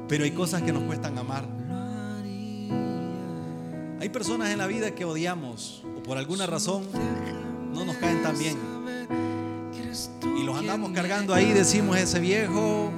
Pero 0.07 0.24
hay 0.24 0.32
cosas 0.32 0.61
que 0.61 0.74
nos 0.74 0.84
cuestan 0.84 1.17
amar. 1.17 1.47
Hay 3.99 4.09
personas 4.09 4.49
en 4.49 4.57
la 4.57 4.67
vida 4.67 4.91
que 4.91 5.05
odiamos 5.05 5.84
o 5.95 6.03
por 6.03 6.17
alguna 6.17 6.47
razón 6.47 6.84
no 7.74 7.86
nos 7.86 7.95
caen 7.97 8.22
tan 8.24 8.38
bien. 8.38 8.57
Y 10.38 10.43
los 10.43 10.57
andamos 10.57 10.91
cargando 10.91 11.34
ahí, 11.34 11.51
decimos 11.51 11.97
ese 11.97 12.19
viejo, 12.19 12.91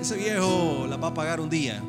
ese 0.00 0.16
viejo 0.16 0.86
la 0.88 0.96
va 0.96 1.08
a 1.08 1.14
pagar 1.14 1.40
un 1.40 1.48
día. 1.48 1.82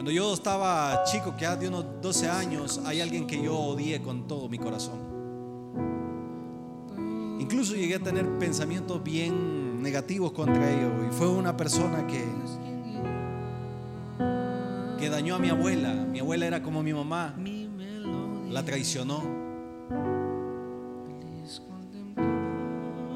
Cuando 0.00 0.12
yo 0.12 0.32
estaba 0.32 1.04
chico, 1.04 1.36
que 1.36 1.44
hace 1.44 1.68
unos 1.68 1.84
12 2.00 2.30
años, 2.30 2.80
hay 2.86 3.02
alguien 3.02 3.26
que 3.26 3.42
yo 3.42 3.54
odié 3.54 4.00
con 4.00 4.26
todo 4.26 4.48
mi 4.48 4.56
corazón. 4.56 4.98
Incluso 7.38 7.74
llegué 7.74 7.96
a 7.96 7.98
tener 7.98 8.38
pensamientos 8.38 9.04
bien 9.04 9.82
negativos 9.82 10.32
contra 10.32 10.70
ellos. 10.70 10.90
Y 11.06 11.12
fue 11.12 11.28
una 11.28 11.54
persona 11.54 12.06
que, 12.06 12.24
que 14.98 15.10
dañó 15.10 15.34
a 15.34 15.38
mi 15.38 15.50
abuela. 15.50 15.92
Mi 15.92 16.20
abuela 16.20 16.46
era 16.46 16.62
como 16.62 16.82
mi 16.82 16.94
mamá. 16.94 17.34
La 18.48 18.64
traicionó. 18.64 19.22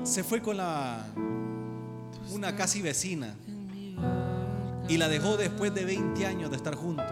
Se 0.03 0.23
fue 0.23 0.43
con 0.43 0.59
la 0.59 1.07
una 2.31 2.55
casi 2.55 2.83
vecina 2.83 3.35
y 4.89 4.97
la 4.99 5.09
dejó 5.09 5.37
después 5.37 5.75
de 5.75 5.85
20 5.85 6.27
años 6.27 6.51
de 6.51 6.57
estar 6.57 6.75
juntos. 6.75 7.07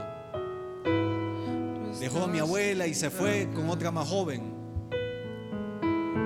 Dejó 1.98 2.24
a 2.24 2.26
mi 2.26 2.38
abuela 2.38 2.86
y 2.86 2.94
se 2.94 3.10
fue 3.10 3.48
con 3.54 3.70
otra 3.70 3.90
más 3.90 4.08
joven. 4.08 4.52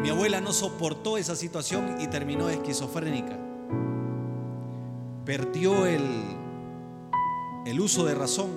Mi 0.03 0.09
abuela 0.09 0.41
no 0.41 0.53
soportó 0.53 1.19
esa 1.19 1.37
situación 1.37 2.01
y 2.01 2.07
terminó 2.07 2.49
esquizofrénica. 2.49 3.37
Perdió 5.25 5.87
el, 5.87 6.03
el 7.67 7.81
uso 7.81 8.05
de 8.07 8.15
razón. 8.15 8.51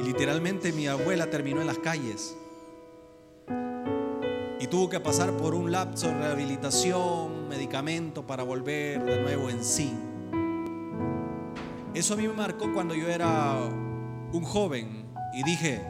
Y 0.00 0.04
literalmente 0.04 0.72
mi 0.72 0.86
abuela 0.86 1.30
terminó 1.30 1.60
en 1.60 1.66
las 1.66 1.78
calles. 1.78 2.36
Y 4.60 4.66
tuvo 4.66 4.88
que 4.88 4.98
pasar 4.98 5.36
por 5.36 5.54
un 5.54 5.70
lapso 5.70 6.08
de 6.08 6.14
rehabilitación, 6.14 7.48
medicamento 7.48 8.26
para 8.26 8.42
volver 8.42 9.04
de 9.04 9.20
nuevo 9.20 9.50
en 9.50 9.62
sí. 9.62 9.92
Eso 11.98 12.14
a 12.14 12.16
mí 12.16 12.28
me 12.28 12.32
marcó 12.32 12.72
cuando 12.72 12.94
yo 12.94 13.08
era 13.08 13.58
un 14.32 14.44
joven 14.44 15.04
y 15.34 15.42
dije, 15.42 15.84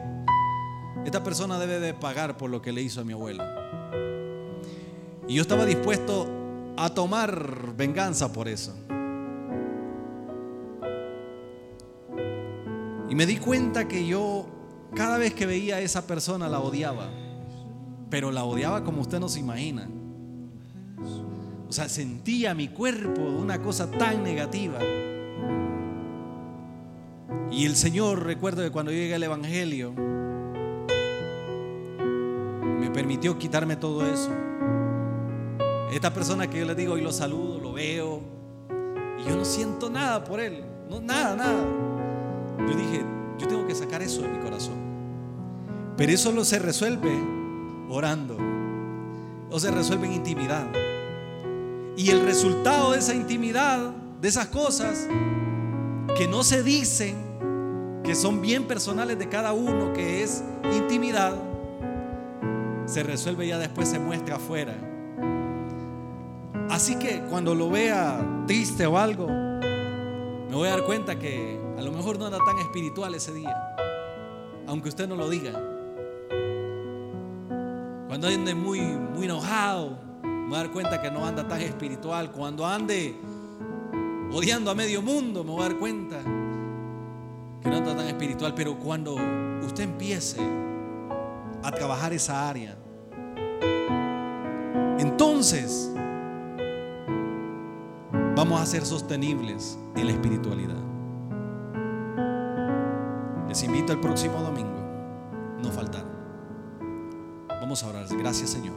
esta 1.05 1.23
persona 1.23 1.59
debe 1.59 1.79
de 1.79 1.93
pagar 1.93 2.35
por 2.35 2.49
lo 2.49 2.63
que 2.63 2.71
le 2.71 2.81
hizo 2.81 3.01
a 3.01 3.03
mi 3.03 3.13
abuela. 3.13 3.47
Y 5.27 5.35
yo 5.35 5.43
estaba 5.43 5.67
dispuesto 5.67 6.27
a 6.77 6.89
tomar 6.89 7.75
venganza 7.77 8.33
por 8.33 8.47
eso. 8.47 8.75
Y 13.07 13.13
me 13.13 13.27
di 13.27 13.37
cuenta 13.37 13.87
que 13.87 14.07
yo 14.07 14.47
cada 14.95 15.19
vez 15.19 15.35
que 15.35 15.45
veía 15.45 15.75
a 15.75 15.79
esa 15.79 16.07
persona 16.07 16.49
la 16.49 16.59
odiaba, 16.59 17.07
pero 18.09 18.31
la 18.31 18.45
odiaba 18.45 18.83
como 18.83 19.01
usted 19.01 19.19
no 19.19 19.29
se 19.29 19.41
imagina. 19.41 19.87
O 21.67 21.71
sea, 21.71 21.87
sentía 21.87 22.55
mi 22.55 22.69
cuerpo 22.69 23.21
una 23.21 23.61
cosa 23.61 23.91
tan 23.91 24.23
negativa. 24.23 24.79
Y 27.51 27.65
el 27.65 27.75
Señor, 27.75 28.23
recuerdo 28.23 28.61
que 28.63 28.71
cuando 28.71 28.91
yo 28.91 28.97
llegué 28.97 29.15
al 29.15 29.23
Evangelio, 29.23 29.91
me 32.79 32.91
permitió 32.91 33.37
quitarme 33.37 33.75
todo 33.75 34.05
eso. 34.05 34.31
Esta 35.91 36.13
persona 36.13 36.47
que 36.47 36.59
yo 36.59 36.65
le 36.65 36.75
digo, 36.75 36.97
y 36.97 37.01
lo 37.01 37.11
saludo, 37.11 37.59
lo 37.59 37.73
veo, 37.73 38.21
y 39.19 39.27
yo 39.27 39.35
no 39.35 39.43
siento 39.43 39.89
nada 39.89 40.23
por 40.23 40.39
él, 40.39 40.63
no, 40.89 41.01
nada, 41.01 41.35
nada. 41.35 41.65
Yo 42.59 42.75
dije, 42.75 43.03
yo 43.39 43.47
tengo 43.47 43.65
que 43.65 43.73
sacar 43.73 44.03
eso 44.03 44.21
de 44.21 44.27
mi 44.27 44.37
corazón. 44.37 44.75
Pero 45.97 46.11
eso 46.11 46.31
no 46.31 46.45
se 46.45 46.59
resuelve 46.59 47.11
orando, 47.89 48.37
o 49.49 49.59
se 49.59 49.71
resuelve 49.71 50.05
en 50.05 50.13
intimidad. 50.13 50.67
Y 51.97 52.11
el 52.11 52.21
resultado 52.21 52.91
de 52.91 52.99
esa 52.99 53.15
intimidad, 53.15 53.91
de 54.21 54.27
esas 54.27 54.47
cosas 54.47 55.07
que 56.15 56.27
no 56.27 56.43
se 56.43 56.61
dicen, 56.61 57.28
que 58.09 58.15
son 58.15 58.41
bien 58.41 58.63
personales 58.63 59.19
de 59.19 59.29
cada 59.29 59.53
uno, 59.53 59.93
que 59.93 60.23
es 60.23 60.43
intimidad, 60.75 61.35
se 62.87 63.03
resuelve 63.03 63.45
ya 63.45 63.59
después 63.59 63.87
se 63.87 63.99
muestra 63.99 64.37
afuera. 64.37 64.73
Así 66.71 66.95
que 66.95 67.21
cuando 67.29 67.53
lo 67.53 67.69
vea 67.69 68.19
triste 68.47 68.87
o 68.87 68.97
algo, 68.97 69.27
me 69.27 70.55
voy 70.55 70.67
a 70.69 70.71
dar 70.71 70.85
cuenta 70.85 71.19
que 71.19 71.59
a 71.77 71.83
lo 71.83 71.91
mejor 71.91 72.17
no 72.17 72.25
anda 72.25 72.39
tan 72.43 72.57
espiritual 72.57 73.13
ese 73.13 73.31
día, 73.31 73.55
aunque 74.65 74.89
usted 74.89 75.07
no 75.07 75.15
lo 75.15 75.29
diga. 75.29 75.51
Cuando 78.07 78.27
ande 78.27 78.55
muy, 78.55 78.81
muy 78.81 79.25
enojado, 79.25 79.99
me 80.23 80.47
voy 80.47 80.55
a 80.55 80.63
dar 80.63 80.71
cuenta 80.71 80.99
que 80.99 81.11
no 81.11 81.27
anda 81.27 81.47
tan 81.47 81.61
espiritual. 81.61 82.31
Cuando 82.31 82.65
ande 82.65 83.13
odiando 84.31 84.71
a 84.71 84.73
medio 84.73 85.03
mundo, 85.03 85.43
me 85.43 85.51
voy 85.51 85.59
a 85.59 85.69
dar 85.69 85.77
cuenta 85.77 86.38
que 87.61 87.69
no 87.69 87.75
está 87.75 87.95
tan 87.95 88.07
espiritual, 88.07 88.53
pero 88.55 88.77
cuando 88.77 89.15
usted 89.65 89.83
empiece 89.83 90.39
a 91.63 91.71
trabajar 91.71 92.13
esa 92.13 92.49
área, 92.49 92.77
entonces 94.99 95.91
vamos 98.35 98.61
a 98.61 98.65
ser 98.65 98.85
sostenibles 98.85 99.77
en 99.95 100.05
la 100.07 100.13
espiritualidad. 100.13 100.77
Les 103.47 103.63
invito 103.63 103.91
el 103.91 103.99
próximo 103.99 104.41
domingo, 104.41 104.79
no 105.61 105.71
faltar. 105.71 106.05
Vamos 107.49 107.83
a 107.83 107.87
orar. 107.87 108.05
Gracias, 108.17 108.51
Señor. 108.51 108.75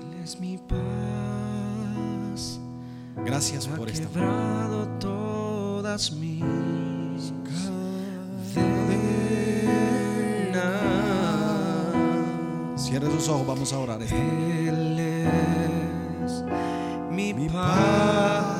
Él 0.00 0.14
es 0.22 0.40
mi 0.40 0.58
paz. 0.58 0.80
Gracias 3.24 3.68
por 3.68 3.88
ha 3.88 3.92
esta 3.92 4.08
quebrado 4.08 4.88
todas 5.90 6.12
mis 6.12 7.32
cadenas. 8.54 8.70
Cierre 12.76 13.10
sus 13.10 13.28
ojos, 13.28 13.46
vamos 13.46 13.72
a 13.72 13.78
orar 13.78 14.00
esta 14.00 14.14
noche. 14.16 14.68
Él 14.68 15.00
es 15.00 16.44
mi, 17.10 17.34
Mi 17.34 17.48
paz. 17.48 18.59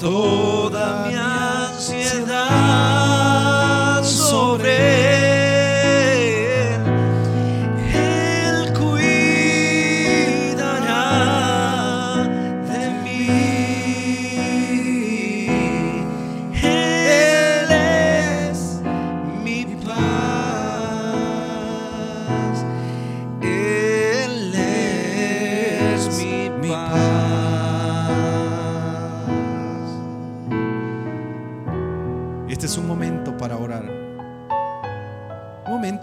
Toda 0.00 1.06
mi 1.06 1.39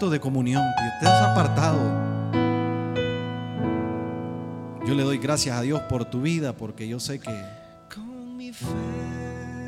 momento 0.08 0.10
de 0.10 0.20
comunión 0.20 0.62
que 0.76 0.84
te 1.00 1.06
has 1.06 1.22
apartado. 1.28 1.78
Yo 4.86 4.94
le 4.94 5.02
doy 5.02 5.18
gracias 5.18 5.56
a 5.56 5.60
Dios 5.62 5.80
por 5.82 6.06
tu 6.06 6.22
vida 6.22 6.54
porque 6.54 6.88
yo 6.88 6.98
sé 7.00 7.20
que. 7.20 7.58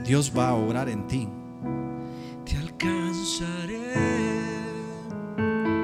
Dios 0.04 0.32
va 0.36 0.48
a 0.48 0.54
obrar 0.54 0.88
en 0.88 1.06
ti. 1.06 1.28
te 2.44 2.56
alcanzaré 2.56 3.94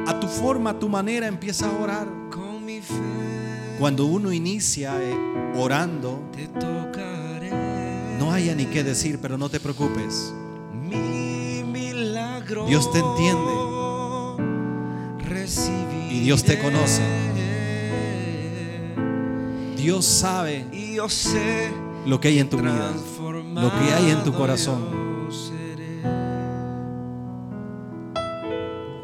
A 0.09 0.18
tu 0.18 0.26
forma, 0.26 0.70
a 0.70 0.78
tu 0.78 0.88
manera, 0.88 1.26
empieza 1.26 1.68
a 1.68 1.72
orar. 1.82 2.09
con 2.32 2.64
mi 2.64 2.80
fe. 2.80 2.94
Cuando 3.78 4.07
uno 4.07 4.32
inicia 4.32 4.94
eh, 5.00 5.14
orando, 5.54 6.30
Te 6.34 6.48
tocaré. 6.48 7.50
no 8.18 8.32
haya 8.32 8.54
ni 8.54 8.64
qué 8.66 8.82
decir, 8.82 9.18
pero 9.20 9.36
no 9.36 9.48
te 9.50 9.61
preocupes. 9.61 10.32
Mi 10.72 11.62
milagro. 11.62 12.64
Dios 12.66 12.90
te 12.90 12.98
entiende. 13.00 13.65
Y 16.16 16.20
Dios 16.20 16.42
te 16.44 16.58
conoce. 16.58 17.02
Dios 19.76 20.06
sabe 20.06 20.64
lo 22.06 22.18
que 22.18 22.28
hay 22.28 22.38
en 22.38 22.48
tu 22.48 22.56
vida, 22.56 22.92
lo 23.54 23.70
que 23.70 23.92
hay 23.92 24.10
en 24.10 24.24
tu 24.24 24.32
corazón. 24.32 24.82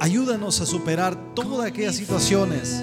Ayúdanos 0.01 0.61
a 0.63 0.67
superar 0.67 1.35
todas 1.35 1.67
aquellas 1.67 1.95
situaciones 1.95 2.83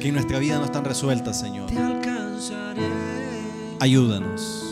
que 0.00 0.08
en 0.08 0.14
nuestra 0.14 0.38
vida 0.38 0.58
no 0.58 0.66
están 0.66 0.84
resueltas, 0.84 1.40
Señor. 1.40 1.66
Te 1.66 1.78
alcanzaré 1.78 2.82
Ayúdanos. 3.80 4.64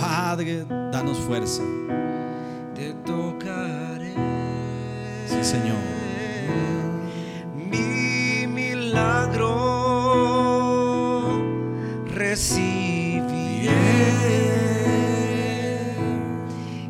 Padre, 0.00 0.64
danos 0.90 1.18
fuerza. 1.18 1.62
Señor. 5.52 5.84
Mi 7.54 8.46
milagro 8.46 9.52
recibiré. 12.06 13.68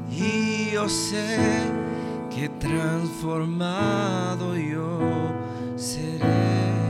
Y 0.08 0.70
yo 0.74 0.88
sé 0.88 1.64
que 2.30 2.48
transformado 2.50 4.56
yo 4.56 5.00
seré. 5.74 6.20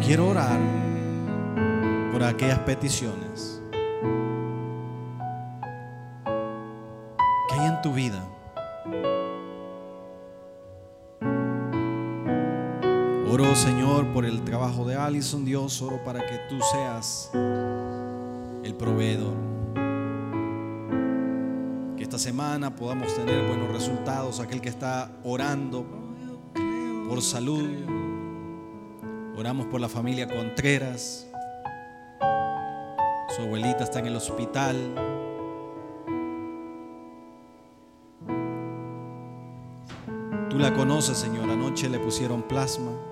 Quiero 0.05 0.29
orar 0.29 0.61
por 2.13 2.23
aquellas 2.23 2.59
peticiones 2.59 3.63
que 7.49 7.55
hay 7.55 7.67
en 7.67 7.81
tu 7.81 7.95
vida. 7.95 8.32
Señor, 13.55 14.07
por 14.15 14.25
el 14.25 14.43
trabajo 14.45 14.87
de 14.87 14.97
Allison, 14.97 15.45
Dios, 15.45 15.83
oro 15.83 16.03
para 16.03 16.25
que 16.27 16.39
tú 16.49 16.59
seas 16.73 17.31
el 17.35 18.75
proveedor. 18.75 19.35
Que 21.97 22.03
esta 22.03 22.19
semana 22.19 22.75
podamos 22.75 23.15
tener 23.15 23.47
buenos 23.47 23.71
resultados. 23.71 24.41
Aquel 24.41 24.63
que 24.63 24.71
está 24.71 25.11
orando 25.23 25.85
por 27.09 27.21
salud, 27.21 27.69
oramos 29.37 29.67
por 29.67 29.83
la 29.83 29.89
familia 29.89 30.27
Contreras. 30.27 31.27
Su 33.37 33.43
abuelita 33.43 33.85
está 33.85 33.99
en 33.99 34.07
el 34.07 34.17
hospital. 34.17 34.95
Tú 40.49 40.59
la 40.59 40.73
conoces, 40.73 41.19
Señor. 41.19 41.51
Anoche 41.51 41.91
le 41.91 41.99
pusieron 41.99 42.43
plasma. 42.43 43.12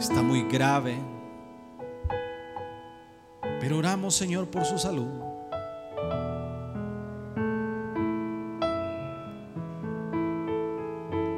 Está 0.00 0.22
muy 0.22 0.44
grave. 0.44 0.96
Pero 3.60 3.76
oramos, 3.76 4.14
Señor, 4.14 4.48
por 4.48 4.64
su 4.64 4.78
salud. 4.78 5.06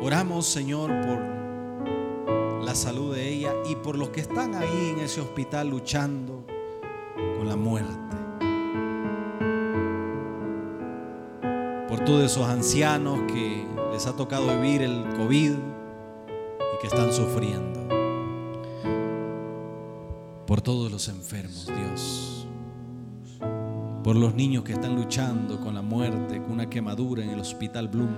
Oramos, 0.01 0.47
Señor, 0.47 0.93
por 1.05 2.65
la 2.65 2.77
salud 2.77 3.17
de 3.17 3.29
ella 3.29 3.53
y 3.69 3.75
por 3.75 3.99
los 3.99 4.11
que 4.11 4.21
están 4.21 4.55
ahí 4.55 4.93
en 4.97 5.01
ese 5.01 5.21
hospital 5.21 5.69
luchando 5.69 6.47
con 7.17 7.49
la 7.49 7.57
muerte. 7.57 8.17
Por 11.89 12.05
todos 12.05 12.23
esos 12.23 12.49
ancianos 12.49 13.23
que 13.33 13.67
les 13.93 14.07
ha 14.07 14.15
tocado 14.15 14.47
vivir 14.61 14.83
el 14.83 15.05
COVID 15.17 15.51
y 15.51 16.81
que 16.81 16.87
están 16.87 17.13
sufriendo. 17.13 17.82
Por 20.53 20.61
todos 20.61 20.93
los 20.93 21.09
enfermos, 21.09 21.67
Dios. 21.67 22.47
Por 24.05 24.17
los 24.17 24.35
niños 24.35 24.65
que 24.65 24.75
están 24.75 24.95
luchando 24.95 25.59
con 25.59 25.75
la 25.75 25.81
muerte, 25.81 26.43
con 26.43 26.53
una 26.53 26.69
quemadura 26.69 27.25
en 27.25 27.31
el 27.31 27.41
hospital 27.41 27.89
Bloom. 27.89 28.11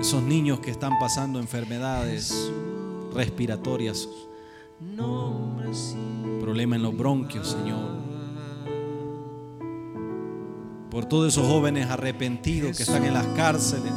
Esos 0.00 0.22
niños 0.22 0.60
que 0.60 0.70
están 0.70 0.98
pasando 0.98 1.38
enfermedades 1.38 2.50
respiratorias, 3.12 4.08
problemas 6.40 6.78
en 6.78 6.82
los 6.82 6.96
bronquios, 6.96 7.46
Señor. 7.46 7.90
Por 10.90 11.04
todos 11.04 11.34
esos 11.34 11.46
jóvenes 11.46 11.90
arrepentidos 11.90 12.74
que 12.74 12.84
están 12.84 13.04
en 13.04 13.12
las 13.12 13.26
cárceles 13.36 13.92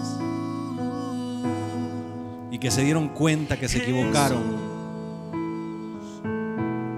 y 2.52 2.60
que 2.60 2.70
se 2.70 2.84
dieron 2.84 3.08
cuenta 3.08 3.58
que 3.58 3.70
se 3.70 3.78
equivocaron, 3.78 4.71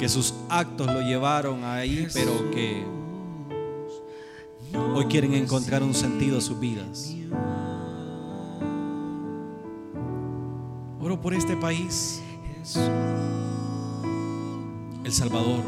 que 0.03 0.09
sus 0.09 0.33
actos 0.49 0.85
lo 0.87 0.99
llevaron 0.99 1.63
ahí, 1.63 2.09
pero 2.13 2.51
que 2.51 2.83
hoy 4.93 5.05
quieren 5.05 5.33
encontrar 5.33 5.81
un 5.81 5.93
sentido 5.93 6.39
a 6.39 6.41
sus 6.41 6.59
vidas. 6.59 7.15
Oro 10.99 11.21
por 11.21 11.33
este 11.33 11.55
país, 11.55 12.21
El 15.05 15.13
Salvador. 15.13 15.63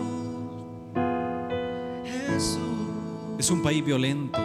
Es 3.40 3.50
un 3.50 3.64
país 3.64 3.86
violento, 3.86 4.38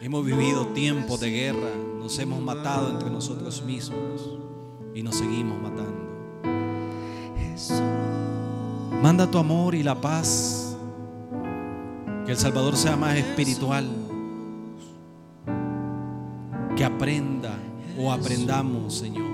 Hemos 0.00 0.26
vivido 0.26 0.66
tiempos 0.74 1.20
de 1.20 1.30
guerra, 1.30 1.70
nos 2.00 2.18
hemos 2.18 2.42
matado 2.42 2.90
entre 2.90 3.08
nosotros 3.08 3.62
mismos 3.62 4.41
y 4.94 5.02
nos 5.02 5.16
seguimos 5.16 5.60
matando. 5.60 6.12
Manda 9.02 9.30
tu 9.30 9.38
amor 9.38 9.74
y 9.74 9.82
la 9.82 10.00
paz, 10.00 10.76
que 12.24 12.32
El 12.32 12.38
Salvador 12.38 12.76
sea 12.76 12.96
más 12.96 13.16
espiritual, 13.16 13.88
que 16.76 16.84
aprenda 16.84 17.58
o 17.98 18.12
aprendamos, 18.12 18.94
Señor, 18.94 19.30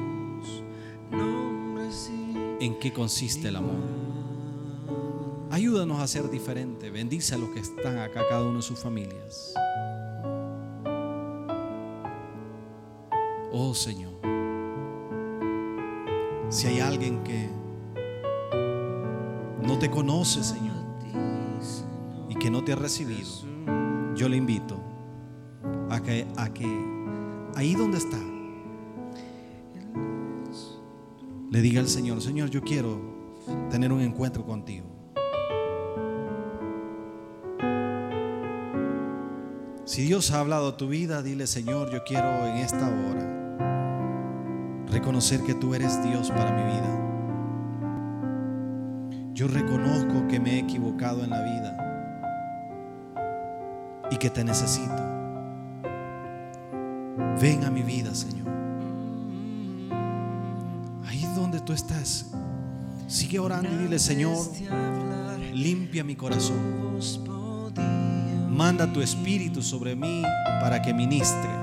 en 2.61 2.79
qué 2.79 2.93
consiste 2.93 3.49
el 3.49 3.57
amor. 3.57 4.09
Ayúdanos 5.51 6.01
a 6.01 6.07
ser 6.07 6.31
diferente, 6.31 6.91
bendice 6.91 7.35
a 7.35 7.39
los 7.39 7.51
que 7.51 7.61
están 7.61 7.99
acá, 7.99 8.23
cada 8.29 8.43
uno 8.43 8.57
de 8.57 8.63
sus 8.63 8.79
familias. 8.79 9.55
Oh 13.53 13.75
Señor, 13.75 14.13
si 16.49 16.67
hay 16.67 16.81
alguien 16.81 17.23
que 17.23 17.49
no 19.63 19.79
te 19.79 19.91
conoce, 19.91 20.43
Señor, 20.43 20.77
y 22.29 22.35
que 22.37 22.51
no 22.51 22.65
te 22.65 22.73
ha 22.73 22.77
recibido, 22.77 23.29
yo 24.15 24.29
le 24.29 24.37
invito 24.37 24.81
a 25.91 26.01
que, 26.01 26.27
a 26.37 26.53
que 26.53 26.67
ahí 27.55 27.75
donde 27.75 27.99
está, 27.99 28.19
le 31.51 31.61
diga 31.61 31.81
al 31.81 31.89
Señor, 31.89 32.21
Señor, 32.23 32.51
yo 32.51 32.63
quiero 32.63 32.99
tener 33.71 33.93
un 33.93 34.01
encuentro 34.01 34.45
contigo. 34.45 34.87
Si 39.85 40.03
Dios 40.03 40.31
ha 40.31 40.41
hablado 40.41 40.69
a 40.69 40.77
tu 40.77 40.89
vida, 40.89 41.23
dile, 41.23 41.47
Señor, 41.47 41.91
yo 41.91 42.05
quiero 42.05 42.47
en 42.47 42.59
esta 42.59 42.87
hora 42.87 43.48
reconocer 44.91 45.43
que 45.43 45.55
tú 45.55 45.75
eres 45.75 46.03
Dios 46.03 46.31
para 46.31 46.53
mi 46.53 46.63
vida. 46.63 46.99
Yo 49.35 49.47
reconozco 49.47 50.27
que 50.29 50.41
me 50.41 50.55
he 50.55 50.59
equivocado 50.59 51.23
en 51.23 51.31
la 51.31 51.43
vida 51.43 51.77
y 54.11 54.17
que 54.17 54.31
te 54.31 54.43
necesito. 54.43 54.97
Ven 57.41 57.65
a 57.65 57.71
mi 57.71 57.83
vida, 57.83 58.15
Señor. 58.15 58.49
Ahí 61.07 61.25
donde 61.37 61.61
tú 61.61 61.73
estás, 61.73 62.33
sigue 63.07 63.39
orando 63.39 63.71
y 63.71 63.77
dile, 63.77 63.99
Señor, 63.99 64.39
limpia 65.53 66.03
mi 66.03 66.17
corazón. 66.17 66.79
Manda 68.51 68.93
tu 68.93 69.01
espíritu 69.01 69.63
sobre 69.63 69.95
mí 69.95 70.25
para 70.61 70.83
que 70.83 70.93
ministre. 70.93 71.58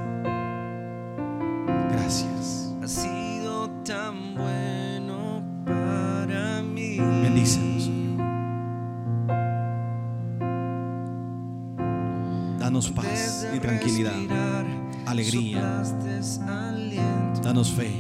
Danos 17.42 17.72
fe. 17.72 17.92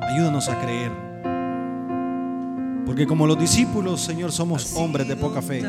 Ayúdanos 0.00 0.48
a 0.48 0.58
creer. 0.58 0.90
Porque 2.86 3.06
como 3.06 3.26
los 3.26 3.38
discípulos, 3.38 4.00
Señor, 4.00 4.32
somos 4.32 4.74
hombres 4.76 5.06
de 5.06 5.14
poca 5.16 5.42
fe. 5.42 5.62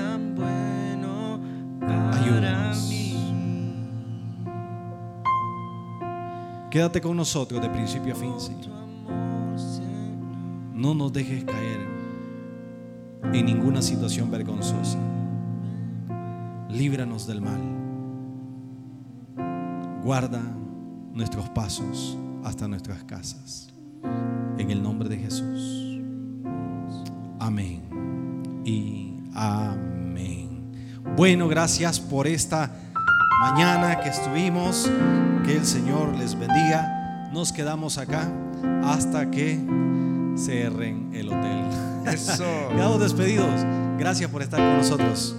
Ayúdanos. 2.13 2.91
Quédate 6.71 7.01
con 7.01 7.17
nosotros 7.17 7.61
de 7.61 7.69
principio 7.69 8.13
a 8.13 8.15
fin, 8.15 8.39
Señor. 8.39 8.71
No 10.73 10.93
nos 10.95 11.11
dejes 11.11 11.43
caer 11.43 11.81
en 13.33 13.45
ninguna 13.45 13.81
situación 13.81 14.31
vergonzosa. 14.31 14.97
Líbranos 16.69 17.27
del 17.27 17.41
mal. 17.41 17.61
Guarda 20.01 20.41
nuestros 21.13 21.49
pasos 21.49 22.17
hasta 22.43 22.67
nuestras 22.67 23.03
casas. 23.03 23.69
En 24.57 24.71
el 24.71 24.81
nombre 24.81 25.09
de 25.09 25.17
Jesús. 25.17 25.99
Amén. 27.39 27.81
Y 28.65 29.13
amén. 29.33 30.71
Bueno, 31.15 31.47
gracias 31.47 31.99
por 31.99 32.27
esta 32.27 32.71
mañana 33.39 33.99
que 33.99 34.09
estuvimos. 34.09 34.89
Que 35.45 35.57
el 35.57 35.65
Señor 35.65 36.15
les 36.17 36.37
bendiga. 36.37 37.29
Nos 37.33 37.51
quedamos 37.51 37.97
acá 37.97 38.29
hasta 38.83 39.31
que 39.31 39.59
cerren 40.35 41.09
el 41.13 41.29
hotel. 41.29 41.65
Eso. 42.05 42.43
Quedamos 42.69 42.99
despedidos. 42.99 43.65
Gracias 43.97 44.29
por 44.29 44.41
estar 44.41 44.59
con 44.59 44.77
nosotros. 44.77 45.35